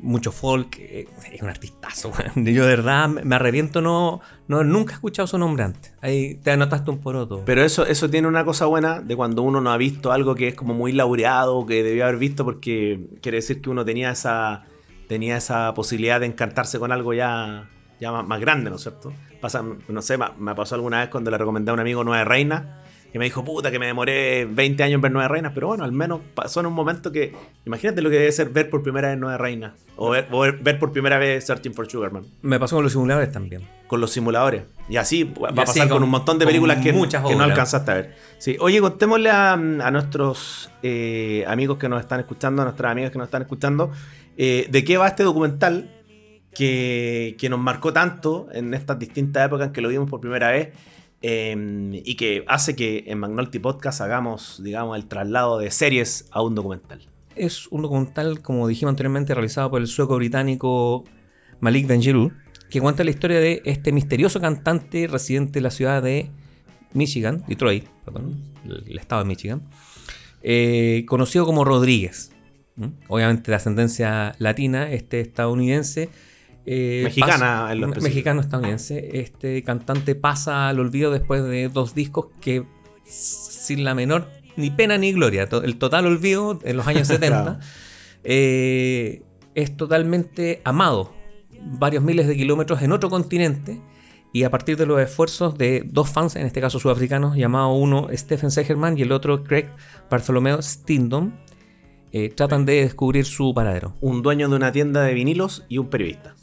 mucho 0.00 0.32
folk. 0.32 0.76
eh, 0.78 1.06
es 1.32 1.42
un 1.42 1.48
artistazo. 1.48 2.12
Yo 2.36 2.42
de 2.64 2.76
verdad 2.76 3.08
me 3.08 3.24
me 3.24 3.36
arrepiento, 3.36 3.80
no, 3.80 4.20
no 4.48 4.62
nunca 4.64 4.92
he 4.92 4.94
escuchado 4.94 5.26
su 5.26 5.38
nombre 5.38 5.64
antes. 5.64 5.92
Ahí 6.00 6.36
te 6.36 6.50
anotaste 6.50 6.90
un 6.90 6.98
poroto. 6.98 7.42
Pero 7.44 7.62
eso, 7.64 7.86
eso 7.86 8.08
tiene 8.10 8.28
una 8.28 8.44
cosa 8.44 8.66
buena 8.66 9.00
de 9.00 9.16
cuando 9.16 9.42
uno 9.42 9.60
no 9.60 9.70
ha 9.72 9.76
visto 9.76 10.12
algo 10.12 10.34
que 10.34 10.48
es 10.48 10.54
como 10.54 10.74
muy 10.74 10.92
laureado, 10.92 11.64
que 11.66 11.82
debió 11.82 12.04
haber 12.04 12.18
visto, 12.18 12.44
porque 12.44 13.08
quiere 13.22 13.36
decir 13.36 13.60
que 13.60 13.70
uno 13.70 13.84
tenía 13.84 14.10
esa, 14.10 14.64
tenía 15.08 15.36
esa 15.36 15.72
posibilidad 15.74 16.20
de 16.20 16.26
encantarse 16.26 16.78
con 16.78 16.92
algo 16.92 17.14
ya, 17.14 17.68
ya 18.00 18.12
más, 18.22 18.40
grande, 18.40 18.70
¿no 18.70 18.76
es 18.76 18.82
cierto? 18.82 19.12
Pasa, 19.40 19.62
no 19.88 20.02
sé, 20.02 20.16
ma- 20.18 20.34
me 20.38 20.54
pasó 20.54 20.74
alguna 20.74 21.00
vez 21.00 21.08
cuando 21.08 21.30
le 21.30 21.38
recomendé 21.38 21.70
a 21.70 21.74
un 21.74 21.80
amigo 21.80 22.04
Nueve 22.04 22.24
Reinas, 22.24 22.64
que 23.12 23.18
me 23.18 23.24
dijo, 23.24 23.44
puta, 23.44 23.70
que 23.70 23.78
me 23.78 23.86
demoré 23.86 24.44
20 24.44 24.82
años 24.82 24.94
en 24.96 25.00
ver 25.00 25.12
Nueve 25.12 25.28
Reinas, 25.28 25.52
pero 25.54 25.68
bueno, 25.68 25.84
al 25.84 25.92
menos 25.92 26.20
pasó 26.34 26.60
en 26.60 26.66
un 26.66 26.72
momento 26.74 27.10
que, 27.12 27.32
imagínate 27.64 28.02
lo 28.02 28.10
que 28.10 28.16
debe 28.18 28.32
ser 28.32 28.50
ver 28.50 28.68
por 28.68 28.82
primera 28.82 29.08
vez 29.08 29.18
Nueve 29.18 29.38
Reinas, 29.38 29.72
o 29.96 30.10
ver, 30.10 30.28
o 30.30 30.40
ver- 30.40 30.78
por 30.78 30.92
primera 30.92 31.16
vez 31.18 31.44
Searching 31.46 31.72
for 31.74 31.90
Sugarman, 31.90 32.24
Me 32.42 32.58
pasó 32.60 32.76
con 32.76 32.82
los 32.82 32.92
simuladores 32.92 33.32
también. 33.32 33.62
con 33.86 34.00
los 34.00 34.10
simuladores. 34.10 34.64
Y 34.88 34.96
así 34.96 35.24
va 35.24 35.48
Y 35.48 35.52
a 35.52 35.54
pasar 35.54 35.88
con, 35.88 35.96
con- 35.98 36.02
un 36.04 36.10
montón 36.10 36.38
de 36.38 36.46
películas 36.46 36.82
que, 36.82 36.92
muchas 36.92 37.24
que 37.24 37.34
no 37.36 37.44
alcanzaste 37.44 37.90
a 37.90 37.94
ver. 37.94 38.14
Sí. 38.38 38.56
Oye, 38.60 38.80
contémosle 38.80 39.30
a, 39.30 39.52
a 39.54 39.56
nuestros 39.90 40.70
eh, 40.82 41.44
amigos 41.46 41.78
que 41.78 41.88
nos 41.88 42.00
están 42.00 42.20
escuchando, 42.20 42.62
a 42.62 42.64
nuestras 42.66 42.92
amigas 42.92 43.10
que 43.12 43.18
nos 43.18 43.26
están 43.28 43.42
escuchando, 43.42 43.90
eh, 44.36 44.66
de 44.70 44.84
qué 44.84 44.96
va 44.98 45.06
este 45.08 45.22
documental 45.22 45.90
que, 46.54 47.36
que 47.38 47.48
nos 47.48 47.58
marcó 47.60 47.92
tanto 47.92 48.48
en 48.52 48.74
estas 48.74 48.98
distintas 48.98 49.46
épocas 49.46 49.68
en 49.68 49.72
que 49.72 49.80
lo 49.80 49.88
vimos 49.88 50.08
por 50.08 50.20
primera 50.20 50.50
vez 50.50 50.70
eh, 51.22 52.02
y 52.04 52.16
que 52.16 52.44
hace 52.46 52.76
que 52.76 53.04
en 53.06 53.18
Magnolti 53.18 53.58
Podcast 53.58 54.00
hagamos, 54.00 54.62
digamos, 54.62 54.96
el 54.96 55.06
traslado 55.06 55.58
de 55.58 55.70
series 55.70 56.28
a 56.30 56.42
un 56.42 56.54
documental. 56.54 57.00
Es 57.34 57.66
un 57.68 57.82
documental, 57.82 58.40
como 58.40 58.66
dijimos 58.68 58.90
anteriormente, 58.90 59.34
realizado 59.34 59.70
por 59.70 59.80
el 59.80 59.86
sueco 59.86 60.16
británico 60.16 61.04
Malik 61.60 61.86
Benjelloul, 61.86 62.32
que 62.70 62.80
cuenta 62.80 63.04
la 63.04 63.10
historia 63.10 63.40
de 63.40 63.62
este 63.64 63.92
misterioso 63.92 64.40
cantante 64.40 65.06
residente 65.06 65.52
de 65.54 65.60
la 65.60 65.70
ciudad 65.70 66.02
de 66.02 66.30
Michigan, 66.92 67.44
Detroit, 67.46 67.84
perdón, 68.04 68.42
el 68.64 68.98
estado 68.98 69.22
de 69.22 69.28
Michigan, 69.28 69.62
eh, 70.42 71.04
conocido 71.06 71.44
como 71.44 71.64
Rodríguez. 71.64 72.32
Obviamente 73.08 73.50
de 73.50 73.56
ascendencia 73.56 74.34
latina, 74.38 74.92
este 74.92 75.20
estadounidense. 75.20 76.10
Eh, 76.66 77.02
Mexicana 77.04 77.68
en 77.70 77.80
lo. 77.80 77.88
Mexicano 77.88 78.40
estadounidense. 78.40 79.20
Este 79.20 79.62
cantante 79.62 80.14
pasa 80.14 80.68
al 80.68 80.80
olvido 80.80 81.10
después 81.12 81.42
de 81.44 81.68
dos 81.68 81.94
discos 81.94 82.26
que 82.40 82.64
sin 83.04 83.84
la 83.84 83.94
menor 83.94 84.28
ni 84.56 84.70
pena 84.70 84.98
ni 84.98 85.12
gloria, 85.12 85.48
to- 85.48 85.62
el 85.62 85.76
total 85.76 86.06
olvido 86.06 86.58
en 86.64 86.76
los 86.76 86.86
años 86.86 87.06
70, 87.08 87.42
Claro. 87.42 87.58
eh, 88.24 89.22
es 89.54 89.76
totalmente 89.76 90.60
amado. 90.64 91.12
Varios 91.78 92.02
miles 92.02 92.26
de 92.26 92.36
kilómetros 92.36 92.82
en 92.82 92.92
otro 92.92 93.08
continente. 93.10 93.80
Y 94.32 94.42
a 94.44 94.50
partir 94.50 94.76
de 94.76 94.84
los 94.84 95.00
esfuerzos 95.00 95.56
de 95.56 95.82
dos 95.86 96.10
fans, 96.10 96.36
en 96.36 96.46
este 96.46 96.60
caso 96.60 96.78
sudafricanos, 96.78 97.36
llamado 97.36 97.72
uno 97.72 98.08
Stephen 98.12 98.50
Segerman 98.50 98.98
y 98.98 99.02
el 99.02 99.12
otro 99.12 99.42
Craig 99.44 99.66
Bartholomew 100.10 100.60
Stindon, 100.60 101.34
eh, 102.12 102.28
tratan 102.28 102.66
de 102.66 102.82
descubrir 102.82 103.24
su 103.24 103.54
paradero. 103.54 103.94
Un 104.00 104.20
dueño 104.22 104.48
de 104.50 104.56
una 104.56 104.72
tienda 104.72 105.02
de 105.04 105.14
vinilos 105.14 105.64
y 105.70 105.78
un 105.78 105.88
periodista. 105.88 106.34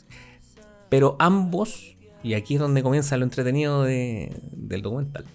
Pero 0.93 1.15
ambos, 1.17 1.97
y 2.21 2.35
aquí 2.35 2.53
es 2.53 2.59
donde 2.59 2.83
comienza 2.83 3.17
lo 3.17 3.23
entretenido 3.23 3.81
de- 3.81 4.31
del 4.51 4.83
documental, 4.83 5.25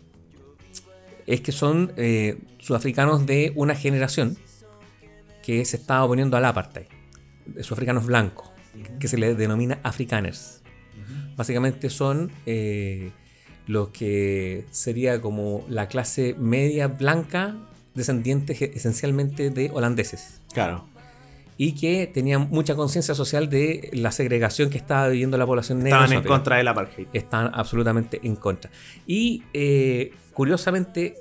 es 1.27 1.41
que 1.41 1.51
son 1.51 1.93
eh, 1.97 2.39
sudafricanos 2.61 3.27
de 3.27 3.51
una 3.57 3.75
generación 3.75 4.37
que 5.43 5.65
se 5.65 5.77
está 5.77 6.05
oponiendo 6.05 6.37
al 6.37 6.45
apartheid, 6.45 6.87
sudafricanos 7.61 8.07
blancos, 8.07 8.49
que 9.01 9.09
se 9.09 9.19
les 9.19 9.37
denomina 9.37 9.81
afrikaners. 9.83 10.63
Básicamente 11.37 11.91
son 11.91 12.31
eh, 12.47 13.11
lo 13.67 13.91
que 13.91 14.65
sería 14.71 15.21
como 15.21 15.65
la 15.69 15.89
clase 15.89 16.37
media 16.39 16.87
blanca, 16.87 17.57
descendientes 17.97 18.63
esencialmente 18.63 19.51
de 19.51 19.71
holandeses. 19.73 20.41
Claro. 20.53 20.87
Y 21.59 21.73
que 21.73 22.07
tenían 22.07 22.49
mucha 22.51 22.75
conciencia 22.77 23.15
social 23.15 23.51
de 23.51 23.91
la 23.93 24.13
segregación 24.13 24.71
que 24.71 24.79
estaba 24.79 25.09
viviendo 25.09 25.37
la 25.37 25.45
población 25.45 25.81
negra. 25.83 26.05
Estaban 26.05 26.23
en 26.23 26.29
contra 26.29 26.57
del 26.57 26.69
apartheid. 26.69 27.09
Están 27.13 27.51
absolutamente 27.53 28.21
en 28.23 28.37
contra. 28.37 28.71
Y 29.07 29.43
eh, 29.53 30.13
curiosamente, 30.33 31.17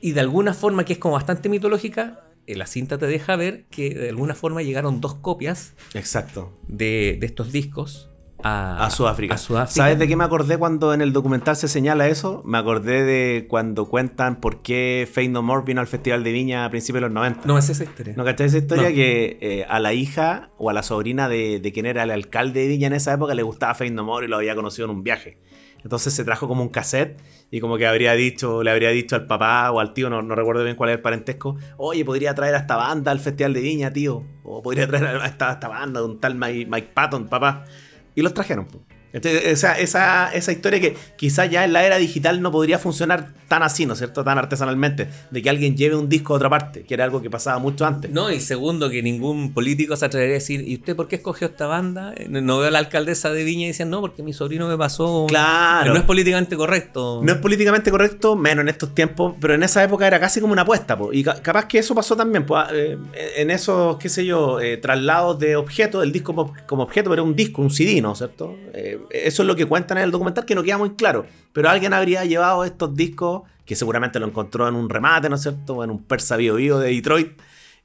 y 0.00 0.12
de 0.12 0.20
alguna 0.20 0.54
forma 0.54 0.84
que 0.84 0.92
es 0.92 0.98
como 0.98 1.14
bastante 1.14 1.48
mitológica, 1.48 2.20
eh, 2.46 2.56
la 2.56 2.66
cinta 2.66 2.98
te 2.98 3.06
deja 3.06 3.36
ver 3.36 3.64
que 3.70 3.94
de 3.94 4.10
alguna 4.10 4.34
forma 4.34 4.62
llegaron 4.62 5.00
dos 5.00 5.14
copias 5.14 5.72
Exacto. 5.94 6.52
de, 6.68 7.16
de 7.18 7.26
estos 7.26 7.50
discos 7.50 8.09
a, 8.42 8.84
A 8.84 8.90
Sudáfrica. 8.90 9.34
a 9.34 9.38
Sudáfrica. 9.38 9.74
¿Sabes 9.74 9.98
de 9.98 10.08
qué 10.08 10.16
me 10.16 10.24
acordé 10.24 10.58
cuando 10.58 10.92
en 10.94 11.00
el 11.00 11.12
documental 11.12 11.56
se 11.56 11.68
señala 11.68 12.08
eso? 12.08 12.42
Me 12.44 12.58
acordé 12.58 13.04
de 13.04 13.46
cuando 13.48 13.86
cuentan 13.88 14.36
por 14.40 14.62
qué 14.62 15.08
Faith 15.12 15.30
No 15.30 15.42
More 15.42 15.64
vino 15.66 15.80
al 15.80 15.86
Festival 15.86 16.24
de 16.24 16.32
Viña 16.32 16.64
a 16.64 16.70
principios 16.70 16.96
de 17.02 17.08
los 17.08 17.12
90. 17.12 17.42
No 17.44 17.54
me 17.54 17.62
sé 17.62 17.72
esa 17.72 17.84
historia. 17.84 18.14
¿No 18.16 18.24
cacháis 18.24 18.52
esa 18.52 18.58
historia? 18.62 18.88
No. 18.88 18.94
Que 18.94 19.38
eh, 19.40 19.66
a 19.68 19.78
la 19.80 19.92
hija 19.92 20.50
o 20.58 20.70
a 20.70 20.72
la 20.72 20.82
sobrina 20.82 21.28
de, 21.28 21.60
de 21.60 21.72
quien 21.72 21.86
era 21.86 22.02
el 22.02 22.10
alcalde 22.10 22.60
de 22.60 22.68
Viña 22.68 22.86
en 22.88 22.94
esa 22.94 23.12
época 23.12 23.34
le 23.34 23.42
gustaba 23.42 23.74
Faith 23.74 23.92
No 23.92 24.04
More 24.04 24.26
y 24.26 24.28
lo 24.28 24.36
había 24.36 24.54
conocido 24.54 24.86
en 24.88 24.96
un 24.96 25.02
viaje. 25.04 25.38
Entonces 25.82 26.12
se 26.12 26.24
trajo 26.24 26.46
como 26.46 26.62
un 26.62 26.68
cassette 26.68 27.18
y 27.50 27.58
como 27.60 27.78
que 27.78 27.86
habría 27.86 28.12
dicho, 28.12 28.62
le 28.62 28.70
habría 28.70 28.90
dicho 28.90 29.16
al 29.16 29.26
papá 29.26 29.70
o 29.70 29.80
al 29.80 29.94
tío, 29.94 30.10
no, 30.10 30.20
no 30.20 30.34
recuerdo 30.34 30.62
bien 30.62 30.76
cuál 30.76 30.90
era 30.90 30.96
el 30.96 31.02
parentesco, 31.02 31.56
oye, 31.78 32.04
podría 32.04 32.34
traer 32.34 32.54
a 32.54 32.58
esta 32.58 32.76
banda 32.76 33.10
al 33.10 33.18
Festival 33.18 33.54
de 33.54 33.60
Viña, 33.62 33.90
tío. 33.90 34.22
O 34.44 34.62
podría 34.62 34.86
traer 34.86 35.06
a 35.06 35.26
esta, 35.26 35.48
a 35.48 35.52
esta 35.54 35.68
banda 35.68 36.00
de 36.00 36.06
un 36.06 36.20
tal 36.20 36.34
Mike, 36.34 36.66
Mike 36.70 36.90
Patton, 36.92 37.28
papá. 37.28 37.64
Y 38.14 38.22
los 38.22 38.34
trajeron. 38.34 38.66
Entonces, 39.12 39.42
esa, 39.46 39.78
esa, 39.78 40.32
esa 40.32 40.52
historia 40.52 40.80
que 40.80 40.96
quizás 41.16 41.50
ya 41.50 41.64
en 41.64 41.72
la 41.72 41.84
era 41.84 41.96
digital 41.98 42.40
no 42.42 42.52
podría 42.52 42.78
funcionar 42.78 43.28
tan 43.48 43.62
así, 43.62 43.84
¿no 43.86 43.94
es 43.94 43.98
cierto? 43.98 44.22
Tan 44.22 44.38
artesanalmente. 44.38 45.08
De 45.30 45.42
que 45.42 45.50
alguien 45.50 45.76
lleve 45.76 45.96
un 45.96 46.08
disco 46.08 46.32
a 46.34 46.36
otra 46.36 46.48
parte, 46.48 46.84
que 46.84 46.94
era 46.94 47.04
algo 47.04 47.20
que 47.20 47.28
pasaba 47.30 47.58
mucho 47.58 47.84
antes. 47.86 48.10
No, 48.10 48.30
y 48.30 48.40
segundo, 48.40 48.88
que 48.90 49.02
ningún 49.02 49.52
político 49.52 49.96
se 49.96 50.06
atrevería 50.06 50.34
a 50.36 50.38
decir, 50.38 50.66
¿y 50.66 50.74
usted 50.76 50.94
por 50.94 51.08
qué 51.08 51.16
escogió 51.16 51.48
esta 51.48 51.66
banda? 51.66 52.14
Eh, 52.16 52.28
No 52.28 52.58
veo 52.58 52.68
a 52.68 52.70
la 52.70 52.78
alcaldesa 52.78 53.30
de 53.32 53.42
Viña 53.44 53.64
y 53.64 53.68
dicen, 53.68 53.90
no, 53.90 54.00
porque 54.00 54.22
mi 54.22 54.32
sobrino 54.32 54.68
me 54.68 54.76
pasó. 54.78 55.26
Claro. 55.28 55.92
No 55.92 55.98
es 55.98 56.04
políticamente 56.04 56.56
correcto. 56.56 57.20
No 57.24 57.32
es 57.32 57.38
políticamente 57.38 57.90
correcto, 57.90 58.36
menos 58.36 58.62
en 58.62 58.68
estos 58.68 58.94
tiempos, 58.94 59.34
pero 59.40 59.54
en 59.54 59.62
esa 59.64 59.82
época 59.82 60.06
era 60.06 60.20
casi 60.20 60.40
como 60.40 60.52
una 60.52 60.62
apuesta. 60.62 60.96
po. 60.96 61.12
Y 61.12 61.24
ca- 61.24 61.42
capaz 61.42 61.66
que 61.66 61.78
eso 61.78 61.94
pasó 61.94 62.16
también, 62.16 62.46
po, 62.46 62.56
eh, 62.72 62.96
en 63.36 63.50
esos, 63.50 63.96
qué 63.98 64.08
sé 64.08 64.24
yo, 64.24 64.60
eh, 64.60 64.76
traslados 64.76 65.38
de 65.38 65.56
objetos, 65.56 66.00
del 66.02 66.12
disco 66.12 66.34
como, 66.34 66.54
como 66.66 66.84
objeto, 66.84 67.10
pero 67.10 67.14
era 67.14 67.22
un 67.22 67.34
disco, 67.34 67.62
un 67.62 67.70
CD, 67.70 68.00
¿no? 68.00 68.14
¿Cierto? 68.14 68.54
Eh, 68.72 68.98
eso 69.10 69.42
es 69.42 69.46
lo 69.46 69.56
que 69.56 69.66
cuentan 69.66 69.98
en 69.98 70.04
el 70.04 70.10
documental, 70.10 70.44
que 70.44 70.54
no 70.54 70.62
queda 70.62 70.78
muy 70.78 70.90
claro. 70.90 71.26
Pero 71.52 71.68
alguien 71.70 71.94
habría 71.94 72.24
llevado 72.24 72.64
estos 72.64 72.94
discos, 72.94 73.42
que 73.64 73.76
seguramente 73.76 74.18
lo 74.18 74.26
encontró 74.26 74.68
en 74.68 74.74
un 74.74 74.88
remate, 74.88 75.28
¿no 75.28 75.36
es 75.36 75.42
cierto? 75.42 75.82
En 75.84 75.90
un 75.90 76.02
Persa 76.02 76.36
Bio 76.36 76.56
Bio 76.56 76.78
de 76.78 76.90
Detroit. 76.90 77.40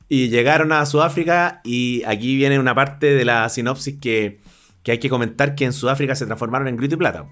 Y 0.07 0.29
llegaron 0.29 0.71
a 0.71 0.85
Sudáfrica 0.85 1.61
y 1.63 2.03
aquí 2.05 2.35
viene 2.35 2.59
una 2.59 2.75
parte 2.75 3.13
de 3.13 3.25
la 3.25 3.49
sinopsis 3.49 3.97
que, 3.99 4.39
que 4.83 4.91
hay 4.91 4.99
que 4.99 5.09
comentar 5.09 5.55
que 5.55 5.65
en 5.65 5.73
Sudáfrica 5.73 6.15
se 6.15 6.25
transformaron 6.25 6.67
en 6.67 6.77
grito 6.77 6.95
y 6.95 6.97
plata. 6.97 7.25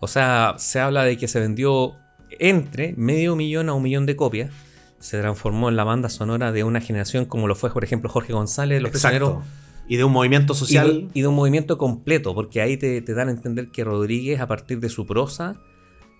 O 0.00 0.08
sea, 0.08 0.54
se 0.58 0.80
habla 0.80 1.04
de 1.04 1.16
que 1.18 1.28
se 1.28 1.38
vendió 1.38 1.94
entre 2.38 2.94
medio 2.96 3.36
millón 3.36 3.68
a 3.68 3.74
un 3.74 3.82
millón 3.82 4.06
de 4.06 4.16
copias. 4.16 4.50
Se 4.98 5.20
transformó 5.20 5.68
en 5.68 5.76
la 5.76 5.84
banda 5.84 6.08
sonora 6.08 6.50
de 6.50 6.64
una 6.64 6.80
generación 6.80 7.24
como 7.24 7.46
lo 7.46 7.54
fue, 7.54 7.72
por 7.72 7.84
ejemplo, 7.84 8.08
Jorge 8.08 8.32
González, 8.32 8.80
Los 8.80 8.90
Prisioneros. 8.90 9.44
Y 9.88 9.96
de 9.96 10.04
un 10.04 10.12
movimiento 10.12 10.54
social. 10.54 11.08
y 11.12 11.20
de 11.20 11.26
un 11.26 11.34
movimiento 11.34 11.76
completo, 11.78 12.34
porque 12.34 12.60
ahí 12.60 12.76
te, 12.76 13.02
te 13.02 13.14
dan 13.14 13.28
a 13.28 13.32
entender 13.32 13.70
que 13.70 13.84
Rodríguez, 13.84 14.40
a 14.40 14.46
partir 14.46 14.80
de 14.80 14.88
su 14.88 15.06
prosa, 15.06 15.60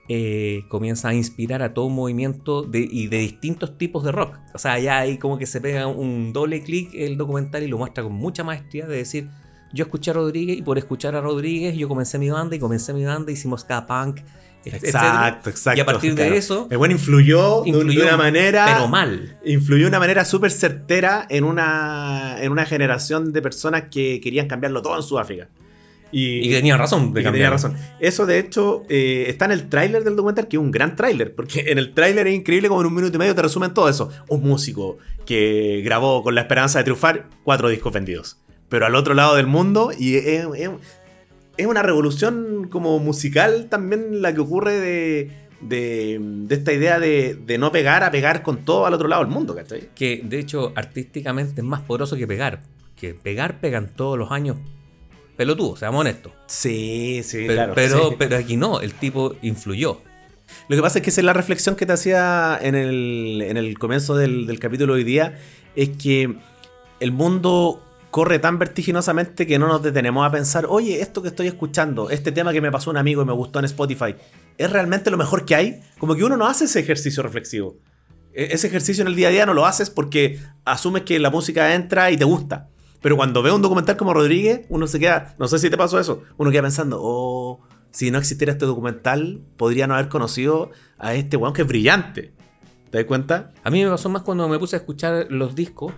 eh, 0.09 0.65
comienza 0.69 1.11
a 1.11 1.15
inspirar 1.15 1.63
a 1.63 1.75
todo 1.75 1.85
un 1.85 1.95
movimiento 1.95 2.63
de, 2.63 2.81
y 2.91 3.07
de 3.07 3.19
distintos 3.19 3.79
tipos 3.79 4.03
de 4.03 4.11
rock. 4.11 4.37
O 4.53 4.59
sea, 4.59 4.79
ya 4.81 4.99
ahí 4.99 5.17
como 5.17 5.39
que 5.39 5.47
se 5.47 5.61
pega 5.61 5.87
un 5.87 6.33
doble 6.33 6.63
clic 6.63 6.91
el 6.93 7.17
documental 7.17 7.63
y 7.63 7.69
lo 7.69 7.79
muestra 7.79 8.03
con 8.03 8.13
mucha 8.13 8.43
maestría 8.43 8.87
de 8.87 8.97
decir, 8.97 9.31
yo 9.73 9.85
escuché 9.85 10.11
a 10.11 10.15
Rodríguez 10.15 10.59
y 10.59 10.63
por 10.63 10.77
escuchar 10.77 11.15
a 11.15 11.21
Rodríguez 11.21 11.77
yo 11.77 11.89
comencé 11.89 12.19
mi 12.19 12.31
banda 12.31 12.57
y 12.57 12.59
comencé 12.59 12.93
mi 12.93 13.05
banda, 13.05 13.31
hicimos 13.31 13.61
ska 13.61 13.87
punk. 13.87 14.21
Exacto, 14.65 15.51
exacto. 15.51 15.79
Y 15.79 15.81
a 15.81 15.85
partir 15.87 16.15
claro. 16.15 16.31
de 16.31 16.37
eso, 16.37 16.69
El 16.71 16.79
buen 16.79 16.91
influyó, 16.91 17.63
de- 17.63 17.71
influyó, 17.71 18.01
de 18.03 18.07
una 18.09 18.17
manera. 18.17 18.67
pero 18.73 18.89
mal. 18.89 19.37
Influyó 19.45 19.83
de 19.85 19.89
una 19.89 19.99
manera 19.99 20.25
súper 20.25 20.51
certera 20.51 21.27
en 21.29 21.45
una, 21.45 22.37
en 22.41 22.53
una 22.53 22.65
generación 22.67 23.33
de 23.33 23.43
personas 23.43 23.85
que 23.91 24.21
querían 24.21 24.47
cambiarlo 24.49 24.83
todo 24.83 24.97
en 24.97 25.03
Sudáfrica. 25.03 25.49
Y 26.15 26.51
que 26.51 26.57
tenían 26.57 26.79
razón 26.79 27.15
de 27.15 27.23
y 27.23 27.25
tenía 27.25 27.49
razón. 27.49 27.75
Eso, 27.99 28.27
de 28.27 28.39
hecho, 28.39 28.83
eh, 28.91 29.25
está 29.29 29.47
en 29.47 29.53
el 29.53 29.71
tráiler 29.71 30.05
del 30.05 30.15
documental, 30.15 30.47
que 30.47 30.57
es 30.59 30.63
un 30.63 30.71
gran 30.71 30.95
tráiler, 30.95 31.35
porque 31.35 31.65
en 31.69 31.79
el 31.79 31.95
tráiler 31.95 32.27
es 32.27 32.35
increíble 32.35 32.69
como 32.69 32.83
en 32.83 32.89
un 32.89 32.95
minuto 32.95 33.17
y 33.17 33.19
medio 33.19 33.35
te 33.35 33.41
resumen 33.41 33.73
todo 33.73 33.89
eso. 33.89 34.11
Un 34.29 34.43
músico 34.43 34.99
que 35.25 35.81
grabó 35.83 36.23
con 36.23 36.35
la 36.35 36.43
esperanza 36.43 36.79
de 36.81 36.85
triunfar 36.85 37.29
cuatro 37.45 37.71
discos 37.71 37.95
vendidos. 37.95 38.37
Pero 38.69 38.85
al 38.85 38.95
otro 38.95 39.15
lado 39.15 39.37
del 39.37 39.47
mundo, 39.47 39.91
y 39.99 40.17
es, 40.17 40.27
es- 40.55 40.71
es 41.57 41.67
una 41.67 41.83
revolución 41.83 42.69
como 42.71 42.99
musical 42.99 43.67
también 43.69 44.23
la 44.23 44.35
que 44.35 44.41
ocurre 44.41 44.79
de, 44.81 45.31
de, 45.61 46.19
de 46.21 46.55
esta 46.55 46.73
idea 46.73 46.99
de, 46.99 47.35
de 47.35 47.59
no 47.59 47.73
pegar 47.73 48.03
a 48.05 48.11
pegar 48.11 48.43
con 48.43 48.65
todo 48.65 48.87
al 48.87 48.95
otro 48.95 49.09
lado 49.09 49.23
del 49.25 49.33
mundo, 49.33 49.55
¿cachai? 49.55 49.91
que 49.95 50.23
de 50.25 50.39
hecho 50.39 50.73
artísticamente 50.75 51.61
es 51.61 51.67
más 51.67 51.81
poderoso 51.83 52.17
que 52.17 52.27
pegar. 52.27 52.61
Que 52.97 53.15
pegar 53.15 53.61
pegan 53.61 53.89
todos 53.95 54.17
los 54.19 54.31
años 54.31 54.57
pelotudos, 55.37 55.81
seamos 55.81 56.03
honestos. 56.03 56.33
Sí, 56.47 57.23
sí, 57.25 57.39
Pero, 57.47 57.55
claro. 57.55 57.73
pero, 57.75 58.11
sí. 58.11 58.17
pero 58.19 58.37
aquí 58.37 58.57
no, 58.57 58.81
el 58.81 58.95
tipo 58.95 59.35
influyó. 59.43 60.01
Lo 60.69 60.77
que 60.77 60.83
pasa 60.83 60.99
es 60.99 61.05
que 61.05 61.11
esa 61.11 61.21
es 61.21 61.25
la 61.25 61.33
reflexión 61.33 61.75
que 61.77 61.87
te 61.87 61.95
hacía 61.95 62.59
en 62.61 62.75
el, 62.75 63.43
en 63.43 63.57
el 63.57 63.79
comienzo 63.79 64.15
del, 64.15 64.47
del 64.47 64.59
capítulo 64.59 64.95
de 64.95 64.99
hoy 65.01 65.05
día, 65.05 65.39
es 65.75 65.91
que 65.91 66.37
el 67.01 67.11
mundo 67.13 67.83
corre 68.13 68.39
tan 68.39 68.59
vertiginosamente 68.59 69.47
que 69.47 69.59
no 69.59 69.67
nos 69.69 69.83
detenemos 69.83 70.25
a 70.27 70.31
pensar, 70.31 70.67
oye, 70.69 71.01
esto 71.01 71.23
que 71.23 71.29
estoy 71.29 71.47
escuchando, 71.47 72.11
este 72.11 72.31
tema 72.31 72.53
que 72.53 72.61
me 72.61 72.71
pasó 72.71 72.91
un 72.91 72.99
amigo 72.99 73.23
y 73.23 73.25
me 73.25 73.33
gustó 73.33 73.59
en 73.59 73.65
Spotify, 73.65 74.15
¿es 74.59 74.71
realmente 74.71 75.11
lo 75.11 75.17
mejor 75.17 75.47
que 75.47 75.55
hay? 75.55 75.81
Como 75.99 76.15
que 76.15 76.23
uno 76.23 76.37
no 76.37 76.47
hace 76.47 76.67
ese 76.67 76.81
ejercicio 76.81 77.23
reflexivo. 77.23 77.79
E- 78.35 78.49
Ese 78.53 78.67
ejercicio 78.67 79.01
en 79.01 79.09
el 79.09 79.17
día 79.17 79.29
a 79.29 79.31
día 79.31 79.47
no 79.47 79.55
lo 79.55 79.65
haces 79.65 79.89
porque 79.89 80.39
asumes 80.67 81.03
que 81.05 81.19
la 81.19 81.31
música 81.31 81.75
entra 81.75 82.11
y 82.11 82.19
te 82.19 82.25
gusta. 82.25 82.69
Pero 83.01 83.17
cuando 83.17 83.43
veo 83.43 83.57
un 83.57 83.63
documental 83.63 83.97
como 83.97 84.13
Rodríguez, 84.15 84.61
uno 84.69 84.87
se 84.87 85.01
queda, 85.01 85.35
no 85.39 85.49
sé 85.49 85.59
si 85.59 85.71
te 85.71 85.77
pasó 85.79 85.99
eso, 85.99 86.23
uno 86.37 86.51
queda 86.51 86.63
pensando, 86.63 86.99
oh, 87.03 87.61
si 87.93 88.11
no 88.11 88.19
existiera 88.19 88.53
este 88.53 88.67
documental, 88.67 89.41
podría 89.57 89.87
no 89.87 89.95
haber 89.95 90.09
conocido 90.09 90.71
a 90.99 91.15
este 91.15 91.37
weón 91.39 91.53
que 91.55 91.63
es 91.63 91.69
brillante. 91.69 92.33
¿Te 92.91 92.99
das 92.99 93.07
cuenta? 93.07 93.53
A 93.65 93.71
mí 93.71 93.83
me 93.83 93.91
pasó 93.91 94.09
más 94.11 94.21
cuando 94.23 94.47
me 94.51 94.59
puse 94.59 94.77
a 94.77 94.81
escuchar 94.81 95.27
los 95.31 95.55
discos. 95.55 95.93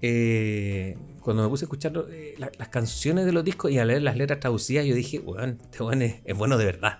eh, 0.00 0.96
cuando 1.22 1.42
me 1.44 1.48
puse 1.48 1.64
a 1.64 1.66
escuchar 1.66 1.92
eh, 2.10 2.34
la- 2.38 2.50
las 2.58 2.68
canciones 2.68 3.24
de 3.26 3.32
los 3.32 3.44
discos 3.44 3.70
y 3.70 3.78
a 3.78 3.84
leer 3.84 4.02
las 4.02 4.16
letras 4.16 4.40
traducidas, 4.40 4.84
yo 4.84 4.94
dije, 4.94 5.18
weón, 5.20 5.58
este 5.62 5.82
weón 5.82 6.02
es, 6.02 6.20
bueno 6.36 6.58
de 6.58 6.64
verdad. 6.64 6.98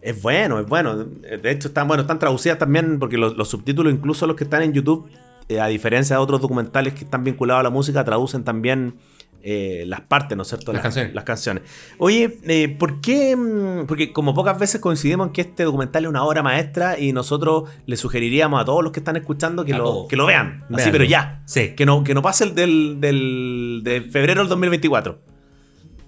Es 0.00 0.20
bueno, 0.22 0.60
es 0.60 0.66
bueno. 0.66 0.96
De 1.04 1.50
hecho, 1.50 1.68
están, 1.68 1.88
bueno, 1.88 2.02
están 2.02 2.18
traducidas 2.18 2.58
también 2.58 2.98
porque 2.98 3.16
los, 3.18 3.36
los 3.36 3.48
subtítulos, 3.48 3.92
incluso 3.92 4.26
los 4.26 4.36
que 4.36 4.44
están 4.44 4.62
en 4.62 4.72
YouTube, 4.72 5.08
eh, 5.48 5.60
a 5.60 5.66
diferencia 5.66 6.16
de 6.16 6.22
otros 6.22 6.40
documentales 6.40 6.94
que 6.94 7.04
están 7.04 7.24
vinculados 7.24 7.60
a 7.60 7.64
la 7.64 7.70
música, 7.70 8.04
traducen 8.04 8.44
también 8.44 8.94
eh, 9.42 9.84
las 9.86 10.00
partes, 10.02 10.36
¿no 10.36 10.42
es 10.42 10.48
cierto? 10.48 10.72
Las 10.72 10.82
canciones. 10.82 11.14
Las 11.14 11.24
canciones. 11.24 11.62
Oye, 11.98 12.38
eh, 12.44 12.68
¿por 12.78 13.00
qué? 13.00 13.36
mm, 13.36 13.86
Porque 13.86 14.12
como 14.12 14.34
pocas 14.34 14.58
veces 14.58 14.80
coincidimos 14.80 15.28
en 15.28 15.32
que 15.32 15.40
este 15.42 15.62
documental 15.64 16.04
es 16.04 16.10
una 16.10 16.24
obra 16.24 16.42
maestra 16.42 16.98
y 16.98 17.12
nosotros 17.12 17.70
le 17.86 17.96
sugeriríamos 17.96 18.60
a 18.60 18.64
todos 18.64 18.82
los 18.82 18.92
que 18.92 19.00
están 19.00 19.16
escuchando 19.16 19.64
que, 19.64 19.72
A 19.74 19.78
lo, 19.78 19.84
todos. 19.84 20.08
que 20.08 20.16
lo 20.16 20.26
vean. 20.26 20.64
Así, 20.74 20.90
pero 20.90 21.04
ya. 21.04 21.42
Sí. 21.46 21.74
Que 21.76 21.86
no, 21.86 22.02
que 22.04 22.14
no 22.14 22.22
pase 22.22 22.44
el 22.44 22.54
del, 22.54 23.00
del, 23.00 23.80
de 23.84 24.00
febrero 24.02 24.40
del 24.40 24.48
2024. 24.48 25.18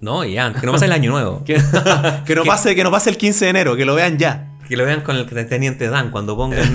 No, 0.01 0.25
y 0.25 0.33
ya, 0.33 0.51
que 0.51 0.65
no 0.65 0.71
pase 0.71 0.85
el 0.85 0.91
año 0.93 1.11
nuevo. 1.11 1.43
Que, 1.45 1.61
que 2.25 2.35
no 2.35 2.43
pase, 2.45 2.75
que 2.75 2.83
no 2.83 2.91
pase 2.91 3.09
el 3.11 3.17
15 3.17 3.45
de 3.45 3.49
enero, 3.51 3.75
que 3.75 3.85
lo 3.85 3.95
vean 3.95 4.17
ya. 4.17 4.50
Que 4.67 4.77
lo 4.77 4.85
vean 4.85 5.01
con 5.01 5.15
el 5.15 5.27
teniente 5.47 5.89
Dan 5.89 6.11
cuando 6.11 6.35
pongan. 6.37 6.59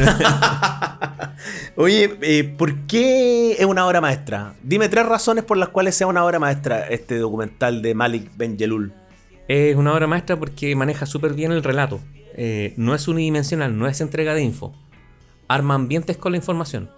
Oye, 1.77 2.19
eh, 2.23 2.45
¿por 2.45 2.87
qué 2.87 3.53
es 3.53 3.65
una 3.65 3.87
obra 3.87 4.01
maestra? 4.01 4.55
Dime 4.63 4.89
tres 4.89 5.07
razones 5.07 5.45
por 5.45 5.57
las 5.57 5.69
cuales 5.69 5.95
sea 5.95 6.07
una 6.07 6.25
obra 6.25 6.39
maestra 6.39 6.87
este 6.89 7.19
documental 7.19 7.83
de 7.83 7.95
Malik 7.95 8.31
Benjelul. 8.37 8.93
Es 9.49 9.77
una 9.77 9.93
obra 9.95 10.07
maestra 10.07 10.37
porque 10.37 10.75
maneja 10.75 11.07
súper 11.07 11.35
bien 11.35 11.53
el 11.53 11.63
relato. 11.63 12.01
Eh, 12.35 12.75
no 12.77 12.95
es 12.95 13.09
unidimensional, 13.09 13.79
no 13.79 13.87
es 13.87 14.01
entrega 14.01 14.35
de 14.35 14.43
info. 14.43 14.75
Arma 15.49 15.75
ambientes 15.75 16.17
con 16.17 16.33
la 16.33 16.39
información. 16.39 16.91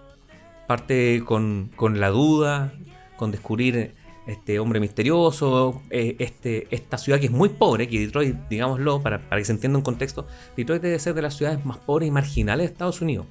Parte 0.66 1.22
con, 1.24 1.70
con 1.76 2.00
la 2.00 2.08
duda, 2.08 2.72
con 3.16 3.30
descubrir 3.30 3.94
este 4.28 4.58
hombre 4.58 4.78
misterioso, 4.78 5.82
eh, 5.88 6.14
este, 6.18 6.68
esta 6.70 6.98
ciudad 6.98 7.18
que 7.18 7.26
es 7.26 7.32
muy 7.32 7.48
pobre, 7.48 7.88
que 7.88 7.98
Detroit, 7.98 8.36
digámoslo, 8.50 9.02
para, 9.02 9.26
para 9.26 9.40
que 9.40 9.46
se 9.46 9.52
entienda 9.52 9.78
un 9.78 9.82
contexto, 9.82 10.26
Detroit 10.54 10.82
debe 10.82 10.98
ser 10.98 11.14
de 11.14 11.22
las 11.22 11.34
ciudades 11.34 11.64
más 11.64 11.78
pobres 11.78 12.08
y 12.08 12.10
marginales 12.10 12.66
de 12.66 12.72
Estados 12.72 13.00
Unidos. 13.00 13.26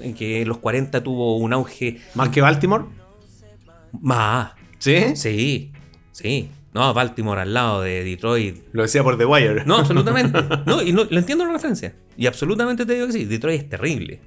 En 0.00 0.14
que 0.14 0.42
en 0.42 0.48
los 0.48 0.58
40 0.58 1.02
tuvo 1.02 1.38
un 1.38 1.52
auge 1.52 1.98
¿Más 2.14 2.28
que 2.28 2.40
Baltimore? 2.40 2.84
más. 4.00 4.52
¿Sí? 4.78 5.16
Sí, 5.16 5.72
sí. 6.12 6.50
No, 6.74 6.92
Baltimore 6.94 7.40
al 7.40 7.52
lado 7.54 7.82
de 7.82 8.04
Detroit. 8.04 8.62
Lo 8.72 8.82
decía 8.82 9.02
por 9.02 9.16
The 9.18 9.24
Wire. 9.24 9.64
No, 9.64 9.76
absolutamente. 9.78 10.38
No, 10.66 10.82
y 10.82 10.92
no, 10.92 11.04
lo 11.04 11.18
entiendo 11.18 11.44
la 11.46 11.52
referencia. 11.52 11.94
Y 12.16 12.26
absolutamente 12.26 12.84
te 12.86 12.94
digo 12.94 13.06
que 13.06 13.12
sí. 13.12 13.24
Detroit 13.24 13.62
es 13.62 13.68
terrible. 13.68 14.20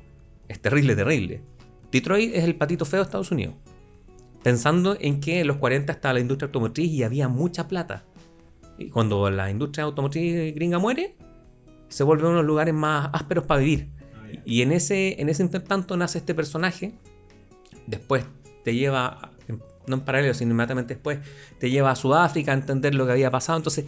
Es 0.47 0.59
terrible, 0.59 0.95
terrible. 0.95 1.41
Detroit 1.91 2.35
es 2.35 2.43
el 2.43 2.55
patito 2.55 2.85
feo 2.85 2.99
de 2.99 3.03
Estados 3.05 3.31
Unidos. 3.31 3.55
Pensando 4.45 4.95
en 4.99 5.21
que 5.21 5.39
en 5.39 5.47
los 5.47 5.57
40 5.57 5.91
estaba 5.91 6.13
la 6.13 6.19
industria 6.19 6.45
automotriz 6.45 6.91
y 6.91 7.01
había 7.01 7.27
mucha 7.27 7.67
plata. 7.67 8.03
Y 8.77 8.89
cuando 8.89 9.31
la 9.31 9.49
industria 9.49 9.85
automotriz 9.85 10.53
gringa 10.53 10.77
muere, 10.77 11.15
se 11.87 12.03
vuelve 12.03 12.25
uno 12.25 12.33
de 12.33 12.37
los 12.43 12.45
lugares 12.45 12.75
más 12.75 13.09
ásperos 13.11 13.45
para 13.45 13.61
vivir. 13.61 13.89
Y 14.45 14.61
en 14.61 14.71
ese, 14.71 15.19
en 15.19 15.29
ese 15.29 15.41
intertanto 15.41 15.97
nace 15.97 16.19
este 16.19 16.35
personaje. 16.35 16.93
Después 17.87 18.23
te 18.63 18.75
lleva, 18.75 19.31
no 19.87 19.95
en 19.95 20.01
paralelo, 20.01 20.35
sino 20.35 20.51
inmediatamente 20.51 20.93
después, 20.93 21.21
te 21.59 21.71
lleva 21.71 21.89
a 21.89 21.95
Sudáfrica 21.95 22.51
a 22.51 22.53
entender 22.53 22.93
lo 22.93 23.07
que 23.07 23.13
había 23.13 23.31
pasado. 23.31 23.57
Entonces, 23.57 23.85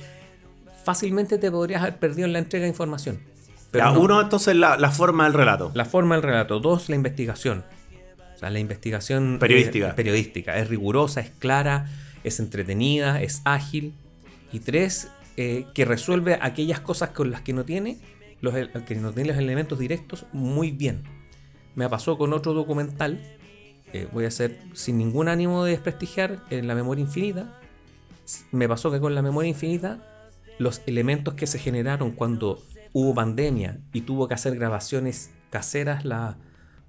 fácilmente 0.84 1.38
te 1.38 1.52
podrías 1.52 1.84
haber 1.84 2.00
perdido 2.00 2.26
en 2.26 2.34
la 2.34 2.40
entrega 2.40 2.64
de 2.64 2.70
información. 2.70 3.20
Pero 3.70 3.86
Ya, 3.86 3.92
no. 3.92 4.00
Uno, 4.00 4.20
entonces, 4.20 4.56
la, 4.56 4.76
la 4.76 4.90
forma 4.90 5.26
del 5.26 5.34
relato. 5.34 5.70
La 5.76 5.86
forma 5.86 6.16
del 6.16 6.24
relato. 6.24 6.60
Dos, 6.60 6.90
la 6.90 6.96
investigación. 6.96 7.64
O 8.38 8.40
sea, 8.40 8.52
la 8.52 8.60
investigación 8.60 9.38
Periodística. 9.40 9.90
eh, 9.90 9.94
periodística. 9.94 10.58
Es 10.60 10.70
rigurosa, 10.70 11.22
es 11.22 11.32
clara, 11.32 11.88
es 12.24 12.40
entretenida, 12.40 13.20
es 13.20 13.42
ágil. 13.46 13.94
Y 14.54 14.60
tres, 14.60 15.08
eh, 15.38 15.66
que 15.74 15.86
resuelve 15.86 16.38
aquellas 16.40 16.80
cosas 16.80 17.10
con 17.10 17.32
las 17.32 17.42
que 17.42 17.54
no 17.54 17.66
tiene, 17.66 17.98
los, 18.40 18.54
que 18.86 18.96
no 18.96 19.12
tiene 19.12 19.30
los 19.30 19.38
elementos 19.40 19.80
directos 19.80 20.28
muy 20.34 20.70
bien. 20.70 21.02
Me 21.74 21.90
pasó 21.90 22.16
con 22.20 22.32
otro 22.32 22.54
documental. 22.54 23.20
eh, 23.94 24.08
voy 24.14 24.26
a 24.26 24.28
hacer 24.28 24.60
sin 24.74 25.00
ningún 25.00 25.30
ánimo 25.30 25.64
de 25.64 25.72
desprestigiar 25.72 26.44
en 26.52 26.68
la 26.68 26.76
memoria 26.76 27.02
infinita. 27.02 27.60
Me 28.52 28.68
pasó 28.70 28.92
que 28.92 29.00
con 29.00 29.16
la 29.16 29.24
memoria 29.24 29.50
infinita, 29.50 30.04
los 30.60 30.82
elementos 30.86 31.34
que 31.34 31.48
se 31.48 31.58
generaron 31.58 32.12
cuando 32.12 32.62
hubo 32.94 33.16
pandemia 33.16 33.80
y 33.94 34.02
tuvo 34.02 34.28
que 34.28 34.36
hacer 34.36 34.56
grabaciones 34.56 35.32
caseras 35.50 36.06
la 36.06 36.38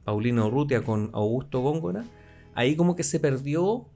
Paulina 0.08 0.46
Urrutia 0.46 0.80
con 0.82 1.10
Augusto 1.12 1.60
Góngora, 1.60 2.02
ahí 2.54 2.76
como 2.76 2.96
que 2.96 3.02
se 3.02 3.20
perdió 3.20 3.90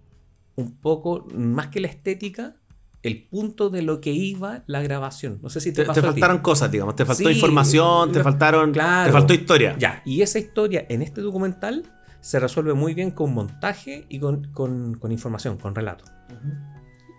un 0.57 0.77
poco, 0.79 1.27
más 1.35 1.69
que 1.69 1.81
la 1.81 1.89
estética, 1.89 2.53
el 3.03 3.27
punto 3.29 3.71
de 3.71 3.81
lo 3.81 4.03
que 4.03 4.11
iba 4.13 4.63
la 4.67 4.83
grabación. 4.83 5.39
No 5.43 5.49
sé 5.49 5.63
si 5.63 5.71
te, 5.71 5.77
Te, 5.77 5.83
te 5.85 5.87
pasó 5.89 6.01
a 6.01 6.03
ti. 6.03 6.09
faltaron 6.21 6.39
cosas, 6.41 6.71
digamos. 6.71 6.95
Te 6.97 7.07
faltó 7.07 7.27
Sí, 7.31 7.35
información, 7.35 8.13
te 8.13 8.23
faltaron. 8.23 8.73
claro. 8.73 9.07
Te 9.07 9.13
faltó 9.13 9.33
historia. 9.33 9.75
Ya, 9.79 10.03
y 10.05 10.21
esa 10.21 10.39
historia 10.39 10.85
en 10.91 11.01
este 11.01 11.23
documental 11.23 11.91
se 12.21 12.39
resuelve 12.39 12.75
muy 12.75 12.93
bien 12.93 13.11
con 13.11 13.33
montaje 13.33 14.05
y 14.11 14.19
con, 14.21 14.53
con- 14.53 14.95
con 14.99 15.11
información, 15.13 15.57
con 15.57 15.75
relato. 15.75 16.05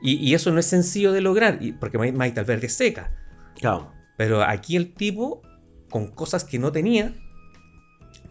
y, 0.03 0.13
y 0.17 0.36
eso 0.36 0.51
no 0.51 0.60
es 0.60 0.67
sencillo 0.67 1.12
de 1.12 1.21
lograr, 1.21 1.60
porque 1.79 1.97
Ma- 1.97 2.12
Maite 2.15 2.39
Alberti 2.41 2.67
es 2.67 2.75
seca. 2.75 3.12
Claro. 3.60 3.91
Pero 4.17 4.43
aquí 4.43 4.75
el 4.75 4.93
tipo, 4.93 5.41
con 5.89 6.10
cosas 6.12 6.43
que 6.43 6.60
no 6.60 6.71
tenía, 6.71 7.15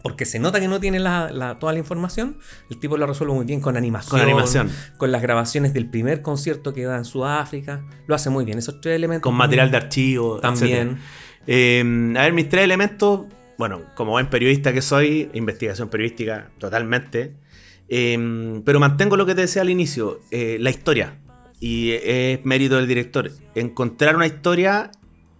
porque 0.03 0.25
se 0.25 0.37
nota 0.37 0.59
que 0.59 0.67
no 0.67 0.79
tiene 0.79 0.99
la- 0.99 1.31
la- 1.31 1.57
toda 1.57 1.73
la 1.73 1.79
información, 1.79 2.37
el 2.69 2.77
tipo 2.79 2.97
lo 2.97 3.07
resuelve 3.07 3.33
muy 3.33 3.45
bien 3.45 3.61
con 3.61 3.77
animación. 3.77 4.11
Con 4.19 4.21
animación. 4.21 4.69
Con 4.97 5.11
las 5.11 5.21
grabaciones 5.21 5.73
del 5.73 5.89
primer 5.89 6.21
concierto 6.21 6.73
que 6.73 6.83
da 6.83 6.97
en 6.97 7.05
Sudáfrica. 7.05 7.83
Lo 8.05 8.13
hace 8.13 8.29
muy 8.29 8.43
bien. 8.45 8.59
Esos 8.59 8.81
tres 8.81 8.95
elementos. 8.97 9.23
Con 9.23 9.35
material 9.35 9.71
de 9.71 9.77
archivo. 9.77 10.39
También. 10.39 10.99
Eh, 11.47 12.13
a 12.17 12.21
ver, 12.21 12.33
mis 12.33 12.49
tres 12.49 12.65
elementos. 12.65 13.21
Bueno, 13.57 13.81
como 13.95 14.11
buen 14.11 14.29
periodista 14.29 14.73
que 14.73 14.81
soy, 14.81 15.29
investigación 15.33 15.89
periodística 15.89 16.51
totalmente. 16.59 17.35
Eh, 17.89 18.61
pero 18.65 18.79
mantengo 18.79 19.15
lo 19.17 19.25
que 19.25 19.35
te 19.35 19.41
decía 19.41 19.61
al 19.61 19.69
inicio, 19.69 20.19
eh, 20.31 20.57
la 20.59 20.69
historia. 20.69 21.19
Y 21.59 21.91
es 21.91 22.43
mérito 22.45 22.75
del 22.75 22.87
director. 22.87 23.31
Encontrar 23.55 24.15
una 24.17 24.25
historia 24.25 24.91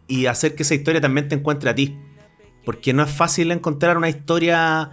y 0.07 0.27
hacer 0.27 0.55
que 0.55 0.63
esa 0.63 0.75
historia 0.75 1.01
también 1.01 1.27
te 1.27 1.35
encuentre 1.35 1.69
a 1.69 1.75
ti. 1.75 1.97
Porque 2.65 2.93
no 2.93 3.03
es 3.03 3.11
fácil 3.11 3.51
encontrar 3.51 3.97
una 3.97 4.09
historia 4.09 4.91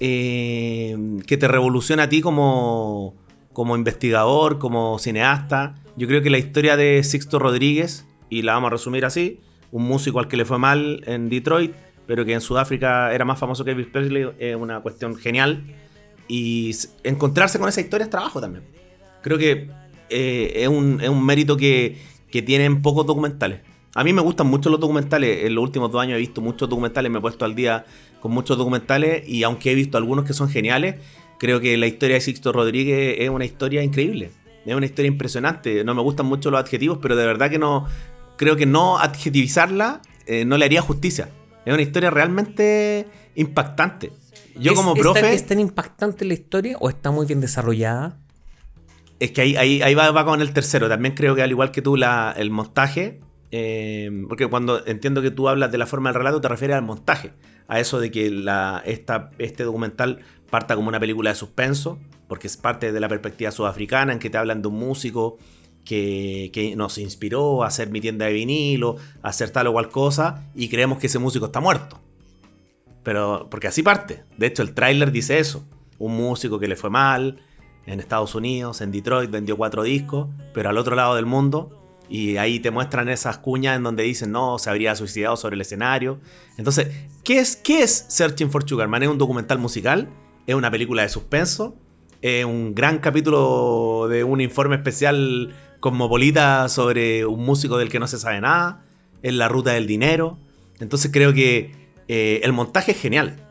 eh, 0.00 0.96
que 1.26 1.36
te 1.36 1.48
revolucione 1.48 2.02
a 2.02 2.08
ti 2.08 2.20
como, 2.20 3.14
como 3.52 3.76
investigador, 3.76 4.58
como 4.58 4.98
cineasta. 4.98 5.74
Yo 5.96 6.06
creo 6.06 6.22
que 6.22 6.30
la 6.30 6.38
historia 6.38 6.76
de 6.76 7.02
Sixto 7.02 7.38
Rodríguez, 7.38 8.06
y 8.28 8.42
la 8.42 8.54
vamos 8.54 8.68
a 8.68 8.70
resumir 8.72 9.04
así, 9.04 9.40
un 9.72 9.84
músico 9.84 10.18
al 10.18 10.28
que 10.28 10.36
le 10.36 10.44
fue 10.44 10.58
mal 10.58 11.02
en 11.06 11.28
Detroit, 11.28 11.74
pero 12.06 12.24
que 12.24 12.34
en 12.34 12.40
Sudáfrica 12.40 13.12
era 13.12 13.24
más 13.24 13.38
famoso 13.38 13.64
que 13.64 13.72
Elvis 13.72 13.86
Presley, 13.86 14.28
es 14.38 14.56
una 14.56 14.80
cuestión 14.80 15.16
genial. 15.16 15.64
Y 16.28 16.76
encontrarse 17.04 17.58
con 17.58 17.68
esa 17.68 17.80
historia 17.80 18.04
es 18.04 18.10
trabajo 18.10 18.40
también. 18.40 18.64
Creo 19.22 19.38
que 19.38 19.70
eh, 20.10 20.52
es, 20.56 20.68
un, 20.68 21.00
es 21.00 21.08
un 21.08 21.24
mérito 21.24 21.56
que, 21.56 21.98
que 22.30 22.42
tienen 22.42 22.82
pocos 22.82 23.06
documentales. 23.06 23.60
A 23.96 24.04
mí 24.04 24.12
me 24.12 24.20
gustan 24.20 24.46
mucho 24.48 24.68
los 24.70 24.78
documentales. 24.78 25.44
En 25.46 25.54
los 25.54 25.62
últimos 25.64 25.90
dos 25.90 26.00
años 26.02 26.16
he 26.16 26.20
visto 26.20 26.40
muchos 26.40 26.68
documentales, 26.68 27.10
me 27.10 27.18
he 27.18 27.20
puesto 27.20 27.44
al 27.44 27.54
día 27.54 27.84
con 28.20 28.30
muchos 28.32 28.56
documentales 28.58 29.26
y 29.28 29.42
aunque 29.42 29.72
he 29.72 29.74
visto 29.74 29.96
algunos 29.98 30.24
que 30.26 30.32
son 30.34 30.48
geniales, 30.50 30.96
creo 31.38 31.60
que 31.60 31.76
la 31.76 31.86
historia 31.86 32.14
de 32.16 32.20
Sixto 32.20 32.52
Rodríguez 32.52 33.16
es 33.20 33.30
una 33.30 33.44
historia 33.46 33.82
increíble. 33.82 34.30
Es 34.66 34.74
una 34.74 34.86
historia 34.86 35.08
impresionante. 35.08 35.82
No 35.84 35.94
me 35.94 36.02
gustan 36.02 36.26
mucho 36.26 36.50
los 36.50 36.60
adjetivos, 36.60 36.98
pero 37.00 37.16
de 37.16 37.24
verdad 37.26 37.48
que 37.50 37.58
no. 37.58 37.86
Creo 38.36 38.56
que 38.56 38.66
no 38.66 38.98
adjetivizarla 38.98 40.02
eh, 40.26 40.44
no 40.44 40.58
le 40.58 40.64
haría 40.66 40.82
justicia. 40.82 41.30
Es 41.64 41.72
una 41.72 41.82
historia 41.82 42.10
realmente 42.10 43.06
impactante. 43.34 44.12
Yo 44.56 44.72
¿Es- 44.72 44.76
como 44.78 44.94
es 44.94 45.00
profe. 45.00 45.20
tan- 45.22 45.32
¿Es 45.32 45.46
tan 45.46 45.60
impactante 45.60 46.24
la 46.24 46.34
historia 46.34 46.76
o 46.80 46.88
está 46.90 47.10
muy 47.10 47.26
bien 47.26 47.40
desarrollada? 47.40 48.18
Es 49.20 49.30
que 49.30 49.40
ahí, 49.40 49.56
ahí, 49.56 49.80
ahí 49.82 49.94
va, 49.94 50.10
va 50.10 50.24
con 50.24 50.42
el 50.42 50.52
tercero. 50.52 50.88
También 50.88 51.14
creo 51.14 51.34
que 51.34 51.42
al 51.42 51.50
igual 51.50 51.70
que 51.70 51.80
tú, 51.80 51.96
la, 51.96 52.34
el 52.36 52.50
montaje. 52.50 53.20
Eh, 53.50 54.10
porque 54.28 54.46
cuando 54.46 54.84
entiendo 54.86 55.22
que 55.22 55.30
tú 55.30 55.48
hablas 55.48 55.72
de 55.72 55.78
la 55.78 55.86
forma 55.86 56.10
del 56.10 56.18
relato, 56.18 56.40
te 56.40 56.48
refieres 56.48 56.76
al 56.76 56.82
montaje. 56.82 57.32
A 57.68 57.80
eso 57.80 57.98
de 57.98 58.10
que 58.10 58.30
la, 58.30 58.82
este 58.84 59.64
documental 59.64 60.20
parta 60.50 60.76
como 60.76 60.88
una 60.88 61.00
película 61.00 61.30
de 61.30 61.36
suspenso. 61.36 61.98
Porque 62.28 62.48
es 62.48 62.56
parte 62.56 62.92
de 62.92 63.00
la 63.00 63.08
perspectiva 63.08 63.52
sudafricana, 63.52 64.12
en 64.12 64.18
que 64.18 64.30
te 64.30 64.38
hablan 64.38 64.60
de 64.60 64.68
un 64.68 64.78
músico 64.78 65.38
que, 65.84 66.50
que 66.52 66.74
nos 66.74 66.98
inspiró 66.98 67.62
a 67.62 67.68
hacer 67.68 67.90
mi 67.90 68.00
tienda 68.00 68.26
de 68.26 68.32
vinilo, 68.32 68.96
a 69.22 69.28
hacer 69.28 69.50
tal 69.50 69.68
o 69.68 69.72
cual 69.72 69.90
cosa, 69.90 70.44
y 70.52 70.68
creemos 70.68 70.98
que 70.98 71.06
ese 71.06 71.20
músico 71.20 71.46
está 71.46 71.60
muerto. 71.60 72.00
Pero, 73.04 73.46
porque 73.48 73.68
así 73.68 73.84
parte. 73.84 74.24
De 74.36 74.48
hecho, 74.48 74.64
el 74.64 74.74
tráiler 74.74 75.12
dice 75.12 75.38
eso. 75.38 75.64
Un 75.98 76.16
músico 76.16 76.58
que 76.58 76.66
le 76.66 76.74
fue 76.74 76.90
mal 76.90 77.40
en 77.86 78.00
Estados 78.00 78.34
Unidos, 78.34 78.80
en 78.80 78.90
Detroit, 78.90 79.30
vendió 79.30 79.56
cuatro 79.56 79.84
discos, 79.84 80.28
pero 80.52 80.70
al 80.70 80.78
otro 80.78 80.96
lado 80.96 81.14
del 81.14 81.24
mundo. 81.24 81.85
Y 82.08 82.36
ahí 82.36 82.60
te 82.60 82.70
muestran 82.70 83.08
esas 83.08 83.38
cuñas 83.38 83.76
en 83.76 83.82
donde 83.82 84.04
dicen, 84.04 84.30
no, 84.30 84.58
se 84.58 84.70
habría 84.70 84.94
suicidado 84.94 85.36
sobre 85.36 85.54
el 85.54 85.60
escenario. 85.60 86.20
Entonces, 86.56 86.88
¿qué 87.24 87.38
es, 87.38 87.56
qué 87.56 87.82
es 87.82 88.06
Searching 88.08 88.50
for 88.50 88.68
Sugarman? 88.68 89.02
¿Es 89.02 89.08
un 89.08 89.18
documental 89.18 89.58
musical? 89.58 90.08
¿Es 90.46 90.54
una 90.54 90.70
película 90.70 91.02
de 91.02 91.08
suspenso? 91.08 91.76
¿Es 92.22 92.44
un 92.44 92.74
gran 92.74 92.98
capítulo 92.98 94.06
de 94.08 94.24
un 94.24 94.40
informe 94.40 94.76
especial 94.76 95.54
cosmopolita 95.80 96.68
sobre 96.68 97.26
un 97.26 97.44
músico 97.44 97.76
del 97.78 97.88
que 97.88 97.98
no 97.98 98.06
se 98.06 98.18
sabe 98.18 98.40
nada? 98.40 98.84
¿Es 99.22 99.34
la 99.34 99.48
ruta 99.48 99.72
del 99.72 99.86
dinero? 99.86 100.38
Entonces 100.78 101.10
creo 101.12 101.32
que 101.32 101.72
eh, 102.08 102.40
el 102.44 102.52
montaje 102.52 102.92
es 102.92 103.00
genial. 103.00 103.42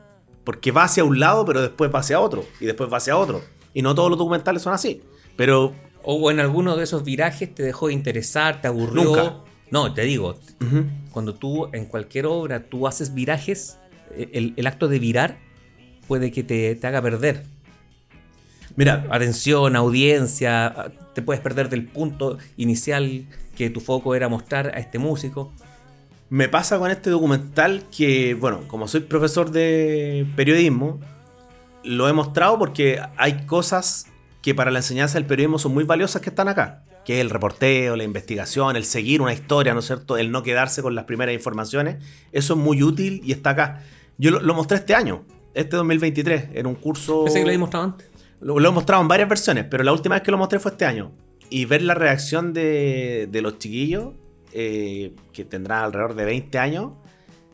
Porque 0.43 0.71
va 0.71 0.83
hacia 0.83 1.03
un 1.03 1.19
lado, 1.19 1.43
pero 1.43 1.61
después 1.61 1.93
va 1.93 1.99
hacia 1.99 2.19
otro. 2.19 2.45
Y 2.59 2.65
después 2.65 2.91
va 2.91 2.97
hacia 2.97 3.17
otro. 3.17 3.41
Y 3.73 3.81
no 3.81 3.95
todos 3.95 4.09
los 4.09 4.19
documentales 4.19 4.61
son 4.61 4.73
así. 4.73 5.01
Pero 5.35 5.73
¿O 6.05 6.29
en 6.29 6.39
alguno 6.39 6.77
de 6.77 6.83
esos 6.83 7.03
virajes 7.03 7.53
te 7.53 7.63
dejó 7.63 7.87
de 7.87 7.93
interesar, 7.93 8.61
te 8.61 8.67
aburrió? 8.67 9.03
Nunca. 9.03 9.35
No, 9.71 9.93
te 9.93 10.03
digo, 10.03 10.35
cuando 11.11 11.33
tú 11.33 11.67
en 11.73 11.85
cualquier 11.85 12.27
obra 12.27 12.65
tú 12.69 12.87
haces 12.87 13.13
virajes, 13.13 13.79
el, 14.15 14.53
el 14.55 14.67
acto 14.67 14.87
de 14.87 14.99
virar 14.99 15.39
puede 16.07 16.31
que 16.31 16.43
te, 16.43 16.75
te 16.75 16.87
haga 16.87 17.01
perder. 17.01 17.43
Mira, 18.75 19.07
atención, 19.09 19.75
audiencia, 19.75 20.91
te 21.13 21.21
puedes 21.21 21.41
perder 21.41 21.69
del 21.69 21.87
punto 21.87 22.37
inicial 22.57 23.25
que 23.55 23.69
tu 23.69 23.79
foco 23.79 24.15
era 24.15 24.27
mostrar 24.29 24.67
a 24.67 24.79
este 24.79 24.99
músico. 24.99 25.53
Me 26.29 26.49
pasa 26.49 26.77
con 26.77 26.91
este 26.91 27.09
documental 27.09 27.83
que, 27.95 28.33
bueno, 28.33 28.67
como 28.67 28.87
soy 28.87 29.01
profesor 29.01 29.51
de 29.51 30.27
periodismo, 30.35 30.99
lo 31.83 32.09
he 32.09 32.13
mostrado 32.13 32.59
porque 32.59 32.99
hay 33.15 33.45
cosas 33.45 34.07
que 34.45 34.53
para 34.53 34.69
la 34.69 34.77
enseñanza 34.77 35.15
del 35.15 35.25
periodismo 35.25 35.57
son 35.57 35.73
muy 35.73 35.85
valiosas 35.85 36.21
que 36.21 36.29
están 36.29 36.47
acá. 36.47 36.83
Que 37.03 37.15
es 37.15 37.21
el 37.21 37.31
reporteo, 37.31 37.95
la 37.95 38.03
investigación, 38.03 38.75
el 38.75 38.85
seguir 38.85 39.23
una 39.23 39.33
historia, 39.33 39.73
¿no 39.73 39.79
es 39.79 39.87
cierto? 39.87 40.17
El 40.17 40.31
no 40.31 40.43
quedarse 40.43 40.83
con 40.83 40.93
las 40.93 41.05
primeras 41.05 41.33
informaciones. 41.33 41.95
Eso 42.31 42.53
es 42.53 42.59
muy 42.59 42.83
útil 42.83 43.21
y 43.25 43.31
está 43.31 43.49
acá. 43.49 43.81
Yo 44.19 44.29
lo, 44.29 44.41
lo 44.41 44.53
mostré 44.53 44.77
este 44.77 44.93
año, 44.93 45.25
este 45.55 45.75
2023, 45.77 46.49
en 46.53 46.67
un 46.67 46.75
curso... 46.75 47.23
Pensé 47.23 47.39
que 47.39 47.45
lo 47.45 47.49
había 47.49 47.59
mostrado 47.59 47.85
antes. 47.85 48.07
Lo, 48.39 48.59
lo 48.59 48.69
he 48.69 48.71
mostrado 48.71 49.01
en 49.01 49.07
varias 49.07 49.27
versiones, 49.27 49.65
pero 49.67 49.83
la 49.83 49.91
última 49.91 50.13
vez 50.13 50.21
que 50.21 50.29
lo 50.29 50.37
mostré 50.37 50.59
fue 50.59 50.69
este 50.69 50.85
año. 50.85 51.11
Y 51.49 51.65
ver 51.65 51.81
la 51.81 51.95
reacción 51.95 52.53
de, 52.53 53.27
de 53.31 53.41
los 53.41 53.57
chiquillos, 53.57 54.13
eh, 54.53 55.15
que 55.33 55.43
tendrán 55.43 55.85
alrededor 55.85 56.13
de 56.13 56.23
20 56.23 56.59
años, 56.59 56.91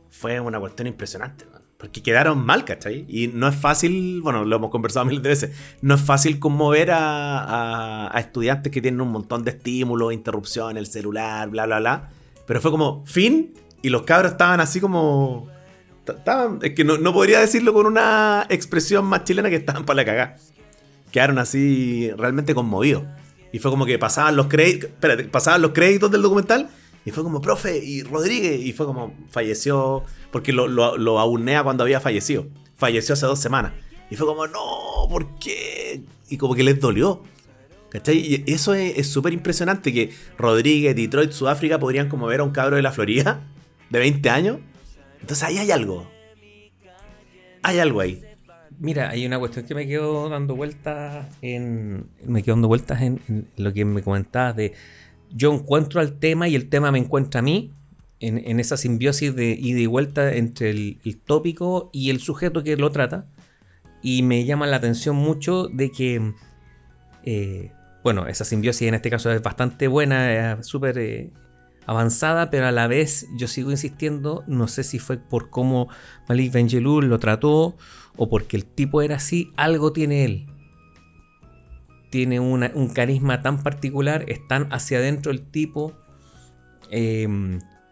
fue 0.10 0.42
una 0.42 0.60
cuestión 0.60 0.90
impresionante. 0.90 1.46
Porque 1.82 2.04
quedaron 2.04 2.46
mal, 2.46 2.64
¿cachai? 2.64 3.06
Y 3.10 3.30
no 3.30 3.48
es 3.48 3.56
fácil, 3.56 4.22
bueno, 4.22 4.46
lo 4.46 4.56
hemos 4.56 4.70
conversado 4.70 5.10
de 5.10 5.18
veces, 5.18 5.50
no 5.82 5.96
es 5.96 6.02
fácil 6.02 6.38
conmover 6.38 6.92
a, 6.94 8.14
estudiantes 8.20 8.72
que 8.72 8.84
tienen 8.84 9.02
un 9.02 9.12
montón 9.12 9.44
de 9.44 9.50
estímulos, 9.50 10.14
interrupción, 10.14 10.78
el 10.78 10.86
celular, 10.86 11.50
bla, 11.50 11.66
bla, 11.66 11.80
bla. 11.80 12.10
Pero 12.46 12.62
fue 12.62 12.70
como 12.70 13.04
fin 13.08 13.56
y 13.82 13.90
los 13.90 14.04
cabros 14.04 14.34
estaban 14.34 14.60
así 14.60 14.80
como... 14.80 15.50
Estaban, 16.06 16.60
es 16.62 16.76
que 16.76 16.84
no, 16.84 17.00
no 17.00 17.14
podría 17.14 17.40
decirlo 17.40 17.74
con 17.74 17.88
una 17.88 18.46
expresión 18.50 19.06
más 19.06 19.24
chilena 19.24 19.50
que 19.50 19.56
estaban 19.56 19.84
para 19.84 19.98
la 19.98 20.06
cagada. 20.06 20.36
Quedaron 21.12 21.40
así 21.40 22.12
realmente 22.16 22.54
conmovidos. 22.54 23.06
Y 23.52 23.58
fue 23.58 23.72
como 23.72 23.88
que 23.88 23.98
pasaban 23.98 24.36
los 24.36 24.46
créditos, 24.46 24.92
pasaban 25.32 25.64
los 25.64 25.72
créditos 25.72 26.12
del 26.12 26.22
documental 26.22 26.70
y 27.06 27.12
fue 27.12 27.24
como, 27.24 27.42
profe, 27.42 27.78
y 27.84 28.04
Rodríguez, 28.04 28.62
y 28.62 28.74
fue 28.74 28.86
como, 28.86 29.14
falleció, 29.30 30.04
porque 30.32 30.54
lo, 30.54 30.68
lo, 30.68 30.98
lo 30.98 31.64
cuando 31.64 31.84
había 31.84 32.00
fallecido. 32.00 32.48
Falleció 32.76 33.14
hace 33.14 33.26
dos 33.26 33.40
semanas. 33.40 33.74
Y 34.10 34.16
fue 34.16 34.28
como, 34.28 34.46
no, 34.48 35.08
¿por 35.10 35.36
qué? 35.40 36.02
Y 36.30 36.38
como 36.38 36.54
que 36.54 36.64
les 36.64 36.80
dolió. 36.80 37.24
¿Cachai? 37.90 38.18
Y 38.18 38.54
eso 38.54 38.74
es 38.74 39.08
súper 39.08 39.34
impresionante 39.34 39.92
que 39.92 40.12
Rodríguez, 40.38 40.96
Detroit, 40.96 41.32
Sudáfrica 41.32 41.78
podrían 41.78 42.08
como 42.08 42.26
ver 42.26 42.40
a 42.40 42.44
un 42.44 42.52
cabro 42.52 42.78
de 42.78 42.82
la 42.82 42.94
Florida 42.94 43.44
de 43.90 44.00
20 44.00 44.30
años. 44.30 44.58
Entonces 45.20 45.44
ahí 45.44 45.58
hay 45.58 45.72
algo. 45.72 46.10
Hay 47.64 47.80
algo 47.80 48.00
ahí. 48.00 48.24
Mira, 48.80 49.10
hay 49.10 49.26
una 49.26 49.38
cuestión 49.38 49.66
que 49.66 49.76
me 49.76 49.86
quedo 49.88 50.30
dando 50.30 50.56
vueltas 50.56 51.28
en. 51.42 52.08
Me 52.26 52.42
quedo 52.42 52.56
dando 52.56 52.70
vueltas 52.70 53.02
en 53.02 53.48
lo 53.58 53.74
que 53.74 53.84
me 53.84 54.02
comentabas 54.02 54.56
de. 54.56 54.74
Yo 55.34 55.54
encuentro 55.54 56.00
al 56.02 56.20
tema 56.20 56.48
y 56.48 56.56
el 56.56 56.70
tema 56.70 56.92
me 56.92 57.00
encuentra 57.00 57.40
a 57.40 57.44
mí. 57.44 57.72
En, 58.20 58.60
esa 58.60 58.78
simbiosis 58.78 59.36
de 59.36 59.58
ida 59.60 59.80
y 59.80 59.88
vuelta 59.88 60.34
entre 60.36 60.70
el, 60.70 61.22
tópico 61.26 61.90
y 61.92 62.12
el 62.12 62.20
sujeto 62.20 62.64
que 62.64 62.78
lo 62.78 62.92
trata. 62.92 63.26
Y 64.04 64.22
me 64.22 64.46
llama 64.46 64.68
la 64.68 64.78
atención 64.78 65.16
mucho 65.16 65.68
de 65.68 65.92
que. 65.92 66.34
eh, 67.26 67.72
bueno, 68.04 68.28
esa 68.28 68.46
simbiosis 68.46 68.88
en 68.88 68.96
este 68.96 69.10
caso 69.10 69.32
es 69.32 69.42
bastante 69.42 69.88
buena, 69.88 70.54
es 70.54 70.68
súper 70.68 70.98
eh, 70.98 71.32
avanzada, 71.86 72.50
pero 72.50 72.68
a 72.68 72.72
la 72.72 72.88
vez 72.88 73.28
yo 73.38 73.48
sigo 73.48 73.72
insistiendo, 73.72 74.44
no 74.48 74.68
sé 74.68 74.84
si 74.84 75.00
fue 75.00 75.18
por 75.18 75.50
cómo 75.50 75.88
Malik 76.28 76.52
Benjelloul 76.52 77.08
lo 77.08 77.20
trató 77.20 77.76
o 78.18 78.30
porque 78.30 78.58
el 78.58 78.66
tipo 78.66 79.02
era 79.02 79.18
así, 79.18 79.52
algo 79.56 79.94
tiene 79.94 80.26
él. 80.26 80.48
Tiene 82.12 82.40
una- 82.40 82.72
un 82.76 82.90
carisma 82.90 83.42
tan 83.42 83.64
particular, 83.64 84.26
es 84.28 84.48
tan 84.48 84.72
hacia 84.72 85.00
adentro 85.00 85.32
el 85.32 85.42
tipo. 85.50 85.94
eh, 86.92 87.28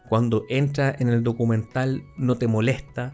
cuando 0.10 0.44
entra 0.50 0.94
en 0.98 1.08
el 1.10 1.24
documental 1.24 2.04
no 2.18 2.36
te 2.38 2.48
molesta 2.48 3.14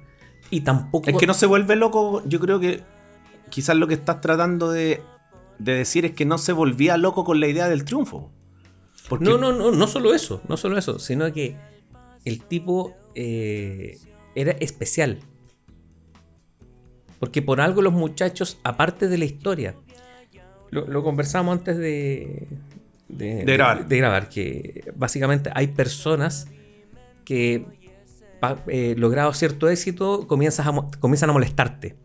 y 0.49 0.61
tampoco... 0.61 1.09
Es 1.09 1.17
que 1.17 1.27
no 1.27 1.33
se 1.33 1.45
vuelve 1.45 1.75
loco. 1.75 2.23
Yo 2.25 2.39
creo 2.39 2.59
que 2.59 2.81
quizás 3.49 3.75
lo 3.75 3.85
que 3.87 3.93
estás 3.95 4.21
tratando 4.21 4.71
de, 4.71 5.01
de 5.59 5.73
decir 5.73 6.05
es 6.05 6.13
que 6.13 6.23
no 6.25 6.37
se 6.37 6.53
volvía 6.53 6.95
loco 6.97 7.23
con 7.25 7.39
la 7.41 7.47
idea 7.49 7.67
del 7.67 7.83
triunfo. 7.83 8.31
Porque 9.09 9.25
No, 9.25 9.37
no, 9.37 9.51
no, 9.51 9.71
no 9.71 9.87
solo 9.87 10.13
eso, 10.13 10.41
no 10.47 10.55
solo 10.57 10.77
eso, 10.77 10.97
sino 10.97 11.31
que 11.33 11.57
el 12.23 12.41
tipo 12.41 12.93
eh, 13.13 13.97
era 14.35 14.51
especial. 14.53 15.19
Porque 17.19 17.41
por 17.41 17.61
algo 17.61 17.81
los 17.81 17.93
muchachos, 17.93 18.57
aparte 18.63 19.07
de 19.07 19.17
la 19.17 19.25
historia, 19.25 19.75
lo, 20.75 20.87
lo 20.87 21.03
conversamos 21.03 21.57
antes 21.57 21.77
de, 21.77 22.47
De 23.09 23.43
grabar. 23.45 23.87
de 23.87 23.97
grabar, 23.97 24.29
que 24.29 24.83
básicamente 24.95 25.49
hay 25.53 25.67
personas 25.67 26.47
que, 27.23 27.65
eh, 28.67 28.95
logrado 28.97 29.33
cierto 29.33 29.69
éxito, 29.69 30.27
comienzas 30.27 30.67
a 30.67 30.71
mo- 30.71 30.91
comienzan 30.99 31.29
a 31.29 31.33
molestarte. 31.33 31.95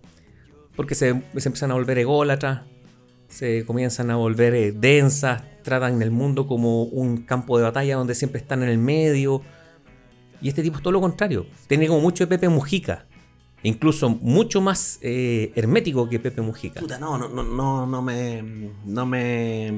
Porque 0.76 0.94
se, 0.94 1.09
se 1.37 1.48
empiezan 1.48 1.70
a 1.72 1.74
volver 1.74 1.98
ególatras, 1.98 2.62
se 3.28 3.64
comienzan 3.66 4.11
a 4.11 4.16
volver 4.16 4.54
eh, 4.54 4.72
densas, 4.72 5.42
tratan 5.62 6.00
el 6.00 6.11
mundo 6.11 6.46
como 6.46 6.85
un 6.85 7.18
campo 7.18 7.59
de 7.59 7.64
batalla 7.64 7.96
donde 7.96 8.14
siempre 8.14 8.40
están 8.40 8.62
en 8.62 8.68
el 8.70 8.78
medio. 8.78 9.42
Y 10.40 10.48
este 10.48 10.62
tipo 10.62 10.76
es 10.78 10.83
todo 10.83 10.92
lo 10.92 11.00
contrario. 11.02 11.46
Tiene 11.66 11.87
como 11.87 12.00
mucho 12.00 12.24
de 12.24 12.28
Pepe 12.28 12.48
Mujica. 12.48 13.04
Incluso 13.62 14.09
mucho 14.09 14.61
más 14.61 14.99
eh, 15.03 15.53
hermético 15.55 16.09
que 16.09 16.18
Pepe 16.18 16.40
Mujica. 16.40 16.81
Puta, 16.81 16.99
no, 16.99 17.18
no, 17.18 17.29
no, 17.29 17.87
no, 17.87 18.03
me. 18.03 18.42
No 18.87 19.07
me. 19.07 19.73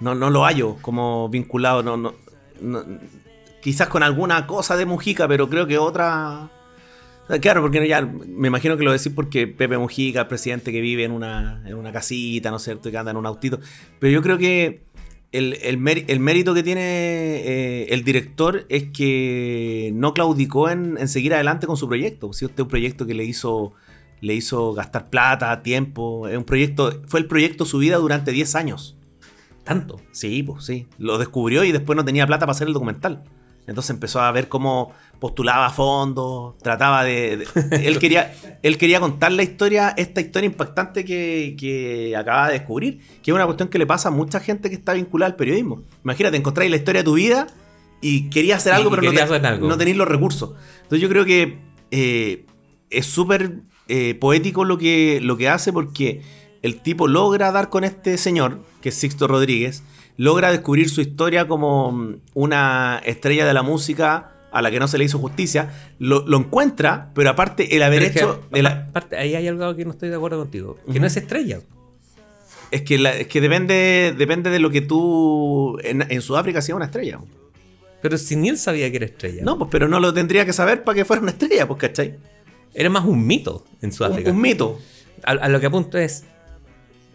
No, 0.00 0.14
no 0.14 0.30
lo 0.30 0.44
hallo 0.44 0.76
como 0.82 1.28
vinculado. 1.28 1.82
No, 1.82 1.96
no- 1.96 2.12
quizás 3.62 3.88
con 3.88 4.02
alguna 4.02 4.46
cosa 4.46 4.76
de 4.76 4.84
Mujica, 4.84 5.26
pero 5.28 5.48
creo 5.48 5.66
que 5.66 5.78
otra. 5.78 6.50
Claro, 7.40 7.62
porque 7.62 7.86
ya 7.88 8.02
me 8.02 8.48
imagino 8.48 8.76
que 8.76 8.82
lo 8.84 8.92
decís 8.92 9.12
porque 9.14 9.46
Pepe 9.46 9.78
Mujica, 9.78 10.20
el 10.22 10.26
presidente 10.26 10.70
que 10.72 10.80
vive 10.82 11.04
en 11.04 11.12
una, 11.12 11.62
en 11.64 11.76
una 11.76 11.92
casita, 11.92 12.50
¿no 12.50 12.56
es 12.56 12.62
cierto? 12.62 12.88
Y 12.88 12.92
que 12.92 12.98
anda 12.98 13.12
en 13.12 13.16
un 13.16 13.24
autito. 13.24 13.58
Pero 14.00 14.12
yo 14.12 14.20
creo 14.22 14.36
que 14.36 14.82
el, 15.32 15.54
el 15.62 16.04
el 16.08 16.20
mérito 16.20 16.54
que 16.54 16.62
tiene 16.62 16.82
eh, 16.82 17.86
el 17.90 18.04
director 18.04 18.66
es 18.68 18.84
que 18.92 19.90
no 19.94 20.12
claudicó 20.12 20.68
en, 20.68 20.98
en 20.98 21.08
seguir 21.08 21.34
adelante 21.34 21.66
con 21.66 21.76
su 21.76 21.88
proyecto. 21.88 22.32
Si 22.32 22.44
este 22.44 22.62
es 22.62 22.64
un 22.64 22.68
proyecto 22.68 23.06
que 23.06 23.14
le 23.14 23.24
hizo, 23.24 23.72
le 24.20 24.34
hizo 24.34 24.74
gastar 24.74 25.08
plata, 25.08 25.62
tiempo. 25.62 26.28
Es 26.28 26.36
un 26.36 26.44
proyecto, 26.44 27.02
fue 27.06 27.20
el 27.20 27.26
proyecto 27.26 27.64
su 27.64 27.78
vida 27.78 27.96
durante 27.96 28.30
10 28.30 28.54
años. 28.54 28.96
Tanto. 29.64 30.00
Sí, 30.12 30.42
pues 30.42 30.64
sí. 30.64 30.86
Lo 30.98 31.16
descubrió 31.18 31.64
y 31.64 31.72
después 31.72 31.96
no 31.96 32.04
tenía 32.04 32.26
plata 32.26 32.46
para 32.46 32.52
hacer 32.52 32.68
el 32.68 32.74
documental. 32.74 33.24
Entonces 33.66 33.90
empezó 33.90 34.20
a 34.20 34.30
ver 34.32 34.48
cómo 34.48 34.92
postulaba 35.22 35.70
fondos, 35.70 36.58
trataba 36.58 37.04
de... 37.04 37.36
de- 37.36 37.86
él, 37.86 38.00
quería, 38.00 38.34
él 38.62 38.76
quería 38.76 38.98
contar 38.98 39.30
la 39.30 39.44
historia, 39.44 39.94
esta 39.96 40.20
historia 40.20 40.46
impactante 40.46 41.04
que, 41.04 41.54
que 41.56 42.16
acaba 42.16 42.48
de 42.48 42.54
descubrir, 42.54 42.98
que 43.22 43.30
es 43.30 43.34
una 43.34 43.44
cuestión 43.46 43.68
que 43.68 43.78
le 43.78 43.86
pasa 43.86 44.08
a 44.08 44.10
mucha 44.10 44.40
gente 44.40 44.68
que 44.68 44.74
está 44.74 44.94
vinculada 44.94 45.30
al 45.30 45.36
periodismo. 45.36 45.82
Imagínate, 46.02 46.36
encontráis 46.36 46.70
la 46.72 46.76
historia 46.76 47.02
de 47.02 47.04
tu 47.04 47.14
vida 47.14 47.46
y 48.00 48.30
querías 48.30 48.58
hacer 48.58 48.72
algo, 48.72 48.88
y 48.88 48.90
pero 48.96 49.02
no, 49.04 49.12
te- 49.12 49.22
hacer 49.22 49.46
algo. 49.46 49.68
no 49.68 49.78
tenéis 49.78 49.96
los 49.96 50.08
recursos. 50.08 50.54
Entonces 50.82 51.00
yo 51.00 51.08
creo 51.08 51.24
que 51.24 51.58
eh, 51.92 52.44
es 52.90 53.06
súper 53.06 53.60
eh, 53.86 54.16
poético 54.16 54.64
lo 54.64 54.76
que, 54.76 55.20
lo 55.22 55.36
que 55.36 55.48
hace 55.48 55.72
porque 55.72 56.20
el 56.62 56.80
tipo 56.82 57.06
logra 57.06 57.52
dar 57.52 57.68
con 57.70 57.84
este 57.84 58.18
señor, 58.18 58.60
que 58.80 58.88
es 58.88 58.96
Sixto 58.96 59.28
Rodríguez, 59.28 59.84
logra 60.16 60.50
descubrir 60.50 60.90
su 60.90 61.00
historia 61.00 61.46
como 61.46 61.92
mm, 61.92 62.16
una 62.34 63.00
estrella 63.04 63.46
de 63.46 63.54
la 63.54 63.62
música 63.62 64.28
a 64.52 64.62
la 64.62 64.70
que 64.70 64.78
no 64.78 64.86
se 64.88 64.98
le 64.98 65.04
hizo 65.04 65.18
justicia, 65.18 65.70
lo, 65.98 66.26
lo 66.26 66.36
encuentra, 66.38 67.10
pero 67.14 67.30
aparte 67.30 67.74
el 67.76 67.82
haber 67.82 68.00
que, 68.12 68.18
hecho... 68.18 68.42
el- 68.52 68.66
aparte, 68.66 69.16
ahí 69.16 69.34
hay 69.34 69.48
algo 69.48 69.74
que 69.74 69.84
no 69.84 69.92
estoy 69.92 70.08
de 70.10 70.16
acuerdo 70.16 70.38
contigo. 70.38 70.78
Que 70.92 71.00
no 71.00 71.06
es 71.06 71.16
estrella. 71.16 71.60
es 72.70 72.82
que, 72.82 72.98
la- 72.98 73.16
es 73.16 73.26
que 73.28 73.40
depende, 73.40 74.14
depende 74.16 74.50
de 74.50 74.58
lo 74.58 74.70
que 74.70 74.80
tú 74.82 75.78
en, 75.82 76.04
en 76.10 76.20
Sudáfrica 76.22 76.58
hacías 76.60 76.76
una 76.76 76.84
estrella. 76.86 77.18
Pero 78.02 78.18
si 78.18 78.34
ni 78.36 78.48
él 78.48 78.58
sabía 78.58 78.90
que 78.90 78.96
era 78.96 79.06
estrella. 79.06 79.42
No, 79.44 79.56
pues 79.58 79.68
pero 79.70 79.88
no 79.88 80.00
lo 80.00 80.12
tendría 80.12 80.44
que 80.44 80.52
saber 80.52 80.82
para 80.84 80.96
que 80.96 81.04
fuera 81.04 81.22
una 81.22 81.30
estrella, 81.30 81.66
pues, 81.68 81.78
¿cachai? 81.80 82.16
Era 82.74 82.90
más 82.90 83.04
un 83.04 83.26
mito 83.26 83.64
en 83.80 83.88
Un, 83.90 83.92
Sudáfrica. 83.92 84.30
un 84.30 84.40
mito. 84.40 84.78
a, 85.22 85.30
a 85.32 85.48
lo 85.48 85.60
que 85.60 85.66
apunto 85.66 85.98
es, 85.98 86.24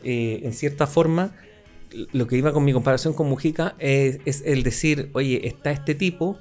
eh, 0.03 0.39
en 0.43 0.53
cierta 0.53 0.87
forma, 0.87 1.35
lo 2.13 2.27
que 2.27 2.37
iba 2.37 2.53
con 2.53 2.63
mi 2.63 2.73
comparación 2.73 3.13
con 3.13 3.27
Mujica 3.27 3.75
es, 3.79 4.19
es 4.25 4.43
el 4.45 4.63
decir, 4.63 5.09
oye, 5.13 5.47
está 5.47 5.71
este 5.71 5.93
tipo 5.95 6.39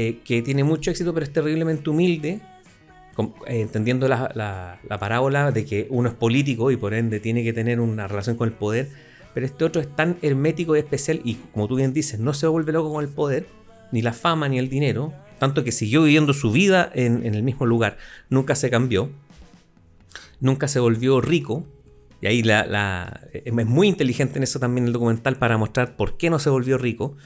eh, 0.00 0.20
que 0.24 0.42
tiene 0.42 0.64
mucho 0.64 0.90
éxito 0.90 1.12
pero 1.14 1.24
es 1.24 1.32
terriblemente 1.32 1.90
humilde, 1.90 2.40
eh, 3.46 3.60
entendiendo 3.60 4.08
la, 4.08 4.30
la- 4.34 4.78
la 4.88 4.98
parábola 4.98 5.52
de 5.52 5.64
que 5.64 5.86
uno 5.90 6.08
es 6.08 6.14
político 6.14 6.70
y 6.70 6.76
por 6.76 6.94
ende 6.94 7.20
tiene 7.20 7.42
que 7.44 7.52
tener 7.52 7.80
una 7.80 8.08
relación 8.08 8.36
con 8.36 8.48
el 8.48 8.54
poder, 8.54 8.88
pero 9.34 9.44
este 9.46 9.64
otro 9.64 9.80
es 9.80 9.94
tan 9.94 10.16
hermético 10.22 10.74
y 10.74 10.78
especial 10.78 11.20
y 11.24 11.34
como 11.52 11.68
tú 11.68 11.76
bien 11.76 11.92
dices, 11.92 12.18
no 12.18 12.32
se 12.34 12.46
vuelve 12.46 12.72
loco 12.72 12.92
con 12.92 13.04
el 13.04 13.10
poder, 13.10 13.46
ni 13.92 14.02
la 14.02 14.12
fama, 14.12 14.48
ni 14.48 14.58
el 14.58 14.68
dinero, 14.68 15.12
tanto 15.38 15.64
que 15.64 15.72
siguió 15.72 16.02
viviendo 16.02 16.32
su 16.32 16.50
vida 16.52 16.90
en, 16.94 17.24
el 17.26 17.42
mismo 17.42 17.66
lugar, 17.66 17.96
nunca 18.28 18.54
se 18.54 18.70
cambió, 18.70 19.10
nunca 20.40 20.68
se 20.68 20.80
volvió 20.80 21.20
rico. 21.20 21.66
Y 22.22 22.26
ahí 22.26 22.42
la- 22.42 23.20
es 23.32 23.52
muy 23.52 23.88
inteligente 23.88 24.38
en 24.38 24.42
eso 24.42 24.58
también 24.60 24.86
el 24.86 24.92
documental 24.92 25.36
para 25.36 25.56
mostrar 25.56 25.96
por 25.96 26.16
qué 26.18 26.28
no 26.30 26.38
se 26.38 26.50
volvió 26.50 26.76
rico. 26.78 27.16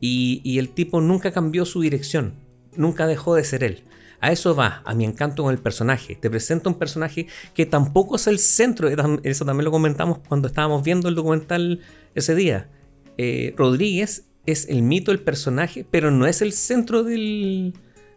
Y, 0.00 0.58
el 0.58 0.70
tipo 0.70 1.00
nunca 1.00 1.30
cambió 1.30 1.66
su 1.66 1.82
dirección, 1.82 2.34
nunca 2.74 3.06
dejó 3.06 3.34
de 3.34 3.44
ser 3.44 3.62
él. 3.64 3.84
A 4.20 4.32
eso 4.32 4.54
va, 4.54 4.82
a 4.84 4.94
mi 4.94 5.04
encanto 5.04 5.42
con 5.42 5.52
el 5.52 5.60
personaje. 5.60 6.14
Te 6.14 6.30
presenta 6.30 6.68
un 6.68 6.78
personaje 6.78 7.26
que 7.54 7.66
tampoco 7.66 8.16
es 8.16 8.26
el 8.26 8.38
centro, 8.38 8.88
eso 8.88 9.44
también 9.44 9.64
lo 9.64 9.70
comentamos 9.70 10.18
cuando 10.26 10.48
estábamos 10.48 10.82
viendo 10.82 11.08
el 11.08 11.14
documental 11.14 11.80
ese 12.14 12.34
día. 12.34 12.68
Eh, 13.16 13.54
Rodríguez 13.56 14.26
es 14.46 14.68
el 14.68 14.82
mito 14.82 15.10
del 15.10 15.20
personaje, 15.20 15.86
pero 15.90 16.10
no 16.10 16.26
es 16.26 16.42
el 16.42 16.52
centro 16.52 17.02
del, 17.02 17.74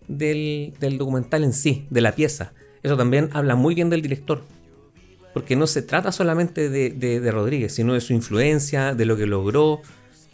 del, 0.07 0.97
documental 0.97 1.43
en 1.43 1.53
sí, 1.53 1.85
de 1.89 2.01
la 2.01 2.15
pieza. 2.15 2.53
Eso 2.81 2.97
también 2.97 3.29
habla 3.33 3.55
muy 3.55 3.75
bien 3.75 3.89
del 3.89 4.01
director. 4.01 4.43
Porque 5.33 5.55
no 5.55 5.67
se 5.67 5.81
trata 5.81 6.11
solamente 6.11 6.69
de- 6.69 6.91
de 6.91 7.31
Rodríguez, 7.31 7.73
sino 7.73 7.93
de 7.93 8.01
su 8.01 8.13
influencia, 8.13 8.93
de 8.93 9.05
lo 9.05 9.17
que 9.17 9.25
logró. 9.25 9.81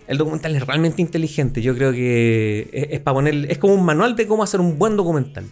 El 0.10 0.18
documental 0.18 0.56
es 0.56 0.66
realmente 0.66 1.02
inteligente. 1.02 1.62
Yo 1.62 1.76
creo 1.76 1.92
que 1.94 2.68
es, 2.74 2.88
es 2.92 3.00
para 3.00 3.14
poner. 3.14 3.50
Es 3.50 3.58
como 3.60 3.76
un 3.76 3.86
manual 3.86 4.16
de 4.16 4.28
cómo 4.28 4.44
hacer 4.44 4.60
un 4.60 4.78
buen 4.78 4.98
documental. 4.98 5.46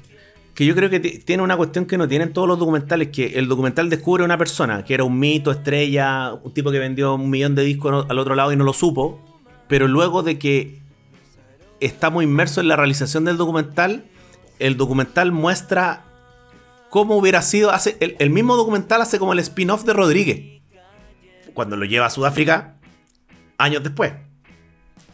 que 0.55 0.65
yo 0.65 0.73
creo 0.73 0.89
que 0.89 0.99
ti- 0.99 1.19
tiene 1.19 1.43
una 1.43 1.55
cuestión 1.55 1.85
que 1.85 1.97
no 1.99 2.07
tienen 2.07 2.33
todos 2.33 2.47
los 2.47 2.57
documentales, 2.57 3.09
que 3.09 3.37
el 3.37 3.47
documental 3.47 3.91
descubre 3.91 4.23
a 4.23 4.25
una 4.25 4.39
persona, 4.39 4.83
que 4.83 4.95
era 4.95 5.03
un 5.03 5.19
mito, 5.19 5.51
estrella, 5.51 6.33
un 6.33 6.51
tipo 6.51 6.71
que 6.71 6.79
vendió 6.79 7.13
un 7.13 7.29
millón 7.29 7.53
de 7.53 7.63
discos 7.63 8.07
al 8.09 8.17
otro 8.17 8.33
lado 8.33 8.51
y 8.51 8.55
no 8.55 8.63
lo 8.63 8.73
supo, 8.73 9.21
pero 9.67 9.87
luego 9.87 10.23
de 10.23 10.39
que 10.39 10.79
estamos 11.79 12.23
inmersos 12.23 12.57
en 12.63 12.69
la 12.69 12.75
realización 12.75 13.23
del 13.25 13.37
documental, 13.37 14.05
el 14.57 14.77
documental 14.77 15.31
muestra 15.31 16.05
cómo 16.89 17.15
hubiera 17.17 17.43
sido, 17.43 17.69
hace, 17.69 17.95
el 17.99 18.29
mismo 18.31 18.55
documental 18.55 18.99
hace 19.03 19.19
como 19.19 19.33
el 19.33 19.39
spin-off 19.39 19.83
de 19.83 19.93
Rodríguez, 19.93 20.61
cuando 21.53 21.75
lo 21.77 21.85
lleva 21.85 22.07
a 22.07 22.09
Sudáfrica 22.09 22.77
años 23.59 23.83
después. 23.83 24.13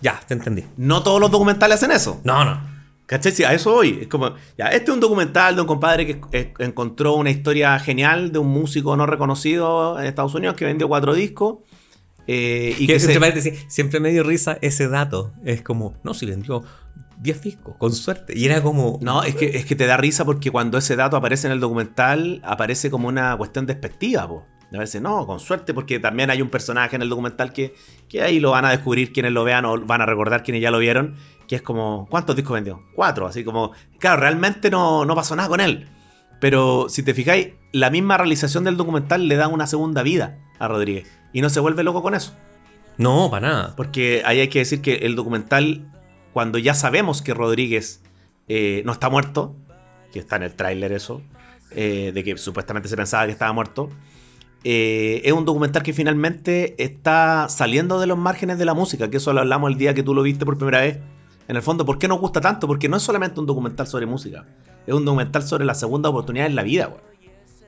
Ya, 0.04 0.20
te 0.28 0.34
entendí. 0.36 0.64
No 0.78 1.02
todos 1.02 1.20
los 1.20 1.32
documentales 1.32 1.78
hacen 1.78 1.92
eso. 1.92 2.20
No, 2.24 2.44
no. 2.46 2.62
¿Cachai? 3.06 3.32
Sí, 3.32 3.44
a 3.44 3.54
eso 3.54 3.72
voy. 3.72 4.00
Es 4.02 4.08
como, 4.08 4.34
ya, 4.58 4.68
este 4.68 4.92
es 4.92 4.94
un 4.94 5.00
documental 5.00 5.56
de 5.56 5.62
un 5.62 5.68
compadre 5.68 6.06
que 6.06 6.22
eh, 6.32 6.54
encontró 6.60 7.16
una 7.16 7.30
historia 7.32 7.80
genial 7.80 8.32
de 8.32 8.40
un 8.40 8.48
músico 8.48 8.96
no 8.96 9.06
reconocido 9.06 10.00
en 10.00 10.06
Estados 10.06 10.36
Unidos 10.36 10.56
que 10.56 10.66
vendió 10.66 10.88
cuatro 10.88 11.14
discos. 11.14 11.58
eh, 12.28 12.76
y 12.80 12.88
Que, 12.88 13.00
se- 13.00 13.58
siempre 13.68 14.00
me 14.00 14.12
dio 14.12 14.24
risa 14.24 14.58
ese 14.62 14.88
dato. 14.88 15.34
Es 15.44 15.62
como, 15.62 15.96
no, 16.04 16.14
si 16.14 16.26
vendió 16.26 16.64
10 17.20 17.42
discos, 17.42 17.76
con 17.78 17.94
suerte. 17.94 18.38
Y 18.38 18.46
era 18.46 18.62
como. 18.62 19.00
No, 19.02 19.24
es 19.24 19.36
que, 19.36 19.46
es 19.58 19.66
que 19.66 19.76
te 19.76 19.86
da 19.86 19.98
risa 19.98 20.24
porque 20.26 20.50
cuando 20.52 20.78
ese 20.78 20.96
dato 20.96 21.18
aparece 21.18 21.48
en 21.48 21.54
el 21.54 21.60
documental, 21.60 22.42
aparece 22.46 22.90
como 22.90 23.08
una 23.10 23.36
cuestión 23.38 23.66
despectiva, 23.66 24.28
po. 24.28 24.46
A 24.74 24.80
veces, 24.80 25.02
no, 25.02 25.28
con 25.28 25.40
suerte, 25.40 25.74
porque 25.74 26.00
también 26.00 26.30
hay 26.32 26.42
un 26.42 26.50
personaje 26.50 26.96
en 26.96 27.04
el 27.04 27.10
documental 27.10 27.54
que, 27.54 27.76
que 28.10 28.24
ahí 28.24 28.40
lo 28.40 28.52
van 28.52 28.66
a 28.66 28.72
descubrir 28.72 29.14
quienes 29.14 29.32
lo 29.32 29.44
vean 29.44 29.66
o 29.66 29.80
van 29.86 30.02
a 30.02 30.06
recordar 30.06 30.42
quienes 30.44 30.64
ya 30.64 30.72
lo 30.72 30.80
vieron, 30.80 31.16
que 31.48 31.56
es 31.56 31.62
como, 31.62 32.08
¿cuántos 32.10 32.36
discos 32.36 32.56
vendió? 32.56 32.84
Cuatro, 32.96 33.28
así 33.28 33.44
como, 33.44 33.72
claro, 34.00 34.22
realmente 34.22 34.72
no, 34.72 35.06
no 35.06 35.16
pasó 35.16 35.36
nada 35.36 35.50
con 35.50 35.62
él. 35.62 35.88
Pero 36.40 36.90
si 36.90 37.04
te 37.04 37.14
fijáis, 37.14 37.50
la 37.72 37.90
misma 37.90 38.18
realización 38.18 38.64
del 38.64 38.76
documental 38.76 39.28
le 39.28 39.36
da 39.36 39.48
una 39.48 39.68
segunda 39.68 40.04
vida 40.04 40.40
a 40.60 40.68
Rodríguez. 40.68 41.08
Y 41.32 41.42
no 41.42 41.50
se 41.50 41.60
vuelve 41.60 41.84
loco 41.84 42.02
con 42.02 42.16
eso. 42.16 42.36
No, 42.98 43.30
para 43.30 43.48
nada. 43.48 43.74
Porque 43.76 44.24
ahí 44.26 44.40
hay 44.40 44.48
que 44.50 44.60
decir 44.60 44.82
que 44.82 44.96
el 44.98 45.16
documental, 45.16 45.90
cuando 46.32 46.58
ya 46.58 46.74
sabemos 46.74 47.22
que 47.22 47.34
Rodríguez 47.34 48.02
eh, 48.48 48.82
no 48.86 48.92
está 48.92 49.10
muerto, 49.10 49.56
que 50.12 50.20
está 50.20 50.36
en 50.36 50.44
el 50.44 50.54
tráiler 50.54 50.92
eso, 50.92 51.22
eh, 51.72 52.12
de 52.14 52.24
que 52.24 52.38
supuestamente 52.38 52.90
se 52.90 52.98
pensaba 52.98 53.26
que 53.26 53.32
estaba 53.32 53.54
muerto, 53.54 53.90
eh, 54.64 55.22
es 55.26 55.34
un 55.34 55.46
documental 55.46 55.84
que 55.84 55.94
finalmente 55.94 56.82
está 56.82 57.48
saliendo 57.50 58.00
de 58.00 58.08
los 58.08 58.18
márgenes 58.18 58.58
de 58.58 58.66
la 58.66 58.74
música, 58.74 59.10
que 59.10 59.18
eso 59.18 59.34
lo 59.34 59.42
hablamos 59.42 59.72
el 59.72 59.78
día 59.78 59.94
que 59.94 60.04
tú 60.04 60.14
lo 60.14 60.22
viste 60.22 60.46
por 60.46 60.58
primera 60.58 60.82
vez. 60.82 61.00
En 61.48 61.58
el 61.58 61.62
fondo, 61.62 61.86
¿por 61.86 62.00
qué 62.00 62.08
nos 62.08 62.20
gusta 62.20 62.40
tanto? 62.40 62.68
Porque 62.68 62.88
no 62.88 62.96
es 62.98 63.04
solamente 63.04 63.40
un 63.40 63.46
documental 63.46 63.88
sobre 63.88 64.06
música, 64.06 64.46
es 64.88 64.94
un 64.94 65.04
documental 65.04 65.44
sobre 65.44 65.66
la 65.66 65.76
segunda 65.76 66.10
oportunidad 66.10 66.48
en 66.48 66.56
la 66.56 66.64
vida. 66.64 66.94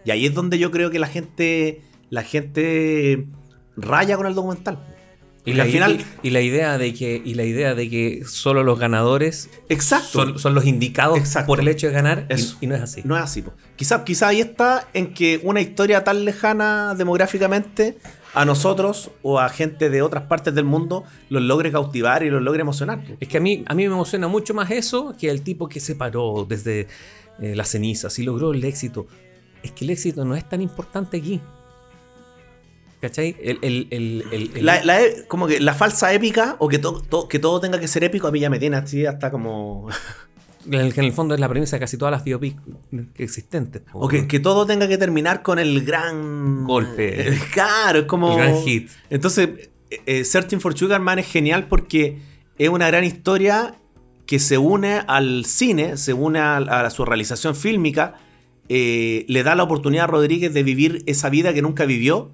Y 0.06 0.12
ahí 0.12 0.26
es 0.26 0.34
donde 0.34 0.58
yo 0.58 0.72
creo 0.72 0.90
que 0.90 1.00
la 1.00 1.08
gente, 1.08 1.82
la 2.10 2.24
gente 2.24 3.28
raya 3.76 4.16
con 4.16 4.28
el 4.28 4.36
documental. 4.36 4.95
Y 5.48 5.54
la, 5.54 5.64
al 5.64 5.70
final, 5.70 6.06
y, 6.24 6.28
y 6.28 6.32
la 6.32 6.42
idea 6.42 6.78
de 6.80 6.94
que 6.94 7.22
y 7.24 7.36
la 7.36 7.44
idea 7.44 7.76
de 7.76 7.88
que 7.90 8.24
solo 8.26 8.64
los 8.64 8.80
ganadores 8.80 9.50
exacto, 9.70 10.08
son, 10.08 10.40
son 10.40 10.56
los 10.56 10.66
indicados 10.66 11.20
Exacto. 11.20 11.48
por 11.48 11.60
el 11.60 11.68
hecho 11.68 11.86
de 11.88 11.94
ganar 11.94 12.28
y- 12.62 12.66
no 12.66 12.74
es 12.76 12.82
así. 12.82 13.02
no 13.04 13.16
es 13.16 13.22
así. 13.24 13.42
po. 13.44 13.54
Quizá, 13.76 14.04
quizá 14.04 14.30
ahí 14.30 14.42
está 14.42 14.88
en 14.94 15.14
que 15.14 15.40
una 15.44 15.62
historia 15.62 16.04
tan 16.04 16.26
lejana 16.26 16.96
demográficamente 16.98 17.98
a 18.34 18.44
nosotros 18.44 19.12
o 19.22 19.40
a 19.40 19.48
gente 19.50 19.90
de 19.90 20.02
otras 20.02 20.24
partes 20.24 20.54
del 20.56 20.66
mundo 20.66 21.04
los 21.30 21.42
logre 21.44 21.72
cautivar 21.72 22.24
y 22.24 22.30
los 22.30 22.42
logre 22.42 22.62
emocionar. 22.62 23.04
po. 23.06 23.14
Es 23.20 23.28
que 23.28 23.38
a 23.38 23.42
mí, 23.42 23.64
a 23.68 23.76
mí 23.76 23.88
me 23.88 23.94
emociona 23.94 24.28
mucho 24.28 24.54
más 24.56 24.72
eso 24.72 25.16
que 25.18 25.30
el 25.30 25.42
tipo 25.44 25.70
que 25.70 25.80
se 25.80 25.96
paró 25.96 26.46
desde 26.50 26.88
eh, 27.40 27.56
las 27.56 27.70
cenizas 27.70 28.18
y 28.20 28.24
logró 28.24 28.52
el 28.52 28.64
éxito. 28.64 29.06
Es 29.62 29.72
que 29.72 29.84
el 29.86 29.92
éxito 29.92 30.26
no 30.26 30.36
es 30.36 30.48
tan 30.50 30.62
importante 30.62 31.18
aquí. 31.18 31.40
¿Cachai? 33.08 33.36
El, 33.42 33.60
el- 33.62 33.88
el- 33.92 34.24
el- 34.32 34.52
el- 34.56 34.66
La, 34.66 34.84
la 34.84 35.02
e- 35.02 35.26
como 35.28 35.46
que 35.48 35.60
la 35.60 35.74
falsa 35.76 36.12
épica 36.14 36.56
o 36.60 36.68
que, 36.68 36.80
to- 36.80 37.02
to- 37.02 37.28
que 37.28 37.38
todo 37.40 37.60
tenga 37.60 37.80
que 37.80 37.88
ser 37.88 38.04
épico 38.04 38.28
a 38.28 38.32
mí 38.32 38.40
ya 38.40 38.50
me 38.50 38.58
tiene 38.60 38.78
así 38.78 39.06
hasta 39.06 39.30
como... 39.30 39.88
que 40.70 40.78
en 40.78 41.04
el 41.06 41.12
fondo 41.14 41.36
es 41.36 41.40
la 41.40 41.48
premisa 41.48 41.76
de 41.76 41.82
casi 41.82 41.98
todas 41.98 42.12
las 42.12 42.24
biopics 42.24 42.56
existentes. 43.18 43.84
o 43.94 44.08
que, 44.08 44.28
que 44.28 44.40
todo 44.40 44.66
tenga 44.66 44.88
que 44.88 44.98
terminar 44.98 45.44
con 45.44 45.60
el 45.60 45.86
gran... 45.86 46.64
Golpe. 46.66 47.38
Claro, 47.54 48.00
es 48.00 48.06
como... 48.06 48.32
El 48.32 48.38
gran 48.38 48.64
hit. 48.64 48.90
Entonces, 49.12 49.50
eh, 49.92 50.02
eh, 50.08 50.24
Searching 50.26 50.60
for 50.62 50.76
Sugar 50.76 51.00
Man 51.02 51.20
es 51.20 51.28
genial 51.28 51.68
porque 51.68 52.18
es 52.58 52.70
una 52.70 52.88
gran 52.88 53.04
historia 53.04 53.76
que 54.26 54.40
se 54.40 54.58
une 54.58 55.02
al 55.08 55.46
cine, 55.46 55.98
se 55.98 56.14
une 56.14 56.40
a, 56.40 56.58
a 56.58 56.90
su 56.90 57.06
realización 57.06 57.56
fílmica, 57.56 58.16
eh, 58.68 59.26
le 59.28 59.44
da 59.44 59.54
la 59.54 59.62
oportunidad 59.62 60.06
a 60.06 60.08
Rodríguez 60.08 60.52
de 60.56 60.64
vivir 60.64 61.04
esa 61.06 61.30
vida 61.30 61.54
que 61.54 61.62
nunca 61.62 61.86
vivió, 61.86 62.32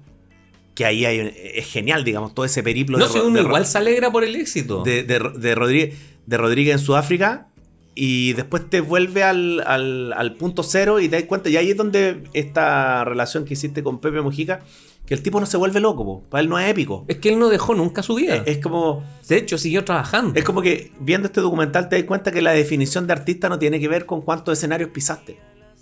que 0.74 0.84
ahí 0.84 1.04
hay, 1.04 1.20
un- 1.20 1.32
es 1.36 1.66
genial, 1.66 2.04
digamos, 2.04 2.34
todo 2.34 2.44
ese 2.46 2.62
periplo 2.62 2.98
no, 2.98 3.06
de, 3.06 3.12
si 3.12 3.18
uno 3.18 3.36
de 3.36 3.42
igual 3.42 3.66
se 3.66 3.78
alegra 3.78 4.10
por 4.10 4.24
el 4.24 4.34
éxito. 4.36 4.82
de, 4.82 5.02
de, 5.04 5.54
Rodríguez, 5.54 5.98
de 6.26 6.36
Rodríguez 6.36 6.72
en 6.74 6.78
Sudáfrica 6.78 7.48
y 7.94 8.32
después 8.32 8.68
te 8.70 8.80
vuelve 8.80 9.22
al, 9.22 9.62
al- 9.66 10.12
al 10.14 10.34
punto 10.36 10.62
cero 10.62 10.98
y 11.00 11.08
te 11.08 11.16
das 11.16 11.24
cuenta, 11.26 11.50
y 11.50 11.56
ahí 11.58 11.70
es 11.70 11.76
donde 11.76 12.22
esta 12.32 13.04
relación 13.04 13.44
que 13.44 13.52
hiciste 13.54 13.82
con 13.82 14.00
Pepe 14.00 14.22
Mujica, 14.22 14.60
que 15.04 15.12
el 15.14 15.22
tipo 15.22 15.40
no 15.40 15.46
se 15.46 15.56
vuelve 15.58 15.80
loco, 15.80 16.04
po, 16.04 16.22
para 16.30 16.40
él 16.40 16.48
no 16.48 16.58
es 16.58 16.70
épico. 16.70 17.04
Es 17.08 17.18
que 17.18 17.28
él 17.30 17.38
no 17.38 17.48
dejó 17.50 17.74
nunca 17.74 18.02
su 18.02 18.14
vida. 18.14 18.36
Es 18.46 18.58
como, 18.58 19.04
de 19.28 19.36
hecho, 19.36 19.58
siguió 19.58 19.84
trabajando. 19.84 20.38
es 20.38 20.44
como 20.44 20.62
que 20.62 20.92
viendo 21.00 21.26
este 21.26 21.40
documental 21.42 21.88
te 21.90 21.96
das 21.96 22.04
cuenta 22.06 22.30
que 22.32 22.40
la 22.40 22.52
definición 22.52 23.06
de 23.06 23.12
artista 23.12 23.48
no 23.50 23.58
tiene 23.58 23.78
que 23.80 23.88
ver 23.88 24.06
con 24.06 24.22
cuántos 24.22 24.56
escenarios 24.56 24.88
pisaste. 24.90 25.38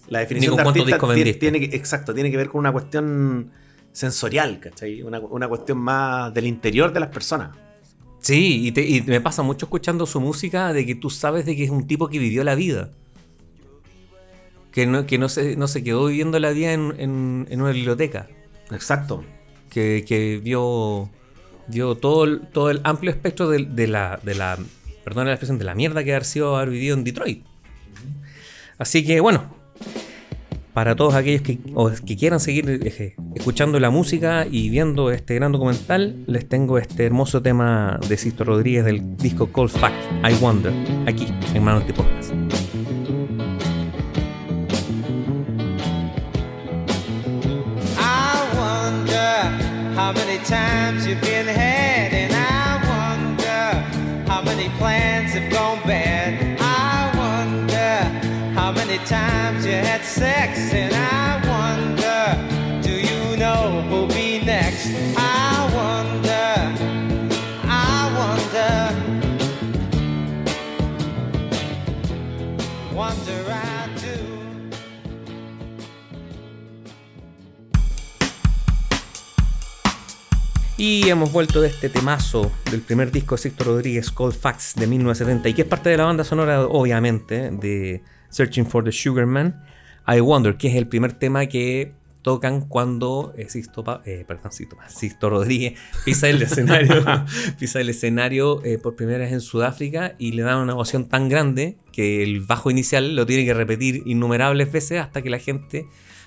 La 0.09 0.19
definición 0.21 0.57
de 0.57 0.63
artista 0.63 0.99
tiene, 1.15 1.35
tiene 1.35 1.61
que, 1.61 1.77
exacto, 1.77 2.13
tiene 2.15 2.31
que 2.33 2.37
ver 2.39 2.49
con 2.49 2.59
una 2.59 2.73
cuestión 2.73 3.51
sensorial, 3.93 4.61
¿cachai? 4.61 5.03
Una, 5.03 5.19
una 5.21 5.49
cuestión 5.49 5.79
más 5.79 6.33
del 6.35 6.47
interior 6.47 6.93
de 6.93 7.01
las 7.01 7.09
personas. 7.11 7.51
Sí, 8.21 8.67
y, 8.67 8.73
te- 8.73 8.87
y 8.87 9.03
me 9.03 9.21
pasa 9.21 9.43
mucho 9.43 9.67
escuchando 9.67 10.07
su 10.07 10.21
música 10.21 10.73
de 10.73 10.85
que 10.87 10.95
tú 10.95 11.09
sabes 11.11 11.47
de 11.47 11.57
que 11.57 11.65
es 11.65 11.71
un 11.71 11.87
tipo 11.87 12.09
que 12.09 12.19
vivió 12.19 12.45
la 12.45 12.55
vida. 12.55 12.91
Que 14.73 14.87
no, 14.87 15.07
que 15.07 15.19
no, 15.19 15.29
se, 15.29 15.57
no 15.57 15.67
se 15.69 15.83
quedó 15.83 16.07
viviendo 16.07 16.39
la 16.39 16.51
vida 16.51 16.73
en, 16.73 16.95
en- 16.99 17.47
en 17.51 17.61
una 17.63 17.73
biblioteca. 17.73 18.29
Exacto. 18.71 19.25
Que, 19.69 20.05
que 20.07 20.39
vio, 20.39 21.11
vio 21.67 21.95
todo, 21.97 22.25
el, 22.25 22.41
todo 22.53 22.71
el 22.71 22.81
amplio 22.85 23.11
espectro 23.11 23.49
de, 23.49 23.65
de 23.65 23.87
la, 23.89 24.21
de 24.23 24.35
la, 24.35 24.59
perdón 25.05 25.27
la 25.27 25.33
expresión, 25.33 25.59
de 25.59 25.65
la 25.65 25.75
mierda 25.75 26.05
que 26.05 26.13
haber 26.13 26.25
sido 26.25 26.57
haber 26.57 26.71
vivido 26.71 26.97
en 26.97 27.05
Detroit. 27.05 27.45
Así 28.79 29.05
que 29.05 29.21
bueno, 29.21 29.55
para 30.73 30.95
todos 30.95 31.15
aquellos 31.15 31.43
que, 31.43 31.59
quieran 32.17 32.41
seguir 32.41 32.69
eh, 32.69 33.15
escuchando 33.35 33.81
la 33.81 33.91
música 33.91 34.47
y 34.51 34.71
viendo 34.71 35.11
este 35.11 35.35
gran 35.35 35.53
documental, 35.53 36.25
les 36.27 36.49
tengo 36.49 36.79
este 36.79 37.07
hermoso 37.07 37.43
tema 37.43 37.99
de 38.09 38.17
Sisto 38.17 38.45
Rodríguez 38.45 38.85
del 38.85 39.17
disco 39.17 39.51
Cold 39.51 39.71
Fact, 39.71 39.97
I 40.29 40.35
Wonder, 40.41 40.73
aquí 41.07 41.27
en 41.55 41.65
Manos 41.65 41.87
de 41.87 41.93
Podcast. 41.93 42.33
How 49.97 50.13
many 50.13 50.39
times 50.45 51.07
you've 51.07 51.21
been 51.21 51.47
had, 51.47 52.13
and 52.13 52.33
I 52.35 52.81
wonder 52.89 54.29
how 54.29 54.43
many 54.43 54.69
plans 54.71 55.33
have 55.35 55.53
gone 55.53 55.79
bad. 55.87 56.40
Times 59.07 59.65
you 59.65 59.73
had 59.73 60.03
sex, 60.03 60.73
and 60.73 60.95
I 60.95 61.41
wonder, 61.47 62.37
do 62.83 62.93
you 62.93 63.37
know 63.37 63.83
who'll 63.89 64.07
be 64.07 64.41
next? 64.45 64.89
I 65.17 65.69
wonder, 65.75 66.75
I 67.65 68.11
wonder, 68.17 68.95
wonder 72.95 73.45
I 73.49 73.89
do. 74.01 74.19
Y 80.77 81.09
hemos 81.09 81.31
vuelto 81.31 81.61
de 81.61 81.69
este 81.69 81.89
temazo 81.89 82.51
del 82.71 82.81
primer 82.81 83.11
disco 83.13 83.37
de 83.37 83.43
Sixto 83.43 83.65
Rodríguez, 83.65 84.11
Cold 84.11 84.35
Facts, 84.35 84.75
de 84.77 84.87
1970, 84.87 85.49
y 85.49 85.55
que 85.55 85.63
es 85.63 85.69
parte 85.69 85.91
de 85.91 85.97
la 85.97 86.05
banda 86.05 86.25
sonora, 86.25 86.63
obviamente, 86.63 87.51
de 87.51 88.03
Searching 88.31 88.67
for 88.67 88.83
the 88.83 88.93
Sugar 88.93 89.27
Man. 89.27 89.63
I 90.07 90.21
Wonder, 90.21 90.57
que 90.57 90.69
es 90.69 90.77
el 90.77 90.89
primer 90.89 91.13
tema 91.13 91.47
que 91.47 91.93
tocan 92.23 92.63
cuando 92.63 93.33
eh, 93.37 93.49
eh, 94.05 94.25
perdón, 94.27 94.53
Sixto 94.53 95.31
Rodríguez 95.31 95.79
pisa 96.05 96.29
el 96.29 96.43
escenario, 96.43 97.05
pisa 97.59 97.81
el 97.81 97.89
escenario 97.89 98.63
eh, 98.65 98.79
por 98.79 98.97
primera 98.97 99.19
vez 99.21 99.33
en 99.33 99.41
Sudáfrica 99.41 100.15
y 100.19 100.33
le 100.33 100.43
dan 100.43 100.59
una 100.59 100.75
ovación 100.75 101.09
tan 101.09 101.29
grande 101.29 101.79
que 101.93 102.23
el 102.23 102.41
bajo 102.41 102.71
inicial 102.71 103.17
lo 103.17 103.27
tiene 103.27 103.45
que 103.45 103.55
repetir 103.55 104.03
innumerables 104.05 104.71
veces 104.71 105.01
hasta 105.01 105.23
que 105.23 105.31
la 105.31 105.39
gente 105.39 105.87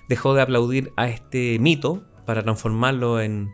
dejó 0.09 0.33
de 0.33 0.41
aplaudir 0.41 0.91
a 0.95 1.07
este 1.07 1.59
mito 1.59 2.03
para 2.25 2.43
transformarlo 2.43 3.21
en, 3.21 3.51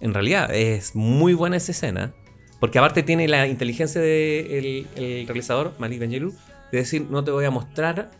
en 0.00 0.14
realidad. 0.14 0.54
Es 0.54 0.94
muy 0.94 1.34
buena 1.34 1.56
esa 1.56 1.72
escena. 1.72 2.14
Porque 2.58 2.78
aparte 2.78 3.02
tiene 3.02 3.26
la 3.26 3.46
inteligencia 3.46 4.02
del 4.02 4.86
el 4.94 5.26
realizador, 5.26 5.72
Malik 5.78 5.98
Benjelloul, 5.98 6.34
de 6.72 6.78
decir, 6.78 7.06
no 7.10 7.24
te 7.24 7.30
voy 7.30 7.44
a 7.44 7.50
mostrar 7.50 8.10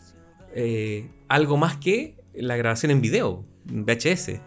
eh, 0.53 1.09
algo 1.27 1.57
más 1.57 1.77
que 1.77 2.15
la 2.33 2.55
grabación 2.55 2.91
en 2.91 3.01
video, 3.01 3.45
en 3.69 3.85
VHS. 3.85 4.39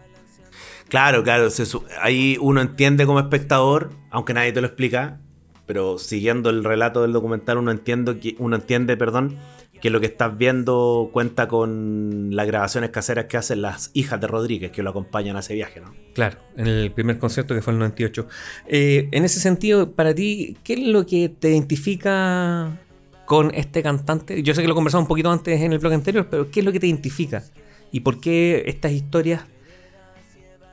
Claro, 0.89 1.23
claro. 1.23 1.49
se 1.49 1.65
ahí 2.01 2.37
uno 2.39 2.61
entiende 2.61 3.05
como 3.05 3.19
espectador, 3.19 3.91
aunque 4.11 4.33
nadie 4.33 4.51
te 4.51 4.61
lo 4.61 4.67
explica, 4.67 5.19
pero 5.65 5.97
siguiendo 5.97 6.49
el 6.49 6.63
relato 6.63 7.01
del 7.01 7.13
documental, 7.13 7.57
uno 7.57 7.71
entiende 7.71 8.19
que, 8.19 8.35
uno 8.37 8.55
entiende, 8.55 8.95
perdón, 8.95 9.37
que 9.81 9.89
lo 9.89 9.99
que 9.99 10.05
estás 10.05 10.37
viendo 10.37 11.09
cuenta 11.11 11.47
con 11.47 12.35
las 12.35 12.47
grabaciones 12.47 12.91
caseras 12.91 13.25
que 13.25 13.37
hacen 13.37 13.61
las 13.61 13.91
hijas 13.93 14.21
de 14.21 14.27
Rodríguez, 14.27 14.71
que 14.71 14.83
lo 14.83 14.91
acompañan 14.91 15.35
a 15.35 15.39
ese 15.39 15.53
viaje, 15.53 15.81
¿no? 15.81 15.93
Claro, 16.13 16.37
en 16.55 16.67
el 16.67 16.91
primer 16.91 17.17
concierto 17.19 17.53
que 17.53 17.61
fue 17.61 17.73
el 17.73 17.79
98. 17.79 18.27
Eh, 18.67 19.09
en 19.11 19.25
ese 19.25 19.39
sentido, 19.39 19.91
para 19.91 20.13
ti, 20.13 20.57
¿qué 20.63 20.73
es 20.73 20.79
lo 20.79 21.05
que 21.05 21.29
te 21.29 21.49
identifica 21.49 22.79
con 23.25 23.51
este 23.53 23.81
cantante? 23.83 24.43
Yo 24.43 24.53
sé 24.53 24.61
que 24.61 24.67
lo 24.67 24.75
conversamos 24.75 25.03
un 25.05 25.07
poquito 25.07 25.31
antes 25.31 25.61
en 25.61 25.73
el 25.73 25.79
blog 25.79 25.93
anterior, 25.93 26.27
pero 26.29 26.49
¿qué 26.51 26.59
es 26.59 26.65
lo 26.65 26.71
que 26.71 26.79
te 26.79 26.87
identifica? 26.87 27.43
¿Y 27.91 28.01
por 28.01 28.19
qué 28.19 28.63
estas 28.67 28.91
historias 28.91 29.41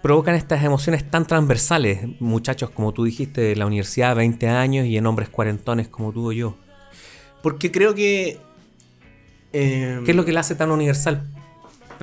provocan 0.02 0.34
estas 0.34 0.64
emociones 0.64 1.08
tan 1.10 1.26
transversales? 1.26 2.00
Muchachos, 2.20 2.70
como 2.70 2.92
tú 2.92 3.04
dijiste, 3.04 3.40
de 3.40 3.56
la 3.56 3.66
universidad, 3.66 4.16
20 4.16 4.48
años, 4.48 4.86
y 4.86 4.96
en 4.96 5.06
hombres 5.06 5.28
cuarentones 5.28 5.88
como 5.88 6.12
tú 6.12 6.28
o 6.28 6.32
yo. 6.32 6.56
Porque 7.42 7.70
creo 7.70 7.94
que... 7.94 8.38
eh, 9.52 10.00
¿Qué 10.04 10.10
es 10.10 10.16
lo 10.16 10.24
que 10.24 10.32
le 10.32 10.38
hace 10.40 10.54
tan 10.54 10.70
universal? 10.70 11.28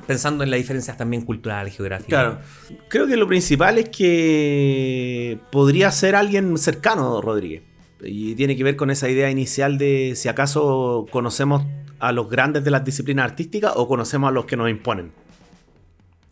Pensando 0.08 0.46
en 0.46 0.52
las 0.52 0.58
diferencias 0.58 0.96
también 0.96 1.24
culturales, 1.24 1.76
geográficas. 1.76 2.08
Claro. 2.08 2.40
Creo 2.88 3.06
que 3.06 3.18
lo 3.18 3.28
principal 3.28 3.78
es 3.78 3.90
que 3.90 5.38
podría 5.52 5.92
ser 5.92 6.16
alguien 6.16 6.58
cercano 6.58 7.18
a 7.18 7.22
Rodríguez. 7.22 7.64
Y 8.04 8.36
tiene 8.36 8.56
que 8.56 8.64
ver 8.64 8.76
con 8.76 8.90
esa 8.90 9.10
idea 9.10 9.30
inicial 9.30 9.78
de 9.78 10.14
si 10.16 10.30
acaso 10.30 11.06
conocemos 11.12 11.64
a 12.00 12.12
los 12.14 12.30
grandes 12.30 12.64
de 12.64 12.72
las 12.72 12.86
disciplinas 12.86 13.26
artísticas 13.30 13.74
o 13.76 13.88
conocemos 13.88 14.30
a 14.30 14.32
los 14.32 14.46
que 14.46 14.56
nos 14.56 14.70
imponen. 14.70 15.12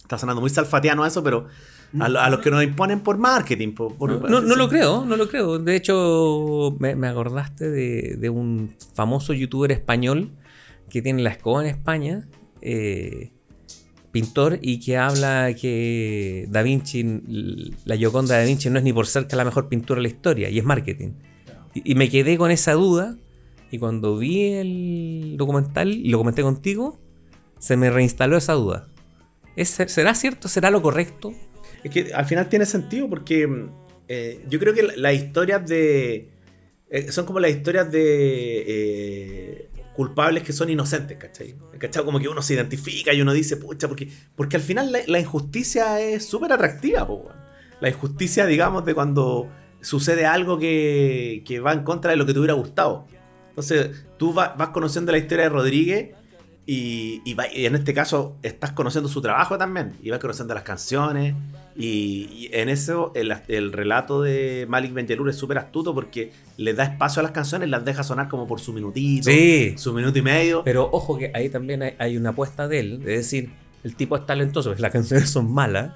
Está 0.01 0.17
sonando 0.17 0.39
muy 0.39 0.49
salfatiano 0.49 1.05
eso, 1.05 1.21
pero 1.23 1.47
a, 1.99 2.07
lo- 2.07 2.19
a 2.21 2.29
los 2.29 2.39
que 2.39 2.49
nos 2.51 2.63
imponen 2.63 3.01
por 3.01 3.17
marketing. 3.17 3.73
por- 3.73 3.93
por- 3.95 4.29
No, 4.29 4.39
no 4.39 4.55
lo 4.55 4.69
creo, 4.69 5.03
no 5.03 5.17
lo 5.17 5.27
creo. 5.27 5.59
De 5.59 5.75
hecho, 5.75 6.75
me, 6.79 6.95
me 6.95 7.07
acordaste 7.07 7.69
de, 7.69 8.15
de 8.17 8.29
un 8.29 8.73
famoso 8.93 9.33
youtuber 9.33 9.71
español 9.73 10.29
que 10.89 11.01
tiene 11.01 11.21
la 11.21 11.31
escoba 11.31 11.61
en 11.61 11.67
España, 11.67 12.29
eh, 12.61 13.33
pintor, 14.13 14.59
y 14.61 14.79
que 14.79 14.97
habla 14.97 15.53
que 15.59 16.45
Da 16.49 16.61
Vinci, 16.63 17.03
la 17.83 17.97
Gioconda 17.97 18.35
de 18.35 18.41
Da 18.43 18.47
Vinci 18.47 18.69
no 18.69 18.77
es 18.79 18.85
ni 18.85 18.93
por 18.93 19.05
cerca 19.05 19.35
la 19.35 19.43
mejor 19.43 19.67
pintura 19.67 19.97
de 19.97 20.03
la 20.03 20.07
historia, 20.07 20.49
y 20.49 20.57
es 20.59 20.63
marketing. 20.63 21.09
Y, 21.83 21.95
me 21.95 22.09
quedé 22.09 22.37
con 22.37 22.51
esa 22.51 22.73
duda, 22.73 23.17
y 23.71 23.79
cuando 23.79 24.17
vi 24.17 24.43
el 24.53 25.35
documental 25.37 25.91
y 25.91 26.09
lo 26.09 26.17
comenté 26.17 26.41
contigo, 26.41 26.99
se 27.59 27.75
me 27.77 27.89
reinstaló 27.89 28.37
esa 28.37 28.53
duda. 28.53 28.87
¿Es- 29.55 29.69
¿Será 29.87 30.13
cierto? 30.15 30.47
¿Será 30.47 30.69
lo 30.69 30.81
correcto? 30.81 31.33
Es 31.83 31.91
que 31.91 32.13
al 32.13 32.25
final 32.25 32.47
tiene 32.49 32.65
sentido 32.65 33.09
porque 33.09 33.47
mm, 33.47 33.69
eh, 34.07 34.45
yo 34.49 34.59
creo 34.59 34.73
que 34.73 34.83
la- 34.83 34.93
las 34.95 35.13
historias 35.15 35.67
de. 35.67 36.29
eh, 36.89 37.11
son 37.11 37.25
como 37.25 37.39
las 37.39 37.51
historias 37.51 37.91
de 37.91 38.63
eh, 38.67 39.69
culpables 39.95 40.43
que 40.43 40.53
son 40.53 40.69
inocentes, 40.69 41.17
¿cachai? 41.17 41.55
¿Cachai? 41.79 42.05
Como 42.05 42.19
que 42.19 42.27
uno 42.27 42.41
se 42.41 42.53
identifica 42.53 43.13
y 43.13 43.21
uno 43.21 43.33
dice, 43.33 43.57
pucha, 43.57 43.87
porque, 43.87 44.07
porque 44.35 44.55
al 44.57 44.61
final 44.63 44.91
la, 44.91 44.99
la 45.07 45.19
injusticia 45.19 45.99
es 45.99 46.25
súper 46.25 46.53
atractiva, 46.53 47.05
po. 47.07 47.27
La 47.81 47.89
injusticia, 47.89 48.45
digamos, 48.45 48.85
de 48.85 48.93
cuando 48.95 49.49
sucede 49.81 50.25
algo 50.25 50.57
que, 50.59 51.43
que 51.45 51.59
va 51.59 51.73
en 51.73 51.83
contra 51.83 52.11
de 52.11 52.17
lo 52.17 52.25
que 52.25 52.33
te 52.33 52.39
hubiera 52.39 52.53
gustado. 52.53 53.05
Entonces, 53.49 54.05
tú 54.17 54.33
va- 54.33 54.55
vas 54.57 54.69
conociendo 54.69 55.11
la 55.11 55.17
historia 55.17 55.45
de 55.45 55.49
Rodríguez 55.49 56.11
y, 56.65 57.21
y 57.25 57.33
va- 57.33 57.51
y 57.51 57.65
en 57.65 57.75
este 57.75 57.93
caso 57.93 58.35
estás 58.43 58.71
conociendo 58.73 59.09
su 59.09 59.21
trabajo 59.21 59.57
también. 59.57 59.93
Y 60.03 60.09
vas 60.09 60.19
conociendo 60.19 60.53
las 60.53 60.63
canciones. 60.63 61.33
Y, 61.75 62.27
y 62.31 62.49
en 62.53 62.69
eso 62.69 63.11
el, 63.15 63.33
el 63.47 63.71
relato 63.71 64.21
de 64.23 64.65
Malik 64.67 64.93
Benjelloul 64.93 65.29
es 65.29 65.35
súper 65.35 65.59
astuto 65.59 65.93
porque 65.93 66.31
le 66.57 66.73
da 66.73 66.83
espacio 66.85 67.19
a 67.19 67.23
las 67.23 67.31
canciones, 67.31 67.69
las 67.69 67.85
deja 67.85 68.03
sonar 68.03 68.27
como 68.29 68.47
por 68.47 68.59
su 68.59 68.73
minutito, 68.73 69.29
Sí. 69.29 69.75
su 69.77 69.93
minuto 69.93 70.17
y 70.17 70.23
medio. 70.23 70.63
Pero 70.63 70.89
ojo 70.91 71.17
que 71.19 71.31
ahí 71.35 71.49
también 71.49 71.83
hay, 71.83 71.93
hay 71.99 72.17
una 72.17 72.29
apuesta 72.31 72.67
de 72.67 72.79
él, 72.79 72.93
es 73.01 73.17
decir, 73.19 73.51
el 73.83 73.95
tipo 73.95 74.17
es 74.17 74.25
talentoso, 74.25 74.73
las 74.75 74.91
canciones 74.91 75.29
son 75.29 75.53
malas. 75.53 75.93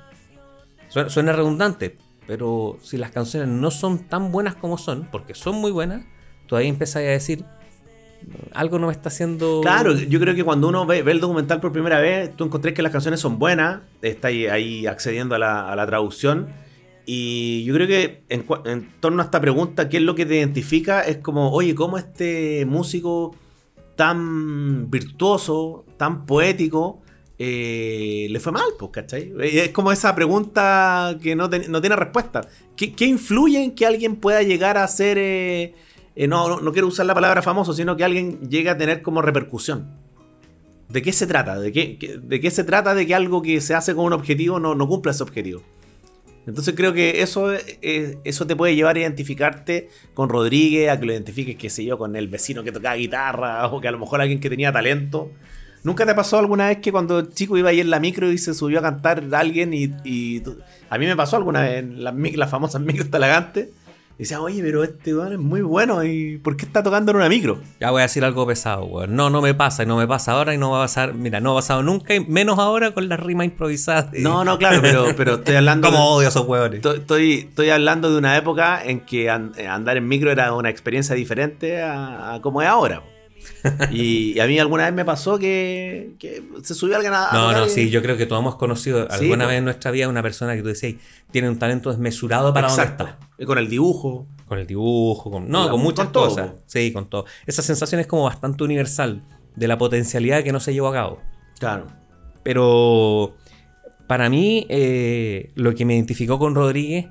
Suena, 0.89 1.09
suena 1.09 1.31
redundante, 1.33 1.97
pero 2.27 2.77
si 2.81 2.97
las 2.97 3.11
canciones 3.11 3.49
no 3.49 3.71
son 3.71 3.99
tan 3.99 4.31
buenas 4.31 4.55
como 4.55 4.77
son, 4.77 5.07
porque 5.11 5.35
son 5.35 5.55
muy 5.55 5.71
buenas, 5.71 6.03
todavía 6.47 6.69
empezáis 6.69 7.07
a 7.07 7.11
decir, 7.11 7.45
algo 8.53 8.79
no 8.79 8.87
me 8.87 8.93
está 8.93 9.09
haciendo... 9.09 9.61
Claro, 9.61 9.95
yo 9.95 10.19
creo 10.19 10.35
que 10.35 10.43
cuando 10.43 10.67
uno 10.67 10.85
ve, 10.85 10.99
el 10.99 11.19
documental 11.19 11.59
por 11.59 11.71
primera 11.71 11.99
vez, 11.99 12.35
tú 12.35 12.43
encontrás 12.45 12.73
que 12.73 12.81
las 12.81 12.91
canciones 12.91 13.19
son 13.19 13.39
buenas, 13.39 13.81
está 14.01 14.27
ahí, 14.29 14.85
accediendo 14.87 15.35
a 15.35 15.39
la, 15.39 15.85
traducción. 15.87 16.49
Y 17.05 17.63
yo 17.65 17.73
creo 17.73 17.87
que 17.87 18.23
en, 18.29 18.45
en 18.65 18.91
torno 18.99 19.21
a 19.21 19.25
esta 19.25 19.41
pregunta, 19.41 19.89
¿qué 19.89 19.97
es 19.97 20.03
lo 20.03 20.15
que 20.15 20.25
te 20.25 20.35
identifica? 20.35 21.01
Es 21.01 21.17
como, 21.17 21.51
oye, 21.51 21.73
¿cómo 21.73 21.97
este 21.97 22.65
músico 22.65 23.35
tan 23.95 24.89
virtuoso, 24.89 25.85
tan 25.97 26.25
poético, 26.25 27.00
eh, 27.43 28.27
le 28.29 28.39
fue 28.39 28.51
mal? 28.51 28.65
Pues, 28.77 28.91
¿cachai? 28.91 29.33
Es 29.41 29.69
como 29.69 29.91
esa 29.91 30.13
pregunta 30.13 31.17
que 31.21 31.35
no, 31.35 31.47
no 31.47 31.81
tiene 31.81 31.95
respuesta. 31.95 32.41
¿Qué, 32.75 32.93
qué 32.93 33.05
influye 33.05 33.63
en 33.63 33.71
que 33.71 33.87
alguien 33.87 34.15
pueda 34.17 34.43
llegar 34.43 34.77
a 34.77 34.87
ser... 34.87 35.17
eh, 35.17 35.73
eh, 36.15 36.27
no, 36.27 36.59
no, 36.59 36.71
quiero 36.71 36.87
usar 36.87 37.07
la 37.07 37.15
palabra 37.15 37.41
famoso, 37.41 37.73
sino 37.73 37.97
que 37.97 38.03
alguien 38.03 38.47
llegue 38.47 38.69
a 38.69 38.77
tener 38.77 39.01
como 39.01 39.23
repercusión. 39.23 39.89
¿De 40.89 41.01
qué 41.01 41.11
se 41.13 41.25
trata? 41.25 41.59
¿De 41.59 41.71
qué, 41.71 42.19
de 42.21 42.39
qué 42.39 42.51
se 42.51 42.63
trata 42.63 42.93
de 42.93 43.07
que 43.07 43.15
algo 43.15 43.41
que 43.41 43.59
se 43.59 43.73
hace 43.73 43.95
con 43.95 44.05
un 44.05 44.13
objetivo 44.13 44.59
no, 44.59 44.75
no 44.75 44.87
cumpla 44.87 45.11
ese 45.11 45.23
objetivo? 45.23 45.63
Entonces 46.45 46.75
creo 46.75 46.93
que 46.93 47.21
eso, 47.23 47.51
eso 47.81 48.45
te 48.45 48.55
puede 48.55 48.75
llevar 48.75 48.97
a 48.97 48.99
identificarte 48.99 49.89
con 50.13 50.29
Rodríguez, 50.29 50.89
a 50.89 50.99
que 50.99 51.05
lo 51.07 51.13
identifiques, 51.13 51.55
qué 51.55 51.69
sé 51.71 51.85
yo, 51.85 51.97
con 51.97 52.15
el 52.15 52.27
vecino 52.27 52.63
que 52.63 52.71
tocaba 52.71 52.95
guitarra, 52.95 53.67
o 53.67 53.81
que 53.81 53.87
a 53.87 53.91
lo 53.91 53.99
mejor 53.99 54.21
alguien 54.21 54.39
que 54.39 54.49
tenía 54.49 54.71
talento. 54.71 55.31
¿Nunca 55.83 56.05
te 56.05 56.13
pasó 56.13 56.37
alguna 56.37 56.67
vez 56.67 56.77
que 56.79 56.91
cuando 56.91 57.21
chico 57.23 57.57
iba 57.57 57.69
ahí 57.69 57.79
en 57.79 57.89
la 57.89 57.99
micro 57.99 58.31
y 58.31 58.37
se 58.37 58.53
subió 58.53 58.79
a 58.79 58.81
cantar 58.83 59.23
alguien 59.33 59.73
y, 59.73 59.91
y 60.03 60.43
a 60.89 60.97
mí 60.97 61.05
me 61.07 61.15
pasó 61.15 61.37
alguna 61.37 61.61
vez 61.61 61.79
en 61.79 62.03
las, 62.03 62.13
las 62.15 62.49
famosas 62.49 62.81
micros 62.81 63.09
talagantes? 63.09 63.69
Y 64.17 64.23
decía, 64.25 64.39
oye, 64.39 64.61
pero 64.61 64.83
este 64.83 65.15
weón 65.15 65.33
es 65.33 65.39
muy 65.39 65.61
bueno 65.61 66.03
y 66.03 66.37
¿por 66.37 66.55
qué 66.55 66.65
está 66.67 66.83
tocando 66.83 67.09
en 67.09 67.17
una 67.17 67.27
micro? 67.29 67.59
Ya 67.79 67.89
voy 67.89 68.01
a 68.01 68.03
decir 68.03 68.23
algo 68.23 68.45
pesado, 68.45 68.85
weón. 68.85 69.15
No, 69.15 69.31
no 69.31 69.41
me 69.41 69.55
pasa, 69.55 69.81
y 69.81 69.87
no 69.87 69.97
me 69.97 70.05
pasa 70.05 70.33
ahora 70.33 70.53
y 70.53 70.59
no 70.59 70.69
va 70.69 70.79
a 70.79 70.83
pasar. 70.83 71.15
Mira, 71.15 71.39
no 71.39 71.53
ha 71.53 71.55
pasado 71.55 71.81
nunca, 71.81 72.13
y 72.13 72.19
menos 72.19 72.59
ahora 72.59 72.91
con 72.93 73.09
la 73.09 73.17
rima 73.17 73.45
improvisada. 73.45 74.03
de- 74.03 74.19
No, 74.19 74.43
no, 74.43 74.59
claro, 74.59 74.79
pero, 74.83 75.07
pero 75.17 75.35
estoy 75.35 75.55
hablando. 75.55 75.89
Como 75.89 76.05
odio 76.11 76.27
a 76.27 76.29
esos 76.29 76.45
weones. 76.47 76.85
Estoy, 76.85 77.33
estoy, 77.49 77.69
hablando 77.71 78.11
de 78.11 78.19
una 78.19 78.37
época 78.37 78.83
en 78.85 78.99
que 78.99 79.31
an- 79.31 79.53
andar 79.67 79.97
en 79.97 80.07
micro 80.07 80.29
era 80.31 80.53
una 80.53 80.69
experiencia 80.69 81.15
diferente 81.15 81.81
a, 81.81 82.35
a 82.35 82.41
como 82.41 82.61
es 82.61 82.67
ahora. 82.67 83.01
Y, 83.91 84.33
y 84.33 84.39
a 84.39 84.47
mí 84.47 84.57
alguna 84.59 84.85
vez 84.85 84.93
me 84.93 85.05
pasó 85.05 85.37
que, 85.39 86.13
que 86.19 86.43
se 86.63 86.73
subió 86.73 86.95
alguien 86.95 87.13
a. 87.13 87.29
No, 87.33 87.51
no, 87.51 87.65
y- 87.65 87.69
sí, 87.69 87.89
yo 87.89 88.01
creo 88.01 88.17
que 88.17 88.25
todos 88.25 88.41
hemos 88.41 88.55
conocido 88.55 89.07
Sí, 89.09 89.15
alguna 89.23 89.45
pues. 89.45 89.47
vez 89.49 89.57
en 89.59 89.63
nuestra 89.65 89.91
vida 89.91 90.07
una 90.07 90.21
persona 90.23 90.55
que 90.55 90.61
tú 90.61 90.67
decías 90.69 90.95
tiene 91.31 91.49
un 91.49 91.57
talento 91.59 91.89
desmesurado 91.91 92.53
para 92.53 92.67
donde 92.67 92.81
Exacto. 92.83 93.03
está. 93.05 93.19
Y 93.37 93.45
con 93.45 93.57
el 93.57 93.69
dibujo. 93.69 94.27
Con 94.47 94.59
el 94.59 94.67
dibujo, 94.67 95.31
con, 95.31 95.49
no, 95.49 95.63
Con- 95.63 95.71
con 95.71 95.81
muchas 95.81 96.05
con 96.05 96.13
todo, 96.13 96.27
cosas. 96.29 96.51
Sí, 96.65 96.91
con 96.91 97.09
todo. 97.09 97.25
Esa 97.45 97.61
sensación 97.61 98.01
es 98.01 98.07
como 98.07 98.23
bastante 98.23 98.63
universal 98.63 99.21
de 99.55 99.67
la 99.67 99.77
potencialidad 99.77 100.43
que 100.43 100.51
no 100.51 100.59
se 100.59 100.73
llevó 100.73 100.87
a 100.89 100.93
cabo. 100.93 101.19
Claro. 101.59 101.87
Pero 102.43 103.35
para 104.07 104.29
mí, 104.29 104.65
eh, 104.69 105.51
lo 105.55 105.73
que 105.75 105.85
me 105.85 105.95
identificó 105.95 106.37
con 106.39 106.55
Rodríguez 106.55 107.07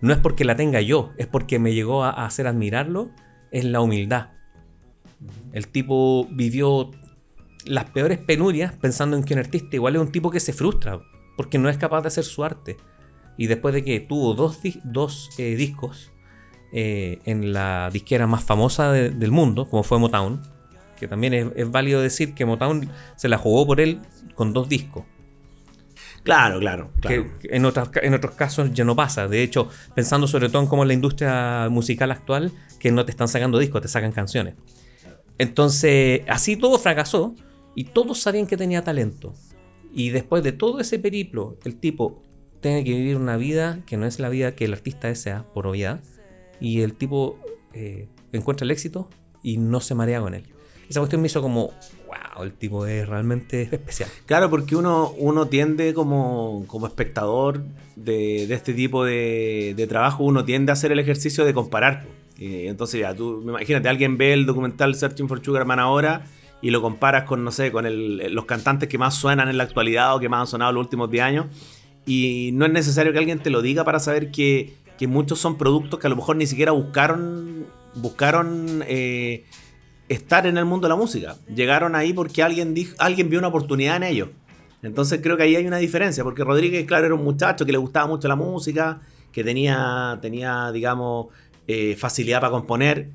no 0.00 0.12
es 0.12 0.18
porque 0.18 0.44
la 0.44 0.56
tenga 0.56 0.80
yo, 0.80 1.12
es 1.18 1.26
porque 1.26 1.58
me 1.58 1.72
llegó 1.74 2.02
a, 2.04 2.10
a 2.10 2.26
hacer 2.26 2.46
admirarlo, 2.46 3.10
es 3.52 3.64
la 3.64 3.80
humildad. 3.80 4.28
El 5.52 5.68
tipo 5.68 6.28
vivió 6.30 6.90
las 7.64 7.86
peores 7.86 8.18
penurias 8.18 8.72
pensando 8.74 9.16
en 9.16 9.24
que 9.24 9.34
un 9.34 9.40
artista 9.40 9.74
igual 9.76 9.96
es 9.96 10.02
un 10.02 10.12
tipo 10.12 10.30
que 10.30 10.40
se 10.40 10.52
frustra 10.52 11.00
porque 11.36 11.58
no 11.58 11.68
es 11.68 11.76
capaz 11.78 12.02
de 12.02 12.08
hacer 12.08 12.24
su 12.24 12.44
arte. 12.44 12.76
Y 13.36 13.46
después 13.48 13.74
de 13.74 13.82
que 13.84 14.00
tuvo 14.00 14.34
dos, 14.34 14.60
dos 14.84 15.30
eh, 15.38 15.56
discos 15.56 16.12
eh, 16.72 17.18
en 17.24 17.52
la 17.52 17.90
disquera 17.92 18.26
más 18.26 18.44
famosa 18.44 18.92
de- 18.92 19.10
del 19.10 19.30
mundo, 19.30 19.68
como 19.68 19.82
fue 19.82 19.98
Motown, 19.98 20.40
que 20.98 21.06
también 21.08 21.34
es, 21.34 21.46
es 21.56 21.70
válido 21.70 22.00
decir 22.00 22.34
que 22.34 22.44
Motown 22.46 22.88
se 23.16 23.28
la 23.28 23.36
jugó 23.38 23.66
por 23.66 23.80
él 23.80 24.00
con 24.34 24.52
dos 24.52 24.68
discos. 24.68 25.04
Claro, 26.22 26.58
claro, 26.58 26.90
claro. 27.00 27.26
Que, 27.40 27.48
en, 27.56 27.64
otras, 27.66 27.90
en 28.02 28.14
otros 28.14 28.34
casos 28.34 28.72
ya 28.72 28.84
no 28.84 28.96
pasa. 28.96 29.28
De 29.28 29.42
hecho, 29.42 29.68
pensando 29.94 30.26
sobre 30.26 30.48
todo 30.48 30.62
en 30.62 30.68
cómo 30.68 30.82
es 30.82 30.88
la 30.88 30.94
industria 30.94 31.68
musical 31.70 32.10
actual, 32.10 32.50
que 32.80 32.90
no 32.90 33.04
te 33.04 33.10
están 33.12 33.28
sacando 33.28 33.58
discos, 33.58 33.82
te 33.82 33.88
sacan 33.88 34.12
canciones. 34.12 34.54
Entonces, 35.38 36.22
así 36.28 36.56
todo 36.56 36.78
fracasó 36.78 37.34
y 37.74 37.84
todos 37.84 38.18
sabían 38.18 38.46
que 38.46 38.56
tenía 38.56 38.82
talento. 38.82 39.34
Y 39.92 40.10
después 40.10 40.42
de 40.42 40.52
todo 40.52 40.80
ese 40.80 40.98
periplo, 40.98 41.56
el 41.64 41.76
tipo 41.76 42.22
tiene 42.60 42.84
que 42.84 42.90
vivir 42.90 43.16
una 43.16 43.36
vida 43.36 43.80
que 43.86 43.96
no 43.96 44.06
es 44.06 44.18
la 44.18 44.28
vida 44.28 44.54
que 44.54 44.64
el 44.64 44.72
artista 44.72 45.08
desea, 45.08 45.44
por 45.54 45.66
obviedad. 45.66 46.00
Y 46.60 46.80
el 46.80 46.94
tipo 46.94 47.38
eh, 47.72 48.08
encuentra 48.32 48.64
el 48.64 48.70
éxito 48.70 49.08
y 49.42 49.58
no 49.58 49.80
se 49.80 49.94
marea 49.94 50.20
con 50.20 50.34
él. 50.34 50.44
esa 50.88 51.00
cuestión 51.00 51.20
me 51.20 51.26
hizo 51.26 51.42
como, 51.42 51.72
wow, 52.06 52.42
el 52.42 52.52
tipo 52.52 52.86
es 52.86 53.06
realmente 53.08 53.62
especial. 53.70 54.10
Claro, 54.26 54.50
porque 54.50 54.76
uno, 54.76 55.12
uno 55.18 55.48
tiende 55.48 55.94
como, 55.94 56.64
como 56.66 56.86
espectador 56.86 57.62
de, 57.94 58.46
de 58.46 58.54
este 58.54 58.74
tipo 58.74 59.04
de, 59.04 59.74
de 59.76 59.86
trabajo, 59.86 60.24
uno 60.24 60.44
tiende 60.44 60.72
a 60.72 60.74
hacer 60.74 60.92
el 60.92 60.98
ejercicio 60.98 61.44
de 61.44 61.54
comparar. 61.54 62.04
Eh, 62.38 62.66
entonces 62.68 63.00
ya, 63.00 63.14
tú 63.14 63.42
imagínate, 63.42 63.88
alguien 63.88 64.18
ve 64.18 64.32
el 64.32 64.44
documental 64.46 64.94
Searching 64.94 65.28
for 65.28 65.42
Sugarman 65.42 65.78
ahora 65.80 66.26
y 66.60 66.70
lo 66.70 66.82
comparas 66.82 67.24
con, 67.24 67.44
no 67.44 67.50
sé, 67.50 67.72
con 67.72 67.86
el- 67.86 68.32
los 68.34 68.44
cantantes 68.44 68.88
que 68.88 68.98
más 68.98 69.14
suenan 69.14 69.48
en 69.48 69.56
la 69.56 69.64
actualidad 69.64 70.14
o 70.14 70.20
que 70.20 70.28
más 70.28 70.40
han 70.40 70.46
sonado 70.46 70.72
los 70.72 70.82
últimos 70.84 71.10
10 71.10 71.24
años. 71.24 71.46
Y 72.06 72.50
no 72.52 72.66
es 72.66 72.72
necesario 72.72 73.12
que 73.12 73.18
alguien 73.18 73.38
te 73.40 73.50
lo 73.50 73.62
diga 73.62 73.84
para 73.84 73.98
saber 73.98 74.30
que, 74.30 74.74
que 74.98 75.06
muchos 75.06 75.38
son 75.38 75.56
productos 75.58 75.98
que 75.98 76.06
a 76.06 76.10
lo 76.10 76.16
mejor 76.16 76.36
ni 76.36 76.46
siquiera 76.46 76.72
buscaron, 76.72 77.66
buscaron 77.94 78.82
eh, 78.86 79.44
estar 80.08 80.46
en 80.46 80.56
el 80.56 80.64
mundo 80.64 80.86
de 80.86 80.90
la 80.90 80.96
música. 80.96 81.36
Llegaron 81.54 81.94
ahí 81.94 82.12
porque 82.12 82.42
alguien, 82.42 82.74
dijo, 82.74 82.94
alguien 82.98 83.28
vio 83.28 83.38
una 83.38 83.48
oportunidad 83.48 83.96
en 83.96 84.02
ellos. 84.04 84.28
Entonces 84.82 85.20
creo 85.22 85.36
que 85.36 85.42
ahí 85.44 85.56
hay 85.56 85.66
una 85.66 85.78
diferencia, 85.78 86.22
porque 86.22 86.44
Rodríguez, 86.44 86.86
claro, 86.86 87.06
era 87.06 87.14
un 87.14 87.24
muchacho 87.24 87.66
que 87.66 87.72
le 87.72 87.78
gustaba 87.78 88.06
mucho 88.06 88.28
la 88.28 88.36
música, 88.36 89.00
que 89.32 89.42
tenía, 89.42 90.18
tenía 90.22 90.70
digamos, 90.70 91.26
eh, 91.68 91.96
facilidad 91.96 92.40
para 92.40 92.52
componer, 92.52 93.10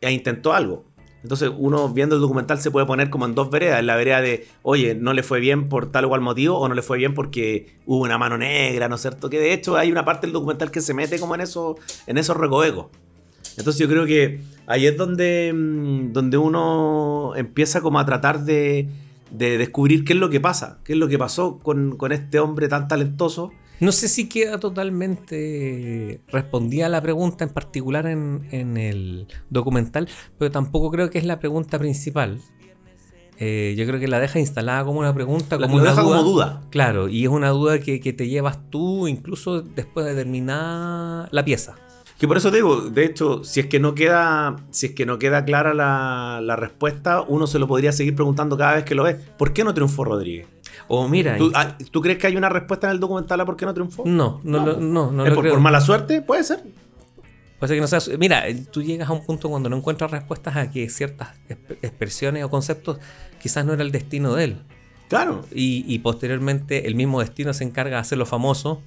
e 0.00 0.12
intentó 0.12 0.52
algo. 0.52 0.84
Entonces 1.22 1.50
uno 1.56 1.88
viendo 1.88 2.14
el 2.14 2.20
documental 2.20 2.60
se 2.60 2.70
puede 2.70 2.86
poner 2.86 3.10
como 3.10 3.26
en 3.26 3.34
dos 3.34 3.50
veredas, 3.50 3.80
en 3.80 3.86
la 3.86 3.96
vereda 3.96 4.20
de, 4.20 4.46
oye, 4.62 4.94
no 4.94 5.12
le 5.12 5.24
fue 5.24 5.40
bien 5.40 5.68
por 5.68 5.90
tal 5.90 6.04
o 6.04 6.08
cual 6.08 6.20
motivo, 6.20 6.56
o 6.58 6.68
no 6.68 6.74
le 6.74 6.82
fue 6.82 6.98
bien 6.98 7.14
porque 7.14 7.78
hubo 7.84 8.04
una 8.04 8.16
mano 8.16 8.38
negra, 8.38 8.88
¿no 8.88 8.94
es 8.94 9.00
cierto? 9.00 9.28
Que 9.28 9.40
de 9.40 9.52
hecho 9.52 9.76
hay 9.76 9.90
una 9.90 10.04
parte 10.04 10.26
del 10.26 10.32
documental 10.34 10.70
que 10.70 10.80
se 10.80 10.94
mete 10.94 11.18
como 11.18 11.34
en, 11.34 11.40
eso, 11.40 11.76
en 12.06 12.18
esos 12.18 12.36
recovecos. 12.36 12.86
Entonces 13.56 13.80
yo 13.80 13.88
creo 13.88 14.06
que 14.06 14.40
ahí 14.66 14.86
es 14.86 14.96
donde, 14.96 15.52
mm, 15.52 16.12
donde 16.12 16.36
uno 16.38 17.32
empieza 17.34 17.80
como 17.80 17.98
a 17.98 18.06
tratar 18.06 18.44
de, 18.44 18.88
de 19.30 19.58
descubrir 19.58 20.04
qué 20.04 20.12
es 20.12 20.18
lo 20.18 20.30
que 20.30 20.40
pasa, 20.40 20.78
qué 20.84 20.92
es 20.92 20.98
lo 20.98 21.08
que 21.08 21.18
pasó 21.18 21.58
con, 21.58 21.96
con 21.96 22.12
este 22.12 22.38
hombre 22.38 22.68
tan 22.68 22.86
talentoso. 22.86 23.50
No 23.80 23.92
sé 23.92 24.08
si 24.08 24.28
queda 24.28 24.58
totalmente 24.58 26.20
respondida 26.28 26.88
la 26.88 27.00
pregunta 27.02 27.44
en 27.44 27.50
particular 27.50 28.06
en, 28.06 28.48
en 28.50 28.76
el 28.76 29.26
documental, 29.50 30.08
pero 30.38 30.50
tampoco 30.50 30.90
creo 30.90 31.10
que 31.10 31.18
es 31.18 31.24
la 31.24 31.38
pregunta 31.38 31.78
principal. 31.78 32.40
Eh, 33.38 33.74
yo 33.76 33.86
creo 33.86 34.00
que 34.00 34.08
la 34.08 34.18
deja 34.18 34.38
instalada 34.38 34.82
como 34.84 35.00
una 35.00 35.14
pregunta, 35.14 35.58
como 35.58 35.74
una 35.74 35.90
deja 35.90 36.02
duda. 36.02 36.16
como 36.16 36.30
duda. 36.30 36.62
Claro, 36.70 37.08
y 37.08 37.24
es 37.24 37.28
una 37.28 37.50
duda 37.50 37.80
que, 37.80 38.00
que 38.00 38.14
te 38.14 38.28
llevas 38.28 38.70
tú 38.70 39.08
incluso 39.08 39.60
después 39.60 40.06
de 40.06 40.14
terminar 40.14 41.28
la 41.30 41.44
pieza. 41.44 41.74
Que 42.18 42.26
por 42.26 42.38
eso 42.38 42.50
te 42.50 42.56
digo, 42.56 42.80
de 42.80 43.04
hecho, 43.04 43.44
si 43.44 43.60
es 43.60 43.66
que 43.66 43.78
no 43.78 43.94
queda, 43.94 44.56
si 44.70 44.86
es 44.86 44.92
que 44.92 45.04
no 45.04 45.18
queda 45.18 45.44
clara 45.44 45.74
la, 45.74 46.40
la 46.42 46.56
respuesta, 46.56 47.20
uno 47.20 47.46
se 47.46 47.58
lo 47.58 47.68
podría 47.68 47.92
seguir 47.92 48.14
preguntando 48.14 48.56
cada 48.56 48.76
vez 48.76 48.84
que 48.84 48.94
lo 48.94 49.02
ve. 49.02 49.16
¿Por 49.36 49.52
qué 49.52 49.64
no 49.64 49.74
triunfó 49.74 50.04
Rodríguez? 50.04 50.46
O 50.88 51.08
mira, 51.08 51.36
¿Tú, 51.36 51.50
ah, 51.54 51.76
¿tú 51.90 52.00
crees 52.00 52.18
que 52.18 52.26
hay 52.26 52.36
una 52.36 52.48
respuesta 52.48 52.86
en 52.88 52.92
el 52.94 53.00
documental 53.00 53.40
a 53.40 53.46
por 53.46 53.56
qué 53.56 53.66
no 53.66 53.74
triunfó? 53.74 54.04
no, 54.06 54.40
no, 54.44 54.64
no, 54.66 54.76
no, 54.80 55.10
no 55.12 55.22
¿Es 55.24 55.30
lo 55.30 55.34
por, 55.34 55.42
creo. 55.44 55.54
por 55.54 55.60
mala 55.62 55.80
suerte? 55.80 56.22
Puede 56.22 56.44
ser. 56.44 56.62
Puede 57.58 57.68
ser 57.68 57.76
que 57.76 57.80
no 57.80 57.86
sea 57.86 58.00
su- 58.00 58.18
Mira, 58.18 58.44
tú 58.70 58.82
llegas 58.82 59.08
a 59.08 59.12
un 59.12 59.24
punto 59.24 59.48
cuando 59.48 59.68
no 59.70 59.76
encuentras 59.76 60.10
respuestas 60.10 60.56
a 60.56 60.70
que 60.70 60.88
ciertas 60.90 61.28
exp- 61.48 61.78
expresiones 61.82 62.44
o 62.44 62.50
conceptos 62.50 62.98
quizás 63.40 63.64
no 63.64 63.72
era 63.72 63.82
el 63.82 63.90
destino 63.92 64.34
de 64.34 64.44
él. 64.44 64.56
Claro. 65.08 65.44
Y, 65.54 65.84
y 65.86 66.00
posteriormente 66.00 66.86
el 66.86 66.94
mismo 66.96 67.20
destino 67.20 67.54
se 67.54 67.64
encarga 67.64 67.96
de 67.96 68.00
hacerlo 68.00 68.26
famoso 68.26 68.82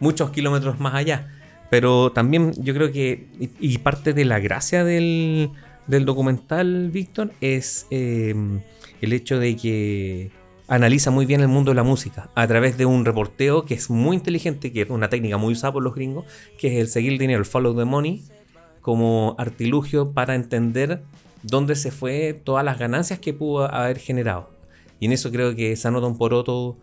muchos 0.00 0.30
kilómetros 0.30 0.80
más 0.80 0.94
allá. 0.94 1.34
Pero 1.70 2.10
también 2.12 2.54
yo 2.56 2.72
creo 2.74 2.90
que, 2.90 3.28
y, 3.38 3.50
y 3.60 3.78
parte 3.78 4.14
de 4.14 4.24
la 4.24 4.38
gracia 4.40 4.82
del, 4.84 5.50
del 5.86 6.04
documental, 6.06 6.90
Víctor, 6.90 7.32
es 7.42 7.86
eh, 7.90 8.34
el 9.02 9.12
hecho 9.12 9.38
de 9.38 9.54
que 9.56 10.30
analiza 10.68 11.10
muy 11.10 11.26
bien 11.26 11.40
el 11.40 11.48
mundo 11.48 11.70
de 11.70 11.74
la 11.74 11.82
música 11.82 12.30
a 12.34 12.46
través 12.46 12.76
de 12.76 12.86
un 12.86 13.04
reporteo 13.04 13.64
que 13.64 13.74
es 13.74 13.90
muy 13.90 14.16
inteligente, 14.16 14.72
que 14.72 14.82
es 14.82 14.90
una 14.90 15.08
técnica 15.08 15.38
muy 15.38 15.54
usada 15.54 15.72
por 15.72 15.82
los 15.82 15.94
gringos, 15.94 16.26
que 16.58 16.68
es 16.68 16.80
el 16.80 16.88
seguir 16.88 17.12
el 17.12 17.18
dinero, 17.18 17.40
el 17.40 17.46
follow 17.46 17.74
the 17.74 17.84
money, 17.84 18.22
como 18.82 19.34
artilugio 19.38 20.12
para 20.12 20.34
entender 20.34 21.02
dónde 21.42 21.74
se 21.74 21.90
fue 21.90 22.38
todas 22.44 22.64
las 22.64 22.78
ganancias 22.78 23.18
que 23.18 23.32
pudo 23.32 23.72
haber 23.72 23.98
generado. 23.98 24.50
Y 25.00 25.06
en 25.06 25.12
eso 25.12 25.30
creo 25.30 25.54
que 25.56 25.74
se 25.76 25.88
anota 25.88 26.06
un 26.06 26.18
poroto 26.18 26.76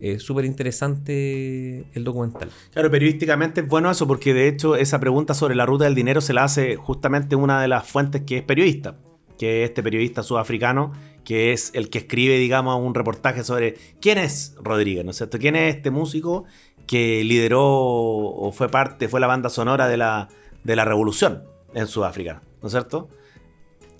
eh, 0.00 0.18
súper 0.18 0.44
interesante 0.44 1.84
el 1.92 2.04
documental. 2.04 2.50
Claro, 2.72 2.90
periodísticamente 2.90 3.60
es 3.60 3.68
bueno 3.68 3.90
eso 3.90 4.06
porque 4.06 4.34
de 4.34 4.48
hecho 4.48 4.74
esa 4.74 4.98
pregunta 4.98 5.34
sobre 5.34 5.54
la 5.54 5.66
ruta 5.66 5.84
del 5.84 5.94
dinero 5.94 6.20
se 6.20 6.32
la 6.32 6.44
hace 6.44 6.76
justamente 6.76 7.36
una 7.36 7.60
de 7.60 7.68
las 7.68 7.86
fuentes 7.86 8.22
que 8.22 8.38
es 8.38 8.42
periodista, 8.42 8.96
que 9.38 9.62
es 9.62 9.70
este 9.70 9.82
periodista 9.82 10.22
sudafricano, 10.22 10.92
que 11.28 11.52
es 11.52 11.72
el 11.74 11.90
que 11.90 11.98
escribe, 11.98 12.38
digamos, 12.38 12.80
un 12.82 12.94
reportaje 12.94 13.44
sobre 13.44 13.74
quién 14.00 14.16
es 14.16 14.54
Rodríguez, 14.62 15.04
¿no 15.04 15.10
es 15.10 15.18
cierto? 15.18 15.38
¿Quién 15.38 15.56
es 15.56 15.76
este 15.76 15.90
músico 15.90 16.46
que 16.86 17.22
lideró 17.22 17.62
o 17.62 18.50
fue 18.50 18.70
parte, 18.70 19.08
fue 19.08 19.20
la 19.20 19.26
banda 19.26 19.50
sonora 19.50 19.88
de 19.88 19.98
la, 19.98 20.30
de 20.64 20.74
la 20.74 20.86
revolución 20.86 21.42
en 21.74 21.86
Sudáfrica, 21.86 22.40
¿no 22.62 22.68
es 22.68 22.72
cierto? 22.72 23.10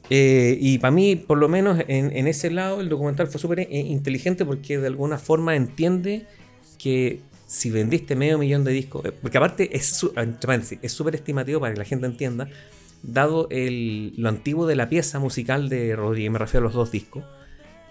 Eh, 0.09 0.57
y 0.59 0.79
para 0.79 0.91
mí, 0.91 1.17
por 1.17 1.37
lo 1.37 1.51
menos 1.51 1.79
en, 1.87 2.17
en 2.17 2.29
ese 2.29 2.51
lado, 2.51 2.81
el 2.81 2.89
documental 2.89 3.27
fue 3.27 3.39
súper 3.39 3.61
eh, 3.61 3.69
inteligente 3.73 4.47
porque 4.47 4.79
de 4.79 4.87
alguna 4.87 5.19
forma 5.19 5.55
entiende 5.55 6.25
que 6.79 7.21
si 7.47 7.71
vendiste 7.71 8.17
medio 8.17 8.39
millón 8.39 8.65
de 8.65 8.73
discos, 8.73 9.05
eh, 9.05 9.13
porque 9.13 9.37
aparte 9.37 9.77
es 9.77 10.03
paréntesis, 10.41 10.79
es 10.81 10.93
súper 10.93 11.15
estimativo 11.15 11.61
para 11.61 11.75
que 11.75 11.79
la 11.79 11.85
gente 11.85 12.07
entienda, 12.07 12.49
dado 13.03 13.49
el, 13.51 14.15
lo 14.17 14.29
antiguo 14.29 14.67
de 14.67 14.77
la 14.77 14.89
pieza 14.89 15.19
musical 15.19 15.69
de 15.69 15.97
Rodríguez, 15.97 16.31
me 16.31 16.39
refiero 16.39 16.67
a 16.67 16.69
los 16.69 16.75
dos 16.75 16.91
discos, 16.91 17.25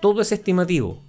todo 0.01 0.21
es 0.21 0.31
estimativo. 0.31 1.01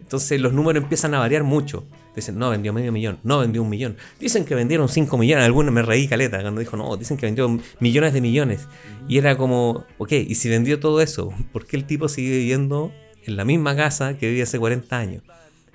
Entonces 0.00 0.40
los 0.40 0.52
números 0.52 0.82
empiezan 0.82 1.14
a 1.14 1.18
variar 1.18 1.44
mucho. 1.44 1.84
Dicen, 2.14 2.38
no, 2.38 2.50
vendió 2.50 2.74
medio 2.74 2.92
millón, 2.92 3.18
no 3.22 3.38
vendió 3.38 3.62
un 3.62 3.70
millón. 3.70 3.96
Dicen 4.20 4.44
que 4.44 4.54
vendieron 4.54 4.88
5 4.88 5.16
millones, 5.16 5.46
algunos 5.46 5.72
me 5.72 5.80
reí 5.80 6.06
caleta 6.06 6.42
cuando 6.42 6.60
dijo, 6.60 6.76
no, 6.76 6.96
dicen 6.96 7.16
que 7.16 7.24
vendió 7.24 7.58
millones 7.80 8.12
de 8.12 8.20
millones. 8.20 8.68
Y 9.08 9.16
era 9.16 9.36
como, 9.38 9.86
ok, 9.96 10.12
y 10.12 10.34
si 10.34 10.50
vendió 10.50 10.78
todo 10.78 11.00
eso, 11.00 11.32
¿por 11.52 11.66
qué 11.66 11.76
el 11.76 11.86
tipo 11.86 12.08
sigue 12.08 12.36
viviendo 12.36 12.92
en 13.24 13.36
la 13.36 13.44
misma 13.44 13.74
casa 13.76 14.18
que 14.18 14.28
vivía 14.28 14.44
hace 14.44 14.58
40 14.58 14.98
años? 14.98 15.22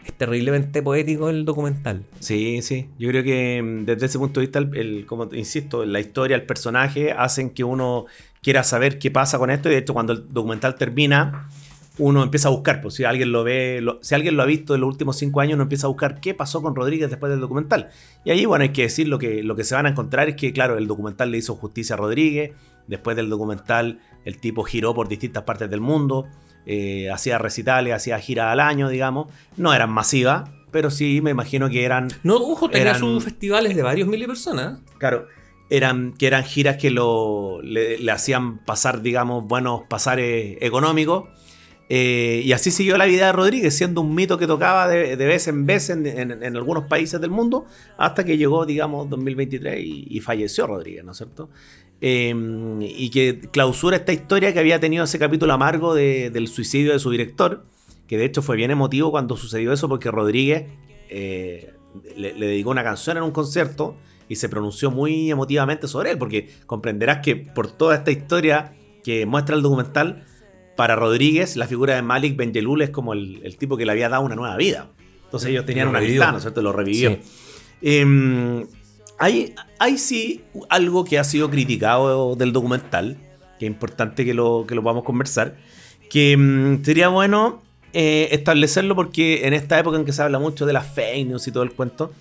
Es 0.08 0.14
terriblemente 0.14 0.82
poético 0.82 1.30
el 1.30 1.44
documental. 1.44 2.04
Sí, 2.22 2.62
sí. 2.62 2.90
Yo 2.98 3.10
creo 3.10 3.24
que 3.24 3.62
mm, 3.62 3.86
desde 3.86 4.06
ese 4.06 4.18
punto 4.18 4.40
de 4.40 4.46
vista, 4.46 4.60
el, 4.60 4.76
el- 4.78 5.06
como 5.06 5.28
insisto, 5.34 5.86
la 5.86 6.00
historia, 6.00 6.36
el 6.36 6.44
personaje 6.44 7.12
hacen 7.12 7.50
que 7.50 7.64
uno 7.66 8.06
quiera 8.42 8.64
saber 8.64 9.00
qué 9.00 9.12
pasa 9.12 9.38
con 9.38 9.50
esto. 9.52 9.68
Y 9.70 9.74
de 9.74 9.80
hecho, 9.80 9.94
cuando 9.94 10.14
el 10.14 10.32
documental 10.34 10.76
termina, 10.76 11.50
uno 11.98 12.24
empieza 12.24 12.48
a 12.48 12.52
buscar. 12.52 12.82
Pues 12.82 12.94
si 12.94 13.04
alguien 13.04 13.34
lo 13.34 13.44
ve, 13.44 13.84
si 14.02 14.16
alguien 14.16 14.38
lo 14.38 14.44
ha 14.44 14.46
visto 14.46 14.76
en 14.76 14.82
los 14.82 14.88
últimos 14.90 15.18
cinco 15.18 15.42
años, 15.42 15.56
uno 15.56 15.64
empieza 15.64 15.88
a 15.88 15.90
buscar 15.90 16.22
qué 16.22 16.34
pasó 16.34 16.62
con 16.62 16.74
Rodríguez 16.74 17.10
después 17.10 17.30
del 17.30 17.42
documental. 17.42 17.90
Y 18.24 18.32
ahí, 18.32 18.46
bueno, 18.46 18.64
hay 18.64 18.70
que 18.70 18.84
decir 18.84 19.10
lo 19.10 19.20
que, 19.20 19.44
lo 19.44 19.56
que 19.58 19.66
se 19.66 19.76
van 19.76 19.88
a 19.88 19.90
encontrar 19.90 20.30
es 20.30 20.36
que, 20.38 20.54
claro, 20.54 20.78
el 20.78 20.88
documental 20.88 21.32
le 21.32 21.40
hizo 21.40 21.56
justicia 21.56 21.96
a 21.96 21.98
Rodríguez. 21.98 22.52
Después 22.88 23.18
del 23.18 23.30
documental, 23.30 24.00
el 24.24 24.38
tipo 24.40 24.64
giró 24.64 24.94
por 24.94 25.10
distintas 25.10 25.44
partes 25.44 25.70
del 25.70 25.82
mundo. 25.82 26.28
Eh, 26.68 27.10
hacía 27.10 27.38
recitales, 27.40 27.94
hacía 27.94 28.20
giras 28.20 28.52
al 28.52 28.60
año, 28.60 28.90
digamos. 28.90 29.28
No 29.56 29.74
eran 29.74 29.90
masivas, 29.90 30.50
pero 30.72 30.92
sí 30.92 31.22
me 31.22 31.32
imagino 31.32 31.70
que 31.70 31.86
eran 31.86 32.10
No, 32.24 32.36
ojo, 32.36 32.68
tenía 32.70 32.90
Eran- 32.90 33.00
sus 33.00 33.24
festivales 33.24 33.76
de 33.76 33.82
varios 33.82 34.08
miles 34.08 34.22
de 34.22 34.28
personas. 34.28 34.80
Claro, 35.00 35.28
eran, 35.70 36.14
que 36.14 36.28
eran 36.28 36.44
giras 36.44 36.78
que 36.78 36.92
lo, 36.92 37.62
le, 37.64 37.98
le 37.98 38.12
hacían 38.12 38.60
pasar, 38.60 39.02
digamos, 39.02 39.46
buenos 39.48 39.82
pasares 39.90 40.58
económicos. 40.62 41.30
Eh, 41.90 42.42
y 42.44 42.52
así 42.52 42.70
siguió 42.70 42.98
la 42.98 43.06
vida 43.06 43.28
de 43.28 43.32
Rodríguez, 43.32 43.74
siendo 43.78 44.02
un 44.02 44.14
mito 44.14 44.38
que 44.38 44.46
tocaba 44.46 44.90
de, 44.90 45.16
de 45.16 45.26
vez 45.26 45.48
en 45.48 45.66
vez 45.66 45.90
en, 45.90 46.06
en- 46.06 46.44
en 46.44 46.56
algunos 46.58 46.84
países 46.86 47.22
del 47.22 47.30
mundo, 47.32 47.66
hasta 47.98 48.26
que 48.26 48.38
llegó, 48.38 48.66
digamos, 48.66 49.10
2023 49.10 49.80
y, 49.82 50.06
y 50.10 50.20
falleció 50.20 50.68
Rodríguez, 50.68 51.06
¿no 51.06 51.14
es 51.14 51.18
cierto? 51.18 51.50
Eh, 52.00 52.34
y 52.96 53.10
que 53.10 53.40
clausura 53.52 53.98
esta 53.98 54.14
historia 54.14 54.54
que 54.54 54.60
había 54.60 54.80
tenido 54.80 55.04
ese 55.06 55.18
capítulo 55.18 55.52
amargo 55.54 55.96
de- 55.96 56.30
del 56.30 56.48
suicidio 56.48 56.94
de 56.94 57.00
su 57.00 57.10
director, 57.10 57.66
que 58.08 58.18
de 58.18 58.26
hecho 58.26 58.42
fue 58.42 58.56
bien 58.56 58.70
emotivo 58.72 59.10
cuando 59.12 59.36
sucedió 59.36 59.74
eso, 59.74 59.90
porque 59.90 60.12
Rodríguez 60.12 60.66
eh, 61.10 61.74
le, 62.16 62.34
le 62.34 62.48
dedicó 62.48 62.70
una 62.70 62.84
canción 62.84 63.18
en 63.18 63.24
un 63.24 63.32
concierto 63.32 63.96
y 64.30 64.36
se 64.36 64.48
pronunció 64.50 64.92
muy 64.92 65.32
emotivamente 65.32 65.88
sobre 65.88 66.12
él, 66.12 66.18
porque 66.18 66.50
comprenderás 66.68 67.20
que 67.24 67.36
por 67.36 67.72
toda 67.72 67.96
esta 67.96 68.12
historia 68.12 68.74
que 69.04 69.26
muestra 69.26 69.56
el 69.56 69.62
documental, 69.62 70.26
para 70.76 70.96
Rodríguez 70.96 71.56
la 71.56 71.66
figura 71.66 71.96
de 71.96 72.04
Malik 72.04 72.36
Benjelul 72.36 72.82
es 72.84 72.92
como 72.92 73.14
el, 73.14 73.40
el 73.44 73.58
tipo 73.58 73.76
que 73.78 73.86
le 73.86 73.92
había 73.94 74.10
dado 74.10 74.24
una 74.24 74.36
nueva 74.36 74.56
vida. 74.58 74.92
Entonces 75.24 75.50
ellos 75.50 75.66
tenían 75.66 75.88
una 75.88 75.98
amistad, 76.00 76.32
¿no 76.32 76.38
es 76.38 76.44
cierto? 76.44 76.62
Lo 76.62 76.72
revivió. 76.74 77.10
Sí. 77.12 77.18
Eh, 77.82 78.66
hay, 79.20 79.56
hay 79.80 79.98
sí 79.98 80.44
algo 80.70 81.06
que 81.06 81.20
ha 81.20 81.24
sido 81.24 81.50
criticado 81.50 82.36
del 82.36 82.54
documental, 82.54 83.18
que 83.60 83.66
es 83.66 83.72
importante 83.72 84.26
que 84.26 84.34
lo, 84.34 84.66
que 84.68 84.76
lo 84.76 84.84
podamos 84.84 85.04
conversar, 85.04 85.58
que 86.10 86.38
mm, 86.38 86.84
sería 86.84 87.10
bueno 87.10 87.64
eh, 87.94 88.30
establecerlo 88.32 88.96
porque 88.96 89.48
en 89.48 89.54
esta 89.54 89.80
época 89.80 89.98
en 89.98 90.06
que 90.06 90.14
se 90.14 90.22
habla 90.22 90.40
mucho 90.40 90.66
de 90.66 90.74
las 90.74 90.94
fake 90.94 91.28
news 91.28 91.48
y 91.48 91.52
todo 91.52 91.64
el 91.64 91.72
cuento, 91.72 92.12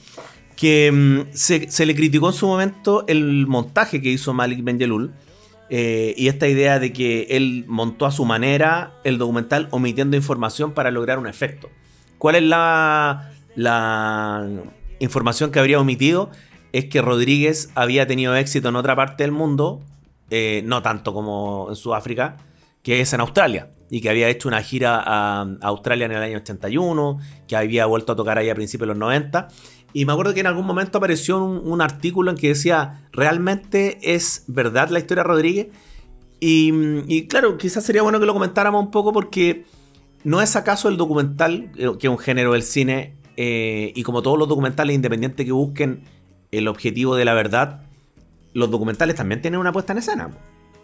que 0.57 0.91
mm, 0.91 1.35
se, 1.35 1.87
le 1.87 1.95
criticó 1.95 2.29
en 2.29 2.35
su 2.35 2.47
momento 2.47 3.05
el 3.09 3.47
montaje 3.47 4.01
que 4.01 4.11
hizo 4.11 4.33
Malik 4.33 4.65
Benjelul, 4.65 5.13
eh, 5.69 6.15
y 6.17 6.29
esta 6.29 6.47
idea 6.47 6.79
de 6.79 6.93
que 6.93 7.27
él 7.31 7.65
montó 7.67 8.07
a 8.07 8.13
su 8.13 8.25
manera 8.25 8.93
el 9.03 9.19
documental 9.19 9.67
omitiendo 9.73 10.17
información 10.17 10.73
para 10.73 10.93
lograr 10.93 11.19
un 11.19 11.27
efecto. 11.27 11.69
¿Cuál 12.19 12.37
es 12.37 12.45
la 12.45 13.33
información 15.01 15.51
que 15.51 15.59
habría 15.59 15.81
omitido? 15.81 16.31
Es 16.73 16.87
que 16.87 17.03
Rodríguez 17.03 17.71
había 17.75 18.07
tenido 18.07 18.35
éxito 18.37 18.69
en 18.69 18.77
otra 18.77 18.97
parte 18.97 19.23
del 19.25 19.33
mundo, 19.33 19.81
eh, 20.31 20.63
no 20.65 20.83
tanto 20.83 21.13
como 21.15 21.67
en 21.69 21.77
Sudáfrica, 21.77 22.37
que 22.83 23.01
es 23.01 23.13
en 23.13 23.21
Australia, 23.21 23.71
y 23.91 24.01
que 24.01 24.11
había 24.11 24.29
hecho 24.29 24.49
una 24.49 24.63
gira 24.63 25.03
a, 25.05 25.43
Australia 25.63 26.07
en 26.07 26.13
el 26.13 26.23
año 26.23 26.39
81, 26.39 27.19
que 27.49 27.57
había 27.57 27.87
vuelto 27.87 28.13
a 28.13 28.17
tocar 28.17 28.39
ahí 28.39 28.51
a 28.51 28.55
principios 28.55 28.87
de 28.87 28.95
los 28.95 28.99
90. 28.99 29.49
Y 29.93 30.05
me 30.05 30.13
acuerdo 30.13 30.35
que 30.35 30.41
en 30.41 30.47
algún 30.47 30.67
momento 30.67 30.99
apareció 30.99 31.43
un, 31.43 31.81
artículo 31.81 32.31
en 32.31 32.37
que 32.37 32.49
decía, 32.49 33.09
¿realmente 33.13 33.99
es 34.03 34.45
verdad 34.47 34.91
la 34.91 34.99
historia 34.99 35.23
de 35.23 35.29
Rodríguez? 35.29 35.69
Y, 36.39 36.71
y 37.07 37.27
claro, 37.29 37.57
quizás 37.57 37.85
sería 37.85 38.03
bueno 38.03 38.21
que 38.21 38.27
lo 38.27 38.35
comentáramos 38.35 38.85
un 38.85 38.91
poco 38.91 39.13
porque 39.13 39.65
no 40.27 40.43
es 40.43 40.57
acaso 40.57 40.89
el 40.89 40.97
documental, 40.97 41.71
eh, 41.77 41.89
que 41.99 42.09
es 42.09 42.11
un 42.11 42.19
género 42.19 42.53
del 42.53 42.63
cine, 42.63 43.15
eh, 43.37 43.93
y 43.95 44.03
como 44.03 44.23
todos 44.23 44.39
los 44.39 44.49
documentales 44.49 44.97
independientes 44.97 45.47
que 45.47 45.53
busquen 45.53 46.03
el 46.51 46.69
objetivo 46.69 47.17
de 47.17 47.25
la 47.25 47.35
verdad, 47.35 47.83
los 48.53 48.71
documentales 48.71 49.17
también 49.17 49.43
tienen 49.43 49.61
una 49.61 49.73
puesta 49.73 49.93
en 49.93 49.99
escena. 49.99 50.31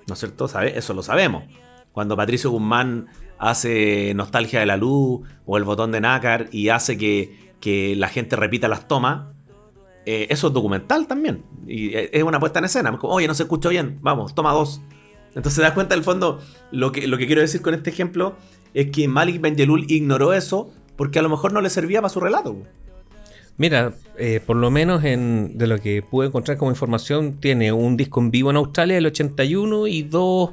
¿No 0.06 0.14
es 0.14 0.20
cierto? 0.20 0.48
¿Sabe? 0.48 0.76
Eso 0.76 0.94
lo 0.94 1.02
sabemos. 1.02 1.44
Cuando 1.92 2.16
Patricio 2.16 2.50
Guzmán 2.50 3.08
hace 3.38 4.12
Nostalgia 4.14 4.60
de 4.60 4.66
la 4.66 4.76
Luz 4.76 5.20
o 5.46 5.56
El 5.56 5.64
Botón 5.64 5.92
de 5.92 6.00
Nácar 6.00 6.48
y 6.52 6.68
hace 6.70 6.96
que, 6.96 7.52
que 7.60 7.94
la 7.96 8.08
gente 8.08 8.36
repita 8.36 8.68
las 8.68 8.88
tomas, 8.88 9.32
eh, 10.04 10.26
eso 10.30 10.48
es 10.48 10.52
documental 10.52 11.06
también. 11.06 11.44
Y 11.66 11.94
eh, 11.94 12.10
es 12.12 12.22
una 12.22 12.40
puesta 12.40 12.58
en 12.58 12.64
escena. 12.64 12.98
Oye, 13.02 13.28
no 13.28 13.34
se 13.34 13.44
escucha 13.44 13.68
bien, 13.68 13.98
vamos, 14.00 14.34
toma 14.34 14.52
dos. 14.52 14.80
Entonces 15.34 15.56
te 15.56 15.62
das 15.62 15.72
cuenta, 15.72 15.94
del 15.94 16.04
fondo, 16.04 16.40
lo 16.70 16.92
que, 16.92 17.06
lo 17.06 17.16
que 17.16 17.26
quiero 17.26 17.40
decir 17.40 17.62
con 17.62 17.74
este 17.74 17.90
ejemplo 17.90 18.36
es 18.74 18.90
que 18.90 19.08
Malik 19.08 19.40
Benjelul 19.40 19.90
ignoró 19.90 20.32
eso 20.32 20.70
porque 20.96 21.18
a 21.18 21.22
lo 21.22 21.28
mejor 21.28 21.52
no 21.52 21.60
le 21.60 21.70
servía 21.70 22.00
para 22.00 22.10
su 22.10 22.20
relato. 22.20 22.56
Mira, 23.58 23.92
eh, 24.18 24.40
por 24.44 24.56
lo 24.56 24.70
menos 24.70 25.04
en, 25.04 25.56
de 25.58 25.66
lo 25.66 25.78
que 25.78 26.02
pude 26.02 26.26
encontrar 26.28 26.56
como 26.56 26.70
información, 26.70 27.38
tiene 27.40 27.70
un 27.72 27.96
disco 27.96 28.20
en 28.20 28.30
vivo 28.30 28.50
en 28.50 28.56
Australia 28.56 28.96
del 28.96 29.06
81 29.06 29.86
y 29.86 30.02
dos 30.02 30.50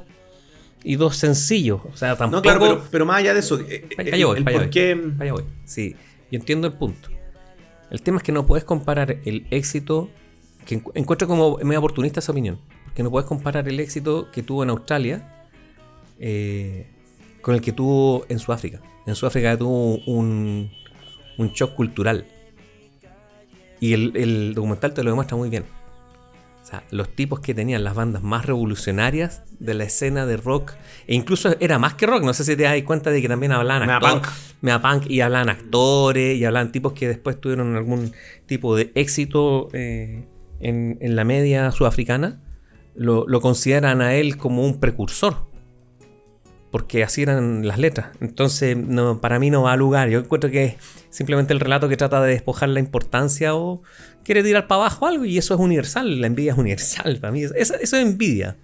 y 0.84 0.96
dos 0.96 1.16
sencillos. 1.16 1.80
O 1.92 1.96
sea, 1.96 2.16
tampoco. 2.16 2.36
No, 2.38 2.42
claro, 2.42 2.60
pero, 2.60 2.82
pero 2.90 3.06
más 3.06 3.18
allá 3.18 3.34
de 3.34 3.40
eso, 3.40 3.58
eh, 3.60 3.86
el- 3.98 4.24
voy, 4.24 4.38
el 4.38 4.44
pa' 4.44 4.50
allá 4.50 4.58
por 4.58 4.66
voy. 4.66 4.70
qué- 4.70 5.12
allá 5.18 5.32
voy. 5.32 5.44
Sí, 5.64 5.96
yo 6.30 6.38
entiendo 6.38 6.66
el 6.66 6.74
punto. 6.74 7.08
El 7.90 8.02
tema 8.02 8.18
es 8.18 8.22
que 8.22 8.32
no 8.32 8.46
puedes 8.46 8.64
comparar 8.64 9.16
el 9.24 9.46
éxito, 9.50 10.08
que 10.64 10.80
encu- 10.80 10.92
encuentro 10.94 11.26
como 11.26 11.56
medio 11.58 11.80
oportunista 11.80 12.20
esa 12.20 12.32
opinión, 12.32 12.58
porque 12.84 13.02
no 13.02 13.10
puedes 13.10 13.26
comparar 13.26 13.66
el 13.68 13.80
éxito 13.80 14.30
que 14.30 14.42
tuvo 14.42 14.62
en 14.62 14.70
Australia 14.70 15.46
eh, 16.18 16.86
con 17.40 17.54
el 17.54 17.60
que 17.60 17.72
tuvo 17.72 18.24
en 18.28 18.38
Sudáfrica. 18.38 18.80
En 19.06 19.14
Sudáfrica 19.14 19.56
tuvo 19.56 19.96
un, 20.06 20.70
un 21.38 21.48
shock 21.52 21.74
cultural. 21.74 22.26
Y 23.80 23.94
el, 23.94 24.12
el 24.14 24.54
documental 24.54 24.94
te 24.94 25.02
lo 25.02 25.10
demuestra 25.10 25.36
muy 25.36 25.48
bien. 25.48 25.64
O 26.62 26.66
sea, 26.66 26.84
los 26.90 27.08
tipos 27.08 27.40
que 27.40 27.54
tenían 27.54 27.82
las 27.82 27.94
bandas 27.94 28.22
más 28.22 28.44
revolucionarias 28.44 29.42
de 29.58 29.74
la 29.74 29.84
escena 29.84 30.26
de 30.26 30.36
rock, 30.36 30.74
e 31.06 31.14
incluso 31.14 31.56
era 31.58 31.78
más 31.78 31.94
que 31.94 32.06
rock, 32.06 32.22
no 32.22 32.34
sé 32.34 32.44
si 32.44 32.54
te 32.54 32.64
das 32.64 32.80
cuenta 32.82 33.10
de 33.10 33.22
que 33.22 33.28
también 33.28 33.52
hablaban 33.52 33.86
Mea 33.86 33.96
actores, 33.96 34.20
punk. 34.20 34.28
mea 34.60 34.82
punk, 34.82 35.10
y 35.10 35.22
hablaban 35.22 35.48
actores, 35.48 36.38
y 36.38 36.44
hablaban 36.44 36.70
tipos 36.70 36.92
que 36.92 37.08
después 37.08 37.40
tuvieron 37.40 37.74
algún 37.76 38.12
tipo 38.46 38.76
de 38.76 38.92
éxito 38.94 39.68
eh, 39.72 40.26
en, 40.60 40.98
en 41.00 41.16
la 41.16 41.24
media 41.24 41.72
sudafricana, 41.72 42.40
lo, 42.94 43.26
lo 43.26 43.40
consideran 43.40 44.02
a 44.02 44.14
él 44.14 44.36
como 44.36 44.64
un 44.64 44.78
precursor. 44.78 45.49
Porque 46.70 47.02
así 47.02 47.22
eran 47.22 47.66
las 47.66 47.78
letras. 47.78 48.10
Entonces, 48.20 48.76
no, 48.76 49.20
para 49.20 49.38
mí 49.40 49.50
no 49.50 49.62
va 49.62 49.72
a 49.72 49.76
lugar. 49.76 50.08
Yo 50.08 50.20
encuentro 50.20 50.50
que 50.50 50.64
es 50.64 50.74
simplemente 51.10 51.52
el 51.52 51.58
relato 51.60 51.88
que 51.88 51.96
trata 51.96 52.22
de 52.22 52.30
despojar 52.30 52.68
la 52.68 52.78
importancia 52.78 53.54
o 53.56 53.82
quiere 54.24 54.42
tirar 54.44 54.68
para 54.68 54.82
abajo 54.82 55.06
algo 55.08 55.24
y 55.24 55.36
eso 55.36 55.54
es 55.54 55.60
universal. 55.60 56.20
La 56.20 56.28
envidia 56.28 56.52
es 56.52 56.58
universal 56.58 57.18
para 57.20 57.32
mí. 57.32 57.42
Eso, 57.42 57.54
eso 57.56 57.74
es 57.74 57.92
envidia. 57.94 58.56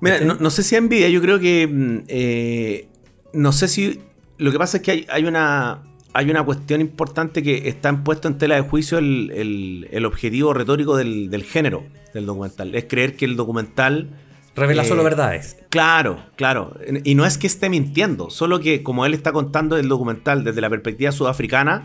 Mira, 0.00 0.20
no, 0.20 0.34
no 0.34 0.50
sé 0.50 0.62
si 0.62 0.76
envidia, 0.76 1.08
yo 1.08 1.22
creo 1.22 1.38
que. 1.40 1.66
mm, 1.66 1.98
eh, 2.08 2.88
no 3.32 3.52
sé 3.52 3.68
si. 3.68 4.00
Lo 4.36 4.52
que 4.52 4.58
pasa 4.58 4.76
es 4.76 4.82
que 4.82 4.90
hay, 4.90 5.06
hay 5.08 5.24
una. 5.24 5.82
Hay 6.12 6.30
una 6.30 6.42
cuestión 6.44 6.80
importante 6.80 7.42
que 7.42 7.68
está 7.68 7.94
puesto 8.02 8.26
en 8.28 8.38
tela 8.38 8.54
de 8.54 8.62
juicio 8.62 8.96
el, 8.98 9.30
el- 9.34 9.88
el 9.90 10.04
objetivo 10.06 10.54
retórico 10.54 10.96
del, 10.96 11.28
del 11.30 11.44
género 11.44 11.84
del 12.14 12.24
documental. 12.26 12.74
Es 12.74 12.84
creer 12.84 13.16
que 13.16 13.24
el 13.24 13.36
documental. 13.36 14.08
Revela 14.56 14.82
eh, 14.82 14.86
solo 14.86 15.04
verdades. 15.04 15.58
Claro, 15.68 16.22
claro. 16.34 16.74
Y 17.04 17.14
no 17.14 17.26
es 17.26 17.36
que 17.36 17.46
esté 17.46 17.68
mintiendo, 17.68 18.30
solo 18.30 18.58
que 18.60 18.82
como 18.82 19.04
él 19.04 19.12
está 19.12 19.32
contando 19.32 19.76
el 19.76 19.88
documental 19.88 20.44
desde 20.44 20.62
la 20.62 20.70
perspectiva 20.70 21.12
sudafricana, 21.12 21.84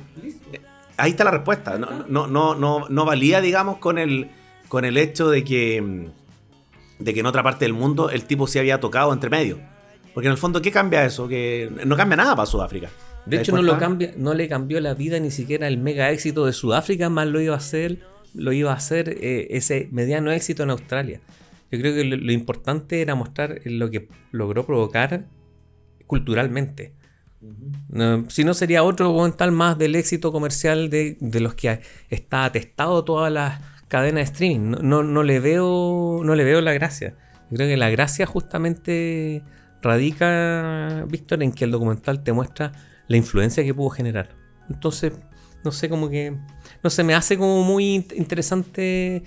eh, 0.54 0.62
ahí 0.98 1.12
está 1.12 1.26
la 1.26 1.32
respuesta. 1.32 1.78
No, 1.78 2.06
no, 2.08 2.28
no, 2.28 2.56
no, 2.56 2.88
no 2.88 3.06
valía, 3.06 3.42
digamos, 3.42 3.78
con 3.78 3.98
el, 3.98 4.30
con 4.70 4.86
el 4.86 4.98
hecho 4.98 5.30
de 5.30 5.44
que, 5.44 5.82
mm, 5.82 7.04
de 7.04 7.14
que 7.14 7.20
en 7.20 7.26
otra 7.26 7.44
parte 7.44 7.66
del 7.66 7.74
mundo 7.74 8.10
el 8.10 8.24
tipo 8.24 8.48
se 8.48 8.60
había 8.60 8.80
tocado 8.80 9.12
entre 9.12 9.30
medio. 9.30 9.60
Porque 10.14 10.28
en 10.28 10.32
el 10.32 10.38
fondo, 10.38 10.62
¿qué 10.62 10.72
cambia 10.72 11.06
eso? 11.06 11.28
Que 11.28 11.70
no 11.86 11.98
cambia 11.98 12.16
nada 12.16 12.36
para 12.36 12.46
Sudáfrica. 12.46 12.90
De 13.26 13.32
¿Te 13.32 13.38
das 13.38 13.48
hecho, 13.48 13.56
no, 13.56 13.62
lo 13.62 13.78
cambia, 13.78 14.14
no 14.16 14.34
le 14.34 14.48
cambió 14.48 14.80
la 14.80 14.94
vida 14.94 15.20
ni 15.20 15.30
siquiera 15.30 15.68
el 15.68 15.78
mega 15.78 16.10
éxito 16.10 16.46
de 16.46 16.54
Sudáfrica, 16.54 17.10
más 17.10 17.28
lo 17.28 17.40
iba 17.42 17.54
a 17.54 17.58
hacer, 17.58 18.00
lo 18.34 18.52
iba 18.54 18.72
a 18.72 18.76
hacer 18.76 19.10
eh, 19.10 19.48
ese 19.52 19.90
mediano 19.92 20.32
éxito 20.32 20.64
en 20.64 20.72
Australia. 20.72 21.20
Yo 21.72 21.80
creo 21.80 21.94
que 21.96 22.04
lo, 22.04 22.18
lo 22.18 22.32
importante 22.32 23.02
era 23.02 23.16
mostrar 23.16 23.62
lo 23.66 23.90
que 23.90 24.08
logró 24.32 24.66
provocar 24.66 25.28
culturalmente. 26.08 26.94
No, 27.90 28.30
si 28.30 28.44
no, 28.44 28.54
sería 28.54 28.84
otro 28.84 29.08
documental 29.08 29.52
más 29.52 29.78
del 29.78 29.96
éxito 29.96 30.32
comercial 30.32 30.90
de, 30.90 31.18
de 31.20 31.40
los 31.40 31.56
que 31.56 31.80
está 32.10 32.46
atestado 32.46 33.04
todas 33.04 33.32
las 33.32 33.62
cadenas 33.88 34.16
de 34.20 34.34
streaming. 34.34 34.72
No, 34.72 34.78
no, 34.82 35.04
no 35.04 35.24
le 35.24 35.40
veo, 35.40 36.22
no 36.24 36.36
le 36.36 36.44
veo 36.44 36.62
la 36.62 36.74
gracia. 36.74 37.16
Yo 37.50 37.58
creo 37.58 37.68
que 37.68 37.78
la 37.78 37.90
gracia 37.90 38.26
justamente 38.26 39.44
radica, 39.82 41.06
Víctor, 41.10 41.42
en 41.42 41.52
que 41.52 41.66
el 41.66 41.72
documental 41.72 42.24
te 42.24 42.32
muestra 42.32 42.74
la 43.08 43.18
influencia 43.18 43.64
que 43.64 43.74
pudo 43.74 43.90
generar. 43.90 44.30
Entonces, 44.70 45.14
no 45.64 45.72
sé, 45.72 45.90
como 45.90 46.10
que. 46.10 46.38
No 46.84 46.90
sé, 46.90 47.04
me 47.04 47.16
hace 47.16 47.38
como 47.38 47.64
muy 47.64 47.98
int- 47.98 48.16
interesante 48.16 49.24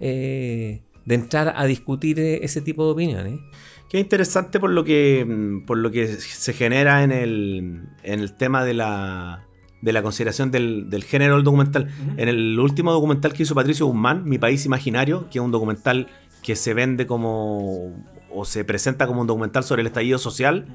eh, 0.00 0.82
de 1.06 1.14
entrar 1.14 1.54
a 1.56 1.64
discutir 1.64 2.20
eh, 2.20 2.44
ese 2.44 2.60
tipo 2.60 2.84
de 2.84 2.92
opiniones. 2.92 3.40
Qué 3.88 3.98
interesante 3.98 4.60
por 4.60 4.70
lo 4.70 4.84
que 4.84 5.62
por 5.66 5.78
lo 5.78 5.90
que 5.90 6.08
se 6.08 6.52
genera 6.52 7.04
en 7.04 7.12
el, 7.12 7.88
en 8.02 8.20
el 8.20 8.34
tema 8.34 8.64
de 8.64 8.74
la, 8.74 9.46
de 9.80 9.92
la 9.92 10.02
consideración 10.02 10.50
del, 10.50 10.90
del 10.90 11.04
género 11.04 11.36
del 11.36 11.44
documental. 11.44 11.88
En 12.16 12.28
el 12.28 12.58
último 12.58 12.92
documental 12.92 13.32
que 13.32 13.44
hizo 13.44 13.54
Patricio 13.54 13.86
Guzmán, 13.86 14.24
Mi 14.24 14.38
País 14.38 14.66
Imaginario, 14.66 15.30
que 15.30 15.38
es 15.38 15.44
un 15.44 15.52
documental 15.52 16.08
que 16.42 16.56
se 16.56 16.74
vende 16.74 17.06
como 17.06 18.04
o 18.28 18.44
se 18.44 18.64
presenta 18.64 19.06
como 19.06 19.20
un 19.20 19.26
documental 19.28 19.62
sobre 19.64 19.80
el 19.80 19.86
estallido 19.86 20.18
social, 20.18 20.66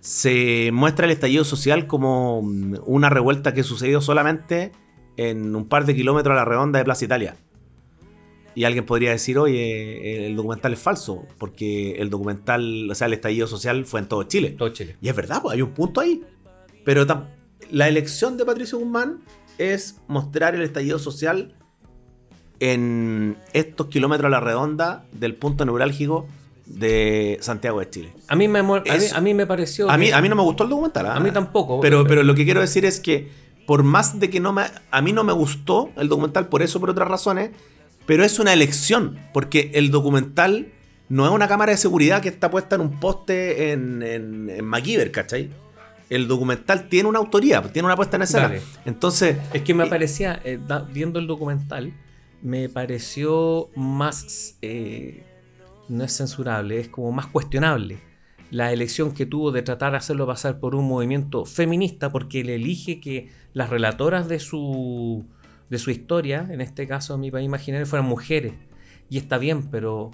se 0.00 0.70
muestra 0.72 1.04
el 1.06 1.12
estallido 1.12 1.44
social 1.44 1.86
como 1.86 2.40
una 2.40 3.10
revuelta 3.10 3.52
que 3.52 3.62
sucedió 3.62 4.00
solamente 4.00 4.72
en 5.16 5.54
un 5.54 5.68
par 5.68 5.84
de 5.84 5.94
kilómetros 5.94 6.32
a 6.32 6.36
la 6.36 6.44
redonda 6.44 6.78
de 6.78 6.84
Plaza 6.84 7.04
Italia. 7.04 7.36
Y 8.56 8.64
alguien 8.64 8.84
podría 8.86 9.10
decir, 9.10 9.38
oye, 9.38 10.26
el 10.26 10.34
documental 10.34 10.72
es 10.72 10.78
falso, 10.80 11.24
porque 11.38 11.92
el 12.00 12.08
documental, 12.10 12.90
o 12.90 12.94
sea, 12.94 13.06
el 13.06 13.12
estallido 13.12 13.46
social 13.46 13.84
fue 13.84 14.00
en 14.00 14.06
todo 14.08 14.22
Chile. 14.24 14.50
Todo 14.58 14.70
Chile. 14.70 14.96
Y 15.00 15.08
es 15.10 15.14
verdad, 15.14 15.42
pues 15.42 15.54
hay 15.54 15.62
un 15.62 15.70
punto 15.72 16.00
ahí. 16.00 16.22
Pero 16.84 17.04
la 17.70 17.86
elección 17.86 18.36
de 18.38 18.44
Patricio 18.46 18.78
Guzmán 18.78 19.20
es 19.58 20.00
mostrar 20.08 20.54
el 20.54 20.62
estallido 20.62 20.98
social 20.98 21.54
en 22.60 23.36
estos 23.52 23.88
kilómetros 23.88 24.26
a 24.26 24.30
la 24.30 24.40
redonda 24.40 25.04
del 25.12 25.34
punto 25.34 25.64
neurálgico 25.66 26.26
de 26.64 27.38
Santiago 27.42 27.80
de 27.80 27.90
Chile. 27.90 28.12
A 28.28 28.36
mí 28.36 28.48
me, 28.48 28.60
a 28.60 28.62
mí, 28.62 28.80
Es- 28.86 29.12
a 29.12 29.20
mí 29.20 29.34
me 29.34 29.46
pareció. 29.46 29.90
A 29.90 29.96
mí, 29.98 30.10
a 30.10 30.20
mí 30.20 30.28
no 30.28 30.34
me 30.36 30.42
gustó 30.42 30.64
el 30.64 30.70
documental. 30.70 31.06
¿ah? 31.06 31.16
A 31.16 31.20
mí 31.20 31.30
tampoco. 31.30 31.80
Pero, 31.80 32.06
pero 32.06 32.22
lo 32.22 32.34
que 32.34 32.44
quiero 32.44 32.60
decir 32.60 32.84
es 32.84 32.98
que, 33.00 33.28
por 33.66 33.82
más 33.82 34.18
de 34.18 34.30
que 34.30 34.40
no 34.40 34.52
me. 34.52 34.62
A 34.90 35.02
mí 35.02 35.12
no 35.12 35.22
me 35.24 35.32
gustó 35.32 35.90
el 35.96 36.08
documental 36.08 36.48
por 36.48 36.62
eso, 36.62 36.80
por 36.80 36.90
otras 36.90 37.08
razones, 37.08 37.50
pero 38.06 38.24
es 38.24 38.38
una 38.38 38.52
elección, 38.52 39.18
porque 39.32 39.70
el 39.74 39.90
documental 39.90 40.68
no 41.08 41.26
es 41.26 41.32
una 41.32 41.48
cámara 41.48 41.72
de 41.72 41.78
seguridad 41.78 42.22
que 42.22 42.28
está 42.28 42.50
puesta 42.50 42.76
en 42.76 42.82
un 42.82 42.98
poste 42.98 43.72
en, 43.72 44.02
en, 44.02 44.50
en 44.50 44.64
MacGyver, 44.64 45.10
¿cachai? 45.12 45.50
El 46.08 46.28
documental 46.28 46.88
tiene 46.88 47.08
una 47.08 47.18
autoría, 47.18 47.60
tiene 47.62 47.86
una 47.86 47.96
puesta 47.96 48.16
en 48.16 48.22
escena. 48.22 48.48
Dale. 48.48 48.62
Entonces. 48.84 49.36
Es 49.52 49.62
que 49.62 49.74
me 49.74 49.86
parecía, 49.86 50.40
eh, 50.44 50.58
viendo 50.92 51.18
el 51.18 51.26
documental, 51.26 51.92
me 52.42 52.68
pareció 52.68 53.68
más. 53.74 54.56
eh, 54.62 55.24
no 55.88 56.04
es 56.04 56.16
censurable, 56.16 56.80
es 56.80 56.88
como 56.88 57.12
más 57.12 57.26
cuestionable. 57.26 57.98
La 58.50 58.72
elección 58.72 59.12
que 59.12 59.26
tuvo 59.26 59.50
de 59.50 59.62
tratar 59.62 59.92
de 59.92 59.98
hacerlo 59.98 60.26
pasar 60.26 60.60
por 60.60 60.74
un 60.74 60.86
movimiento 60.86 61.44
feminista, 61.44 62.12
porque 62.12 62.40
él 62.40 62.50
elige 62.50 63.00
que 63.00 63.30
las 63.52 63.70
relatoras 63.70 64.28
de 64.28 64.38
su, 64.38 65.26
de 65.70 65.78
su 65.78 65.90
historia, 65.90 66.46
en 66.50 66.60
este 66.60 66.86
caso 66.86 67.18
mi 67.18 67.30
país 67.30 67.44
imaginario, 67.46 67.86
fueran 67.86 68.08
mujeres. 68.08 68.54
Y 69.08 69.18
está 69.18 69.38
bien, 69.38 69.70
pero 69.70 70.10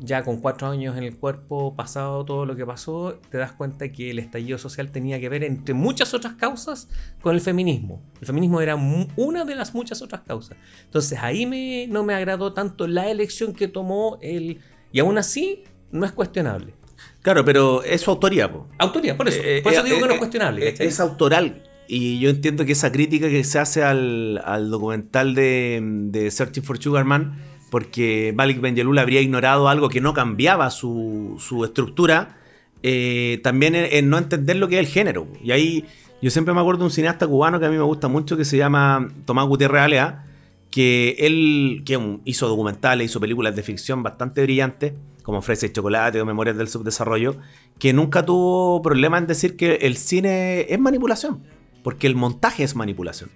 ya 0.00 0.24
con 0.24 0.38
cuatro 0.40 0.68
años 0.68 0.96
en 0.96 1.04
el 1.04 1.16
cuerpo, 1.16 1.74
pasado 1.76 2.24
todo 2.24 2.46
lo 2.46 2.56
que 2.56 2.64
pasó, 2.64 3.20
te 3.30 3.38
das 3.38 3.52
cuenta 3.52 3.92
que 3.92 4.10
el 4.10 4.18
estallido 4.18 4.58
social 4.58 4.90
tenía 4.90 5.20
que 5.20 5.28
ver, 5.28 5.44
entre 5.44 5.74
muchas 5.74 6.14
otras 6.14 6.34
causas, 6.34 6.88
con 7.20 7.34
el 7.34 7.40
feminismo. 7.40 8.02
El 8.20 8.26
feminismo 8.26 8.60
era 8.60 8.74
una 8.74 9.44
de 9.44 9.54
las 9.54 9.74
muchas 9.74 10.00
otras 10.02 10.22
causas. 10.22 10.56
Entonces 10.84 11.18
ahí 11.20 11.46
me, 11.46 11.86
no 11.88 12.04
me 12.04 12.14
agradó 12.14 12.52
tanto 12.52 12.86
la 12.88 13.10
elección 13.10 13.52
que 13.52 13.68
tomó 13.68 14.18
él. 14.22 14.60
Y 14.92 15.00
aún 15.00 15.18
así, 15.18 15.64
no 15.90 16.06
es 16.06 16.12
cuestionable. 16.12 16.74
Claro, 17.20 17.44
pero 17.44 17.82
es 17.82 18.00
su 18.00 18.10
autoría, 18.10 18.50
po. 18.50 18.68
Autoría, 18.78 19.16
por 19.16 19.28
eso. 19.28 19.40
Eh, 19.44 19.60
por 19.62 19.72
eso 19.72 19.82
eh, 19.82 19.84
digo 19.84 19.96
que 19.98 20.04
no 20.04 20.10
eh, 20.10 20.14
es 20.14 20.18
cuestionable. 20.18 20.68
eh, 20.68 20.72
¿cachai? 20.72 20.86
Es 20.86 21.00
autoral. 21.00 21.62
Y 21.94 22.20
yo 22.20 22.30
entiendo 22.30 22.64
que 22.64 22.72
esa 22.72 22.90
crítica 22.90 23.28
que 23.28 23.44
se 23.44 23.58
hace 23.58 23.84
al, 23.84 24.40
al 24.46 24.70
documental 24.70 25.34
de, 25.34 26.28
Searching 26.30 26.64
for 26.64 26.82
Sugar 26.82 27.04
Man, 27.04 27.36
porque 27.68 28.32
Malik 28.34 28.62
Benjelloul 28.62 28.98
habría 28.98 29.20
ignorado 29.20 29.68
algo 29.68 29.90
que 29.90 30.00
no 30.00 30.14
cambiaba 30.14 30.70
su, 30.70 31.36
estructura, 31.66 32.38
eh, 32.82 33.40
también 33.42 33.74
en, 33.74 34.08
no 34.08 34.16
entender 34.16 34.56
lo 34.56 34.68
que 34.68 34.76
es 34.76 34.80
el 34.80 34.86
género. 34.86 35.26
Y 35.44 35.50
ahí 35.50 35.84
yo 36.22 36.30
siempre 36.30 36.54
me 36.54 36.62
acuerdo 36.62 36.78
de 36.78 36.84
un 36.86 36.90
cineasta 36.90 37.26
cubano 37.26 37.60
que 37.60 37.66
a 37.66 37.68
mí 37.68 37.76
me 37.76 37.82
gusta 37.82 38.08
mucho, 38.08 38.38
que 38.38 38.46
se 38.46 38.56
llama 38.56 39.10
Tomás 39.26 39.46
Gutiérrez 39.46 39.82
Alea, 39.82 40.24
que 40.70 41.16
él 41.18 41.82
hizo 42.24 42.48
documentales, 42.48 43.10
hizo 43.10 43.20
películas 43.20 43.54
de 43.54 43.62
ficción 43.62 44.02
bastante 44.02 44.42
brillantes, 44.44 44.94
como 45.22 45.42
Fresa 45.42 45.66
y 45.66 45.72
Chocolate 45.72 46.22
o 46.22 46.24
Memorias 46.24 46.56
del 46.56 46.68
Subdesarrollo, 46.68 47.36
que 47.78 47.92
nunca 47.92 48.24
tuvo 48.24 48.80
problema 48.80 49.18
en 49.18 49.26
decir 49.26 49.58
que 49.58 49.74
el 49.82 49.98
cine 49.98 50.72
es 50.72 50.80
manipulación, 50.80 51.42
porque 51.82 52.06
el 52.06 52.16
montaje 52.16 52.64
es 52.64 52.76
manipulación. 52.76 53.30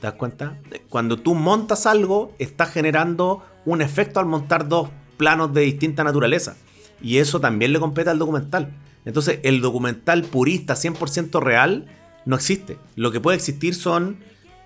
¿Te 0.00 0.06
das 0.06 0.14
cuenta? 0.14 0.58
Cuando 0.88 1.18
tú 1.18 1.34
montas 1.34 1.86
algo, 1.86 2.32
estás 2.38 2.70
generando 2.70 3.42
un 3.64 3.82
efecto 3.82 4.20
al 4.20 4.26
montar 4.26 4.68
dos 4.68 4.90
planos 5.16 5.52
de 5.52 5.62
distinta 5.62 6.04
naturaleza. 6.04 6.56
Y 7.02 7.18
eso 7.18 7.40
también 7.40 7.72
le 7.72 7.80
compete 7.80 8.10
al 8.10 8.18
documental. 8.18 8.70
Entonces, 9.04 9.40
el 9.42 9.60
documental 9.60 10.22
purista, 10.22 10.74
100% 10.74 11.42
real, 11.42 11.86
no 12.24 12.36
existe. 12.36 12.78
Lo 12.94 13.10
que 13.10 13.20
puede 13.20 13.36
existir 13.36 13.74
son, 13.74 14.18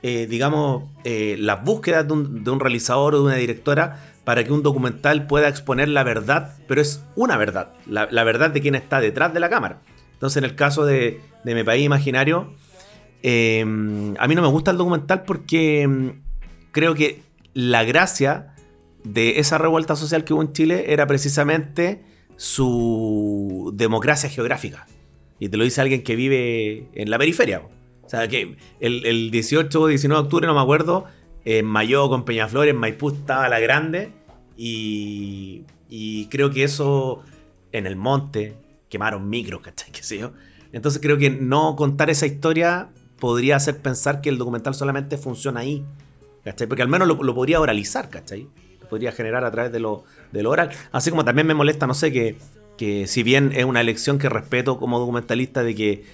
eh, 0.03 0.27
digamos, 0.29 0.85
eh, 1.05 1.37
las 1.39 1.65
búsquedas 1.65 2.07
de 2.07 2.13
un, 2.13 2.61
realizador 2.61 3.15
o 3.15 3.19
de 3.19 3.25
una 3.25 3.37
directora 3.37 4.05
para 4.25 4.45
que 4.45 4.53
un 4.53 4.63
documental 4.63 5.27
pueda 5.27 5.49
exponer 5.49 5.89
la 5.89 6.05
verdad, 6.05 6.57
pero 6.69 6.81
es 6.81 7.03
una 7.17 7.37
verdad, 7.37 7.73
la, 7.87 8.09
la 8.11 8.25
verdad 8.25 8.51
de 8.51 8.61
quien 8.61 8.75
está 8.75 9.01
detrás 9.01 9.35
de 9.35 9.41
la 9.41 9.49
cámara. 9.49 9.81
Entonces, 10.13 10.37
en 10.37 10.45
el 10.45 10.55
caso 10.55 10.85
de, 10.85 11.21
de 11.45 11.55
Mi 11.55 11.65
País 11.65 11.85
Imaginario, 11.85 12.53
eh, 13.23 13.63
a 13.63 14.29
mí 14.29 14.35
no 14.35 14.43
me 14.43 14.49
gusta 14.49 14.71
el 14.71 14.77
documental 14.77 15.23
porque 15.25 15.87
mm, 15.87 16.09
creo 16.73 16.95
que 16.95 17.23
la 17.55 17.85
gracia 17.85 18.55
de 19.05 19.39
esa 19.39 19.59
revuelta 19.59 19.97
social 19.97 20.25
que 20.25 20.35
hubo 20.35 20.43
en 20.43 20.53
Chile 20.53 20.87
era 20.89 21.07
precisamente 21.07 22.03
su 22.37 23.73
democracia 23.75 24.29
geográfica. 24.29 24.87
Y 25.39 25.49
te 25.49 25.57
lo 25.57 25.65
dice 25.65 25.81
alguien 25.81 26.03
que 26.03 26.17
vive 26.17 26.89
en 26.95 27.11
la 27.11 27.19
periferia. 27.19 27.63
O 28.03 28.09
sea, 28.09 28.29
que 28.29 28.57
el, 28.81 29.07
el 29.07 29.31
18 29.31 29.81
o 29.81 29.87
19 29.87 30.21
de 30.21 30.25
octubre, 30.25 30.47
no 30.47 30.55
me 30.55 30.61
acuerdo, 30.61 31.07
en 31.45 31.67
Mayo 31.67 32.09
con 32.09 32.25
Peñaflor, 32.25 32.69
en 32.69 32.77
Maipú 32.77 33.11
estaba 33.11 33.49
la 33.49 33.59
grande. 33.59 34.13
Y, 34.57 35.65
y 35.89 36.27
creo 36.27 36.51
que 36.51 36.65
eso 36.65 37.23
en 37.73 37.87
el 37.87 37.97
monte 37.97 38.55
quemaron 38.89 39.29
micros, 39.29 39.63
¿cachai? 39.63 39.91
¿Qué 39.93 40.03
sé 40.03 40.19
yo? 40.19 40.33
Entonces 40.73 41.01
creo 41.03 41.19
que 41.19 41.31
no 41.31 41.77
contar 41.77 42.09
esa 42.09 42.27
historia 42.27 42.91
podría 43.23 43.55
hacer 43.55 43.79
pensar 43.79 44.21
que 44.21 44.31
el 44.31 44.37
documental 44.37 44.75
solamente 44.75 45.17
funciona 45.17 45.61
ahí. 45.61 45.85
¿Cachai? 46.43 46.67
Porque 46.67 46.83
al 46.83 46.89
menos 46.89 47.07
lo, 47.07 47.35
podría 47.37 47.61
oralizar, 47.61 48.11
¿cachai? 48.11 48.49
Lo 48.81 48.89
podría 48.89 49.13
generar 49.13 49.45
a 49.45 49.51
través 49.53 49.71
de 49.71 49.79
lo, 49.79 50.03
de 50.33 50.45
oral. 50.45 50.71
Así 50.91 51.11
como 51.11 51.25
también 51.25 51.47
me 51.47 51.55
molesta, 51.55 51.87
no 51.87 51.95
sé, 51.95 52.11
que, 52.11 52.37
que 52.77 53.07
si 53.07 53.23
bien 53.23 53.53
es 53.55 53.65
una 53.65 53.81
elección 53.81 54.19
que 54.19 54.29
respeto 54.29 54.77
como 54.77 54.99
documentalista 54.99 55.63
de 55.63 55.77
que, 55.77 56.05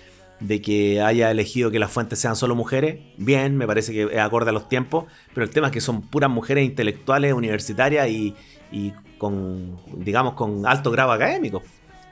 de 0.41 0.61
que 0.61 1.01
haya 1.01 1.31
elegido 1.31 1.71
que 1.71 1.79
las 1.79 1.91
fuentes 1.91 2.19
sean 2.19 2.37
solo 2.37 2.55
mujeres, 2.55 3.01
bien, 3.17 3.57
me 3.57 3.67
parece 3.67 3.95
que 3.95 4.03
es 4.03 4.19
acorde 4.19 4.51
a 4.51 4.53
los 4.53 4.69
tiempos, 4.69 5.07
pero 5.33 5.45
el 5.47 5.51
tema 5.51 5.69
es 5.69 5.73
que 5.73 5.81
son 5.81 6.03
puras 6.03 6.29
mujeres 6.29 6.67
intelectuales, 6.67 7.33
universitarias 7.33 8.07
y, 8.11 8.35
y 8.71 8.93
con, 9.17 9.81
digamos, 9.97 10.35
con 10.35 10.67
alto 10.67 10.91
grado 10.91 11.13
académico. 11.13 11.63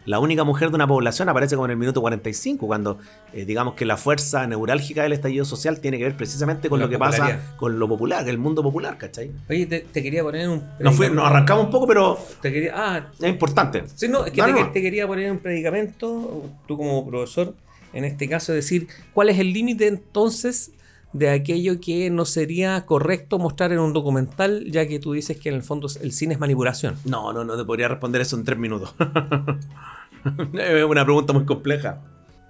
La 0.07 0.19
única 0.21 0.45
mujer 0.45 0.71
de 0.71 0.77
una 0.77 0.87
población 0.87 1.29
aparece 1.29 1.57
como 1.57 1.67
en 1.67 1.73
el 1.73 1.77
minuto 1.77 2.01
45, 2.01 2.67
cuando 2.67 2.99
eh, 3.33 3.45
digamos 3.45 3.75
que 3.75 3.85
la 3.85 3.97
fuerza 3.97 4.47
neurálgica 4.47 5.03
del 5.03 5.13
estallido 5.13 5.45
social 5.45 5.81
tiene 5.81 5.99
que 5.99 6.05
ver 6.05 6.17
precisamente 6.17 6.69
con 6.69 6.79
la 6.79 6.87
lo 6.87 6.91
que 6.91 6.99
pasa 6.99 7.41
con 7.57 7.79
lo 7.79 7.89
popular, 7.89 8.27
el 8.29 8.39
mundo 8.39 8.63
popular, 8.63 8.97
¿cachai? 8.99 9.31
Oye, 9.51 9.67
te, 9.67 9.81
te 9.81 10.03
quería 10.03 10.23
poner 10.23 10.49
un. 10.49 10.63
Nos, 10.79 10.95
fui- 10.95 11.11
nos 11.11 11.27
arrancamos 11.27 11.65
un 11.67 11.71
poco, 11.71 11.87
pero 11.87 12.19
Te 12.41 12.53
quería, 12.53 12.73
ah, 12.75 13.07
es 13.21 13.29
importante. 13.29 13.83
Sí, 13.95 14.09
no, 14.09 14.25
es 14.25 14.33
que 14.33 14.43
te 14.73 14.81
quería 14.83 15.07
poner 15.07 15.31
un 15.31 15.39
predicamento, 15.39 16.45
tú 16.67 16.77
como 16.77 17.07
profesor, 17.07 17.55
en 17.93 18.05
este 18.05 18.29
caso, 18.29 18.53
decir 18.53 18.89
cuál 19.13 19.29
es 19.29 19.39
el 19.39 19.53
límite 19.53 19.87
entonces 19.89 20.71
de 21.19 21.31
aquello 21.31 21.81
que 21.81 22.11
no 22.11 22.25
sería 22.25 22.85
correcto 22.87 23.39
mostrar 23.39 23.73
en 23.73 23.79
un 23.79 23.93
documental, 23.93 24.65
ya 24.71 24.87
que 24.87 24.99
tú 24.99 25.13
dices 25.13 25.39
que 25.39 25.49
en 25.49 25.55
el 25.57 25.63
fondo 25.63 25.89
el 26.03 26.13
cine 26.13 26.35
es 26.35 26.41
manipulación. 26.41 26.97
No, 27.05 27.33
no, 27.33 27.45
no 27.45 27.57
te 27.57 27.65
podría 27.65 27.89
responder 27.89 28.21
eso 28.23 28.37
en 28.37 28.45
tres 28.45 28.59
minutos. 28.59 28.95
es 30.55 30.85
una 30.85 31.05
pregunta 31.05 31.33
muy 31.33 31.45
compleja. 31.45 32.01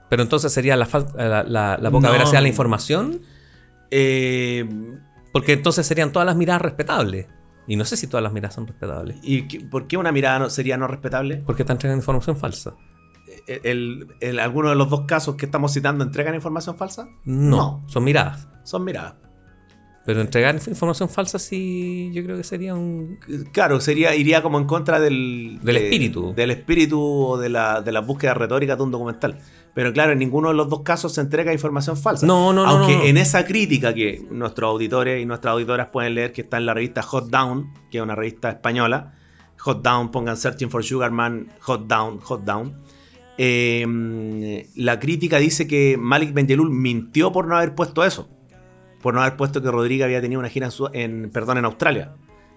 Pero 0.08 0.22
entonces 0.22 0.52
sería 0.52 0.76
la, 0.76 0.88
la, 1.16 1.42
la- 1.42 1.78
la 1.80 1.90
poca 1.90 2.06
No. 2.08 2.12
veracidad 2.12 2.38
de 2.38 2.42
la 2.42 2.48
información, 2.48 3.20
Eh, 3.90 4.68
porque 5.32 5.52
entonces 5.52 5.86
serían 5.86 6.10
todas 6.12 6.26
las 6.26 6.36
miradas 6.36 6.62
respetables. 6.62 7.26
Y 7.68 7.76
no 7.76 7.84
sé 7.84 7.96
si 7.96 8.06
todas 8.06 8.22
las 8.22 8.32
miradas 8.32 8.54
son 8.54 8.66
respetables, 8.66 9.16
¿Y 9.22 9.48
qué- 9.48 9.60
por 9.60 9.86
qué 9.88 9.96
una 9.96 10.12
mirada 10.12 10.38
no- 10.40 10.50
sería 10.50 10.76
no 10.76 10.86
respetable? 10.86 11.42
porque 11.44 11.62
están 11.62 11.74
entregando 11.76 12.00
información 12.00 12.36
falsa. 12.36 12.74
¿El, 13.46 14.38
¿Alguno 14.40 14.70
de 14.70 14.76
los 14.76 14.88
dos 14.90 15.02
casos 15.06 15.36
que 15.36 15.46
estamos 15.46 15.72
citando 15.72 16.02
entregan 16.04 16.34
información 16.34 16.76
falsa? 16.76 17.08
No, 17.24 17.84
son 17.86 18.04
miradas. 18.04 18.48
son 18.64 18.84
miradas. 18.84 19.14
Pero 20.04 20.20
entregar 20.20 20.54
información 20.54 21.08
falsa 21.08 21.36
sí, 21.40 22.12
yo 22.14 22.22
creo 22.22 22.36
que 22.36 22.44
sería 22.44 22.76
un... 22.76 23.18
Claro, 23.50 23.80
sería, 23.80 24.14
iría 24.14 24.40
como 24.40 24.56
en 24.58 24.64
contra 24.64 25.00
del, 25.00 25.58
Del 25.64 25.74
de- 25.74 25.84
espíritu. 25.84 26.32
Del 26.32 26.52
espíritu 26.52 27.00
o 27.02 27.36
de 27.38 27.48
la, 27.48 27.80
de 27.82 27.90
las 27.90 28.06
búsquedas 28.06 28.36
retóricas 28.36 28.76
de 28.78 28.84
un 28.84 28.92
documental. 28.92 29.38
Pero 29.74 29.92
claro, 29.92 30.12
en 30.12 30.20
ninguno 30.20 30.48
de 30.50 30.54
los 30.54 30.68
dos 30.68 30.82
casos 30.82 31.12
se 31.12 31.20
entrega 31.22 31.52
información 31.52 31.96
falsa. 31.96 32.24
No, 32.24 32.52
no, 32.52 32.62
no, 32.64 32.68
Aunque 32.70 32.92
no, 32.92 32.98
no. 33.00 33.04
en 33.04 33.16
esa 33.16 33.44
crítica 33.44 33.92
que 33.92 34.24
nuestros 34.30 34.68
auditores 34.70 35.20
y 35.20 35.26
nuestras 35.26 35.52
auditoras 35.54 35.88
pueden 35.88 36.14
leer, 36.14 36.32
que 36.32 36.42
está 36.42 36.56
en 36.58 36.66
la 36.66 36.74
revista 36.74 37.02
Hot 37.02 37.28
Down, 37.28 37.72
que 37.90 37.98
es 37.98 38.02
una 38.04 38.14
revista 38.14 38.48
española. 38.50 39.12
Hot 39.58 39.82
Down, 39.82 40.12
pongan 40.12 40.36
Searching 40.36 40.70
for 40.70 40.84
Sugar 40.84 41.10
Man, 41.10 41.48
Hot 41.62 41.88
Down, 41.88 42.20
Hot 42.20 42.44
Down. 42.44 42.76
Eh, 43.38 44.68
la 44.76 44.98
crítica 44.98 45.38
dice 45.38 45.66
que 45.66 45.96
Malik 45.98 46.32
Benjelloul 46.32 46.70
mintió 46.70 47.32
por 47.32 47.46
no 47.46 47.56
haber 47.56 47.74
puesto 47.74 48.04
eso. 48.04 48.28
Por 49.02 49.14
no 49.14 49.20
haber 49.22 49.36
puesto 49.36 49.62
que 49.62 49.70
Rodríguez 49.70 50.04
había 50.04 50.20
tenido 50.20 50.40
una 50.40 50.48
gira 50.48 50.66
en, 50.66 50.72
Su- 50.72 50.90
en- 50.92 51.30
perdón, 51.32 51.58
en 51.58 51.64
Australia. 51.66 52.12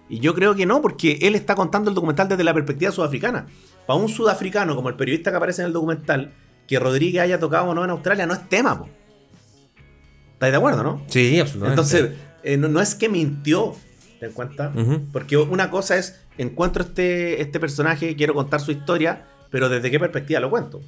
Y 0.08 0.18
yo 0.18 0.34
creo 0.34 0.54
que 0.56 0.66
no, 0.66 0.80
porque 0.82 1.18
él 1.22 1.34
está 1.36 1.54
contando 1.54 1.90
el 1.90 1.94
documental 1.94 2.28
desde 2.28 2.42
la 2.42 2.52
perspectiva 2.54 2.90
sudafricana. 2.90 3.46
Para 3.86 3.98
un 3.98 4.08
sudafricano, 4.08 4.74
como 4.74 4.88
el 4.88 4.96
periodista 4.96 5.30
que 5.30 5.36
aparece 5.36 5.62
en 5.62 5.66
el 5.68 5.72
documental, 5.72 6.32
que 6.66 6.78
Rodríguez 6.80 7.22
haya 7.22 7.38
tocado 7.38 7.66
o 7.70 7.74
no 7.74 7.84
en 7.84 7.90
Australia 7.90 8.26
no 8.26 8.34
es 8.34 8.48
tema, 8.48 8.78
po. 8.78 8.88
¿Estáis 10.32 10.52
de 10.52 10.56
acuerdo, 10.56 10.82
no? 10.82 11.02
Sí, 11.08 11.38
absolutamente. 11.38 11.80
Entonces, 11.82 12.10
eh, 12.42 12.56
no, 12.56 12.68
no 12.68 12.80
es 12.80 12.94
que 12.94 13.08
mintió, 13.08 13.74
¿te 14.18 14.26
das 14.26 14.34
cuenta? 14.34 14.72
Porque 15.12 15.36
una 15.36 15.70
cosa 15.70 15.96
es, 15.98 16.20
encuentro 16.38 16.82
este, 16.82 17.42
este 17.42 17.60
personaje, 17.60 18.16
quiero 18.16 18.34
contar 18.34 18.60
su 18.60 18.72
historia, 18.72 19.26
pero 19.50 19.68
¿desde 19.68 19.90
qué 19.90 19.98
perspectiva 19.98 20.40
lo 20.40 20.50
cuento? 20.50 20.80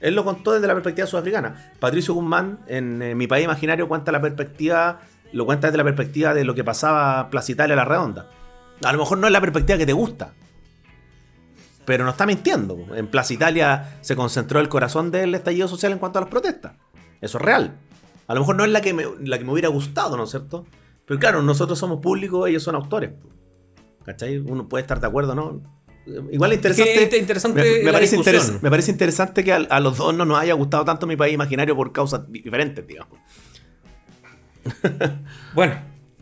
Él 0.00 0.14
lo 0.14 0.24
contó 0.24 0.52
desde 0.52 0.66
la 0.66 0.74
perspectiva 0.74 1.06
sudafricana. 1.06 1.72
Patricio 1.80 2.14
Guzmán, 2.14 2.60
en 2.66 3.02
eh, 3.02 3.14
Mi 3.14 3.26
País 3.26 3.44
Imaginario, 3.44 3.88
cuenta 3.88 4.12
la 4.12 4.20
perspectiva, 4.20 5.00
lo 5.32 5.44
cuenta 5.44 5.68
desde 5.68 5.78
la 5.78 5.84
perspectiva 5.84 6.34
de 6.34 6.44
lo 6.44 6.54
que 6.54 6.64
pasaba 6.64 7.30
Plaza 7.30 7.52
Italia 7.52 7.74
a 7.74 7.76
la 7.76 7.84
redonda. 7.84 8.28
A 8.84 8.92
lo 8.92 8.98
mejor 8.98 9.18
no 9.18 9.26
es 9.26 9.32
la 9.32 9.40
perspectiva 9.40 9.76
que 9.76 9.86
te 9.86 9.92
gusta, 9.92 10.32
pero 11.84 12.04
no 12.04 12.10
está 12.10 12.26
mintiendo. 12.26 12.94
En 12.94 13.08
Plaza 13.08 13.34
Italia 13.34 13.98
se 14.00 14.14
concentró 14.14 14.60
el 14.60 14.68
corazón 14.68 15.10
del 15.10 15.34
estallido 15.34 15.66
social 15.66 15.92
en 15.92 15.98
cuanto 15.98 16.18
a 16.18 16.22
las 16.22 16.30
protestas. 16.30 16.74
Eso 17.20 17.38
es 17.38 17.44
real. 17.44 17.76
A 18.28 18.34
lo 18.34 18.40
mejor 18.40 18.56
no 18.56 18.64
es 18.64 18.70
la 18.70 18.80
que 18.80 18.94
me, 18.94 19.04
la 19.20 19.38
que 19.38 19.44
me 19.44 19.52
hubiera 19.52 19.68
gustado, 19.68 20.16
¿no 20.16 20.24
es 20.24 20.30
cierto? 20.30 20.64
Pero 21.06 21.18
claro, 21.18 21.42
nosotros 21.42 21.78
somos 21.78 22.00
públicos, 22.00 22.48
ellos 22.48 22.62
son 22.62 22.76
autores. 22.76 23.12
¿Cachai? 24.04 24.38
Uno 24.38 24.68
puede 24.68 24.82
estar 24.82 25.00
de 25.00 25.06
acuerdo, 25.06 25.34
¿no? 25.34 25.60
Igual 26.32 26.52
es 26.52 26.58
Es 26.58 26.62
que 26.62 26.68
interesante. 26.82 27.16
es 27.16 27.20
interesante 27.22 27.80
me, 27.84 27.92
parece 27.92 28.16
discusión. 28.16 28.42
interes- 28.56 28.62
me 28.62 28.70
parece 28.70 28.90
interesante 28.90 29.44
que 29.44 29.52
a, 29.52 29.56
a 29.56 29.80
los 29.80 29.96
dos 29.98 30.14
no 30.14 30.24
nos 30.24 30.38
haya 30.38 30.54
gustado 30.54 30.84
tanto 30.84 31.06
mi 31.06 31.16
país 31.16 31.34
imaginario 31.34 31.76
por 31.76 31.92
causas 31.92 32.22
di- 32.30 32.40
diferentes, 32.40 32.86
digamos. 32.86 33.18
Bueno, 35.54 35.74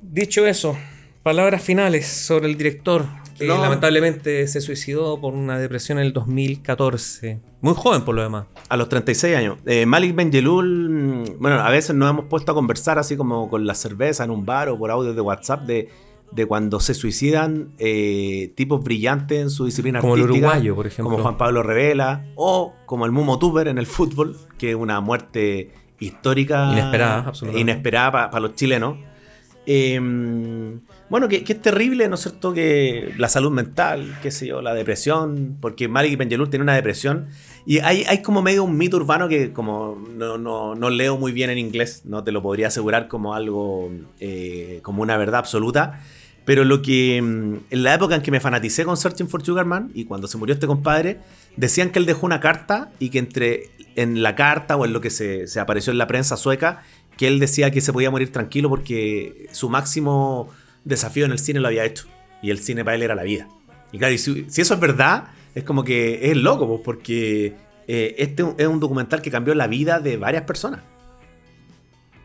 dicho 0.03 0.47
eso, 0.47 0.76
palabras 1.22 1.62
finales 1.62 2.07
sobre 2.07 2.47
el 2.49 2.57
director 2.57 3.07
que 3.39 3.47
No. 3.47 3.61
lamentablemente 3.61 4.47
se 4.49 4.61
suicidó 4.62 5.20
por 5.20 5.34
una 5.34 5.59
depresión 5.59 5.99
en 5.99 6.07
el 6.07 6.12
2014. 6.14 7.41
Muy 7.61 7.74
joven 7.74 8.03
por 8.03 8.14
lo 8.14 8.22
demás. 8.22 8.47
A 8.68 8.76
los 8.78 8.89
36 8.89 9.37
años. 9.37 9.59
Eh, 9.66 9.84
Malik 9.84 10.14
Benjelul, 10.14 10.89
mm, 10.89 11.24
bueno, 11.39 11.57
a 11.61 11.70
veces 11.70 11.95
nos 11.95 12.09
hemos 12.09 12.26
puesto 12.26 12.53
a 12.53 12.55
conversar 12.55 12.99
así 12.99 13.14
como 13.16 13.51
con 13.51 13.66
la 13.66 13.74
cerveza 13.74 14.24
en 14.24 14.30
un 14.30 14.47
bar 14.47 14.68
o 14.70 14.78
por 14.78 14.91
audio 14.91 15.12
de 15.12 15.20
WhatsApp 15.20 15.62
de, 15.66 15.89
de 16.32 16.46
cuando 16.46 16.80
se 16.80 16.94
suicidan 16.94 17.72
eh, 17.78 18.52
tipos 18.56 18.82
brillantes 18.82 19.40
en 19.40 19.50
su 19.50 19.64
disciplina 19.64 20.00
Como 20.00 20.16
el 20.16 20.22
artística. 20.22 20.48
uruguayo, 20.48 20.74
por 20.74 20.86
ejemplo. 20.86 21.10
Como 21.10 21.22
Juan 21.22 21.38
Pablo 21.38 21.62
Revela. 21.62 22.26
O 22.34 22.74
como 22.84 23.06
el 23.06 23.12
Mumo 23.12 23.38
Tuber 23.38 23.68
en 23.68 23.78
el 23.78 23.86
fútbol, 23.86 24.36
que 24.58 24.70
es 24.70 24.76
una 24.76 25.00
muerte 25.00 25.72
histórica. 25.98 26.70
Inesperada, 26.72 27.24
absolutamente. 27.28 27.60
Inesperada 27.60 28.30
para 28.30 28.40
los 28.40 28.54
chilenos. 28.54 28.98
Eh, 29.68 29.98
bueno, 31.08 31.28
que, 31.28 31.42
que 31.44 31.52
es 31.54 31.62
terrible, 31.62 32.08
¿no 32.08 32.14
es 32.16 32.20
cierto? 32.20 32.52
Que 32.52 33.12
la 33.16 33.28
salud 33.28 33.50
mental, 33.50 34.18
qué 34.22 34.30
sé 34.30 34.46
yo, 34.46 34.62
la 34.62 34.74
depresión, 34.74 35.56
porque 35.60 35.88
Malik 35.88 36.18
Benjelloul 36.18 36.50
tiene 36.50 36.62
una 36.64 36.74
depresión. 36.74 37.28
Y 37.66 37.80
hay, 37.80 38.04
hay 38.04 38.22
como 38.22 38.42
medio 38.42 38.62
un 38.62 38.78
mito 38.78 38.96
urbano 38.96 39.28
que 39.28 39.52
como 39.52 40.00
no, 40.14 40.38
no, 40.38 40.76
no 40.76 40.88
leo 40.88 41.18
muy 41.18 41.32
bien 41.32 41.50
en 41.50 41.58
inglés, 41.58 42.02
no 42.04 42.22
te 42.22 42.30
lo 42.30 42.40
podría 42.40 42.68
asegurar 42.68 43.08
como 43.08 43.34
algo, 43.34 43.90
eh, 44.20 44.78
como 44.82 45.02
una 45.02 45.16
verdad 45.16 45.40
absoluta. 45.40 46.00
Pero 46.44 46.64
lo 46.64 46.80
que 46.80 47.20
mm, 47.20 47.56
en 47.70 47.82
la 47.82 47.92
época 47.92 48.14
en 48.14 48.22
que 48.22 48.30
me 48.30 48.38
fanaticé 48.38 48.84
con 48.84 48.96
Searching 48.96 49.28
for 49.28 49.44
Sugar 49.44 49.66
Man 49.66 49.90
y 49.94 50.04
cuando 50.04 50.28
se 50.28 50.38
murió 50.38 50.54
este 50.54 50.68
compadre, 50.68 51.18
decían 51.56 51.90
que 51.90 51.98
él 51.98 52.06
dejó 52.06 52.24
una 52.24 52.38
carta 52.38 52.92
y 53.00 53.10
que 53.10 53.18
entre 53.18 53.70
en 53.96 54.22
la 54.22 54.36
carta 54.36 54.76
o 54.76 54.84
en 54.84 54.92
lo 54.92 55.00
que 55.00 55.10
se, 55.10 55.48
se 55.48 55.58
apareció 55.58 55.90
en 55.90 55.98
la 55.98 56.06
prensa 56.06 56.36
sueca, 56.36 56.84
que 57.16 57.26
él 57.26 57.40
decía 57.40 57.72
que 57.72 57.80
se 57.80 57.92
podía 57.92 58.12
morir 58.12 58.30
tranquilo 58.30 58.68
porque 58.68 59.48
su 59.50 59.68
máximo 59.68 60.50
desafío 60.84 61.24
en 61.24 61.32
el 61.32 61.40
cine 61.40 61.58
lo 61.58 61.66
había 61.66 61.84
hecho. 61.84 62.06
Y 62.42 62.50
el 62.50 62.60
cine 62.60 62.84
para 62.84 62.94
él 62.94 63.02
era 63.02 63.16
la 63.16 63.24
vida. 63.24 63.48
Y 63.90 63.98
claro, 63.98 64.16
si 64.16 64.46
eso 64.56 64.74
es 64.74 64.80
verdad, 64.80 65.24
es 65.57 65.64
como 65.64 65.82
que 65.82 66.30
es 66.30 66.36
loco, 66.36 66.68
pues, 66.68 66.80
porque 66.84 67.57
eh, 67.88 68.14
este 68.18 68.44
es 68.59 68.66
un 68.68 68.78
documental 68.78 69.20
que 69.22 69.30
cambió 69.32 69.54
la 69.54 69.66
vida 69.66 69.98
de 69.98 70.16
varias 70.16 70.44
personas. 70.44 70.80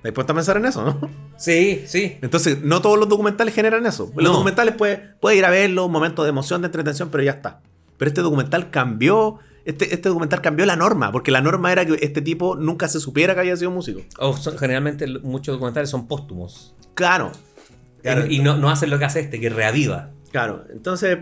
¿Te 0.02 0.10
has 0.10 0.14
puesto 0.16 0.34
a 0.34 0.36
pensar 0.36 0.58
en 0.58 0.66
eso, 0.66 0.84
no? 0.84 1.10
Sí, 1.38 1.84
sí. 1.88 2.18
Entonces, 2.22 2.62
no 2.62 2.82
todos 2.84 3.00
los 3.00 3.10
documentales 3.10 3.54
generan 3.56 3.86
eso. 3.88 4.12
Los 4.16 4.24
No. 4.26 4.32
documentales 4.34 4.76
puedes 4.76 5.00
puede 5.20 5.38
ir 5.38 5.46
a 5.46 5.50
verlo, 5.50 5.88
un 5.88 5.92
momento 5.92 6.22
de 6.24 6.30
emoción, 6.30 6.62
de 6.62 6.68
entretención, 6.68 7.10
pero 7.10 7.24
ya 7.24 7.32
está. 7.32 7.62
Pero 7.98 8.10
este 8.10 8.22
documental 8.22 8.70
cambió. 8.70 9.40
Este, 9.66 9.94
este 9.94 10.10
documental 10.10 10.42
cambió 10.42 10.66
la 10.68 10.76
norma, 10.76 11.12
porque 11.12 11.30
la 11.32 11.42
norma 11.42 11.72
era 11.72 11.84
que 11.86 11.98
este 12.02 12.22
tipo 12.22 12.56
nunca 12.56 12.88
se 12.88 13.00
supiera 13.00 13.34
que 13.36 13.40
había 13.42 13.56
sido 13.58 13.70
músico. 13.72 14.02
O 14.20 14.36
son- 14.38 14.58
generalmente 14.58 15.08
muchos 15.24 15.54
documentales 15.54 15.90
son 15.90 16.08
póstumos. 16.08 16.76
Claro. 16.96 17.32
Claro. 18.04 18.26
Y, 18.28 18.38
y 18.38 18.40
no, 18.40 18.58
no 18.58 18.70
hacen 18.72 18.90
lo 18.92 18.98
que 19.00 19.06
hace 19.06 19.20
este, 19.22 19.40
que 19.40 19.50
reaviva. 19.50 20.10
Claro, 20.32 20.64
entonces 20.72 21.18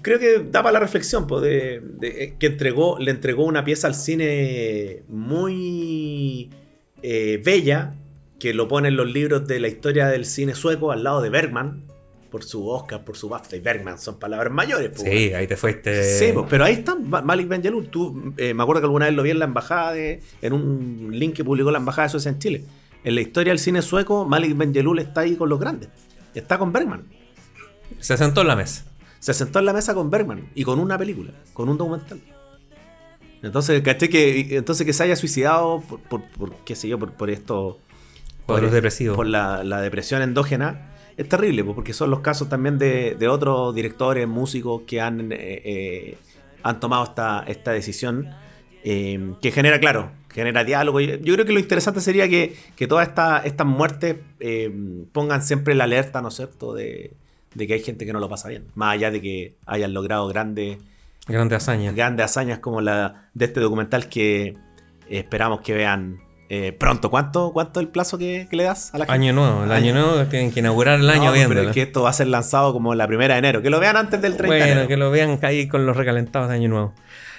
creo 0.00 0.18
que 0.18 0.38
da 0.50 0.62
para 0.62 0.72
la 0.74 0.80
reflexión 0.80 1.26
pues, 1.26 1.42
de, 1.42 1.80
de- 1.98 2.36
que 2.38 2.46
entregó, 2.46 2.98
le 2.98 3.10
entregó 3.10 3.44
una 3.44 3.64
pieza 3.64 3.86
al 3.88 3.94
cine 3.94 5.02
muy 5.08 6.50
eh, 7.02 7.40
bella, 7.44 7.94
que 8.38 8.54
lo 8.54 8.68
pone 8.68 8.88
en 8.88 8.96
los 8.96 9.10
libros 9.12 9.46
de 9.46 9.60
la 9.60 9.68
historia 9.68 10.06
del 10.08 10.24
cine 10.24 10.54
sueco 10.54 10.92
al 10.92 11.04
lado 11.04 11.20
de 11.22 11.30
Bergman, 11.30 11.84
por 12.30 12.42
su 12.44 12.66
Oscar, 12.68 13.04
por 13.04 13.16
su 13.16 13.28
BAFTA. 13.28 13.56
Y 13.56 13.60
Bergman 13.60 13.98
son 13.98 14.18
palabras 14.18 14.52
mayores. 14.52 14.90
pues, 14.90 15.02
Sí, 15.02 15.32
ahí 15.34 15.46
te 15.46 15.56
fuiste. 15.56 16.02
Sí, 16.18 16.30
pues, 16.32 16.46
pero 16.48 16.64
ahí 16.64 16.74
está 16.74 16.94
Ma- 16.94 17.20
Malik 17.22 17.46
Benjelloul. 17.48 17.88
Tú, 17.88 18.32
eh, 18.38 18.54
me 18.54 18.62
acuerdo 18.62 18.80
que 18.80 18.86
alguna 18.86 19.06
vez 19.06 19.14
lo 19.14 19.22
vi 19.22 19.30
en 19.30 19.38
la 19.38 19.44
embajada, 19.44 19.92
de, 19.92 20.20
en 20.40 20.52
un 20.54 21.10
link 21.12 21.34
que 21.34 21.44
publicó 21.44 21.70
la 21.70 21.78
embajada 21.78 22.06
de 22.06 22.10
Suecia 22.12 22.30
en 22.30 22.38
Chile. 22.38 22.64
En 23.04 23.14
la 23.16 23.20
historia 23.20 23.50
del 23.50 23.58
cine 23.58 23.82
sueco, 23.82 24.24
Malik 24.24 24.56
Benjelloul 24.56 24.98
está 25.00 25.20
ahí 25.22 25.36
con 25.36 25.48
los 25.48 25.60
grandes. 25.60 25.90
Está 26.34 26.58
con 26.58 26.72
Bergman. 26.72 27.04
Se 28.00 28.16
sentó 28.16 28.40
en 28.40 28.46
la 28.48 28.56
mesa. 28.56 28.86
Se 29.22 29.32
sentó 29.34 29.60
en 29.60 29.66
la 29.66 29.72
mesa 29.72 29.94
con 29.94 30.10
Bergman 30.10 30.48
y 30.52 30.64
con 30.64 30.80
una 30.80 30.98
película, 30.98 31.30
con 31.52 31.68
un 31.68 31.78
documental. 31.78 32.20
Entonces, 33.40 33.80
caché 33.82 34.08
que, 34.08 34.56
entonces 34.56 34.84
que 34.84 34.92
se 34.92 35.04
haya 35.04 35.14
suicidado 35.14 35.80
por, 35.88 36.00
por- 36.00 36.22
por, 36.30 36.56
qué 36.64 36.74
sé 36.74 36.88
yo, 36.88 36.98
por, 36.98 37.12
por 37.12 37.30
esto. 37.30 37.78
Cuadros 38.46 38.72
depresivos. 38.72 39.14
Por 39.16 39.26
la, 39.28 39.62
la 39.62 39.80
depresión 39.80 40.22
endógena. 40.22 40.90
Es 41.16 41.28
terrible, 41.28 41.62
pues, 41.62 41.76
porque 41.76 41.92
son 41.92 42.10
los 42.10 42.18
casos 42.18 42.48
también 42.48 42.78
de, 42.78 43.14
de 43.16 43.28
otros 43.28 43.72
directores, 43.74 44.26
músicos 44.26 44.82
que 44.88 45.00
han, 45.00 45.30
eh, 45.30 45.36
eh, 45.64 46.18
han 46.64 46.80
tomado 46.80 47.04
esta, 47.04 47.44
esta 47.46 47.70
decisión. 47.70 48.28
eh, 48.82 49.34
que 49.40 49.52
genera, 49.52 49.78
claro, 49.78 50.10
genera 50.32 50.64
diálogo. 50.64 50.98
Yo 51.00 51.14
yo 51.16 51.34
creo 51.34 51.46
que 51.46 51.52
lo 51.52 51.60
interesante 51.60 52.00
sería 52.00 52.28
que, 52.28 52.56
que 52.74 52.88
todas 52.88 53.06
esta- 53.06 53.38
estas 53.44 53.66
muertes 53.68 54.16
eh, 54.40 54.68
pongan 55.12 55.42
siempre 55.44 55.76
la 55.76 55.84
alerta, 55.84 56.20
¿no 56.22 56.28
es 56.28 56.34
cierto?, 56.34 56.74
de, 56.74 57.12
de 57.54 57.66
que 57.66 57.74
hay 57.74 57.80
gente 57.80 58.06
que 58.06 58.12
no 58.12 58.20
lo 58.20 58.28
pasa 58.28 58.48
bien. 58.48 58.64
Más 58.74 58.94
allá 58.94 59.10
de 59.10 59.20
que 59.20 59.54
hayan 59.66 59.92
logrado 59.94 60.26
grandes, 60.28 60.78
Grande 61.28 61.54
hazaña. 61.54 61.92
grandes 61.92 62.24
hazañas 62.24 62.58
como 62.58 62.80
la 62.80 63.28
de 63.34 63.44
este 63.44 63.60
documental 63.60 64.08
que 64.08 64.56
esperamos 65.08 65.60
que 65.60 65.74
vean 65.74 66.18
eh, 66.48 66.72
pronto. 66.72 67.10
¿Cuánto, 67.10 67.52
¿Cuánto 67.52 67.80
es 67.80 67.86
el 67.86 67.90
plazo 67.92 68.18
que, 68.18 68.46
que 68.50 68.56
le 68.56 68.64
das 68.64 68.92
a 68.94 68.98
la 68.98 69.04
gente? 69.06 69.14
Año 69.14 69.32
nuevo. 69.32 69.64
El 69.64 69.72
año 69.72 69.94
nuevo 69.94 70.24
tienen 70.26 70.50
que 70.52 70.60
inaugurar 70.60 70.98
el 71.00 71.08
año 71.08 71.26
No, 71.26 71.32
viéndolo. 71.32 71.60
pero 71.60 71.70
es 71.70 71.74
que 71.74 71.82
esto 71.82 72.02
va 72.02 72.10
a 72.10 72.12
ser 72.12 72.26
lanzado 72.26 72.72
como 72.72 72.94
la 72.94 73.06
primera 73.06 73.34
de 73.34 73.38
enero. 73.38 73.62
Que 73.62 73.70
lo 73.70 73.80
vean 73.80 73.96
antes 73.96 74.20
del 74.20 74.36
30 74.36 74.42
de 74.54 74.60
Bueno, 74.60 74.72
enero. 74.72 74.88
que 74.88 74.96
lo 74.98 75.10
vean 75.10 75.38
ahí 75.42 75.66
con 75.68 75.86
los 75.86 75.96
recalentados 75.96 76.48
de 76.50 76.56
Año 76.56 76.68
Nuevo. 76.68 76.92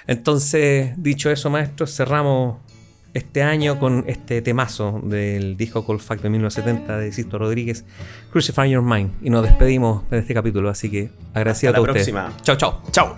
Entonces, 0.08 0.94
dicho 0.96 1.30
eso, 1.30 1.48
maestros, 1.50 1.94
cerramos 1.94 2.58
este 3.14 3.42
año 3.44 3.78
con 3.78 4.04
este 4.08 4.42
temazo 4.42 5.00
del 5.04 5.56
disco 5.56 5.86
Cold 5.86 6.00
Fact 6.00 6.22
de 6.22 6.30
1970 6.30 6.98
de 6.98 7.12
Sisto 7.12 7.38
Rodríguez, 7.38 7.84
Crucify 8.32 8.68
Your 8.68 8.82
Mind. 8.82 9.12
Y 9.22 9.30
nos 9.30 9.44
despedimos 9.44 10.08
de 10.10 10.18
este 10.18 10.34
capítulo, 10.34 10.68
así 10.68 10.90
que 10.90 11.10
agradecido 11.32 11.70
Hasta 11.70 11.78
a 11.80 11.84
la 11.84 11.92
ustedes. 11.92 12.10
próxima. 12.10 12.36
Chao, 12.42 12.56
chao. 12.56 12.82
Chao. 12.90 13.16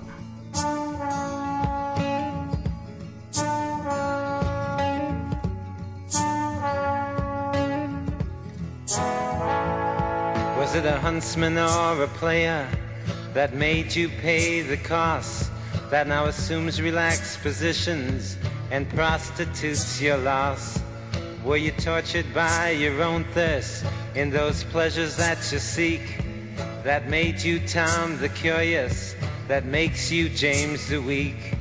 Was 10.58 10.74
it 10.74 10.84
a 10.84 10.98
huntsman 10.98 11.58
or 11.58 12.02
a 12.02 12.08
player 12.08 12.66
that 13.34 13.54
made 13.54 13.94
you 13.94 14.08
pay 14.08 14.62
the 14.62 14.76
cost? 14.76 15.50
That 15.90 16.08
now 16.08 16.24
assumes 16.26 16.82
relaxed 16.82 17.42
positions 17.42 18.36
and 18.70 18.88
prostitutes 18.90 20.00
your 20.00 20.16
loss? 20.16 20.80
Were 21.44 21.56
you 21.56 21.70
tortured 21.72 22.32
by 22.34 22.70
your 22.70 23.02
own 23.02 23.24
thirst 23.32 23.84
in 24.14 24.30
those 24.30 24.64
pleasures 24.64 25.16
that 25.16 25.38
you 25.52 25.58
seek? 25.58 26.18
That 26.82 27.08
made 27.08 27.40
you 27.42 27.60
Tom 27.66 28.18
the 28.18 28.28
Curious, 28.28 29.14
that 29.48 29.64
makes 29.64 30.10
you 30.10 30.28
James 30.28 30.88
the 30.88 31.00
Weak. 31.00 31.54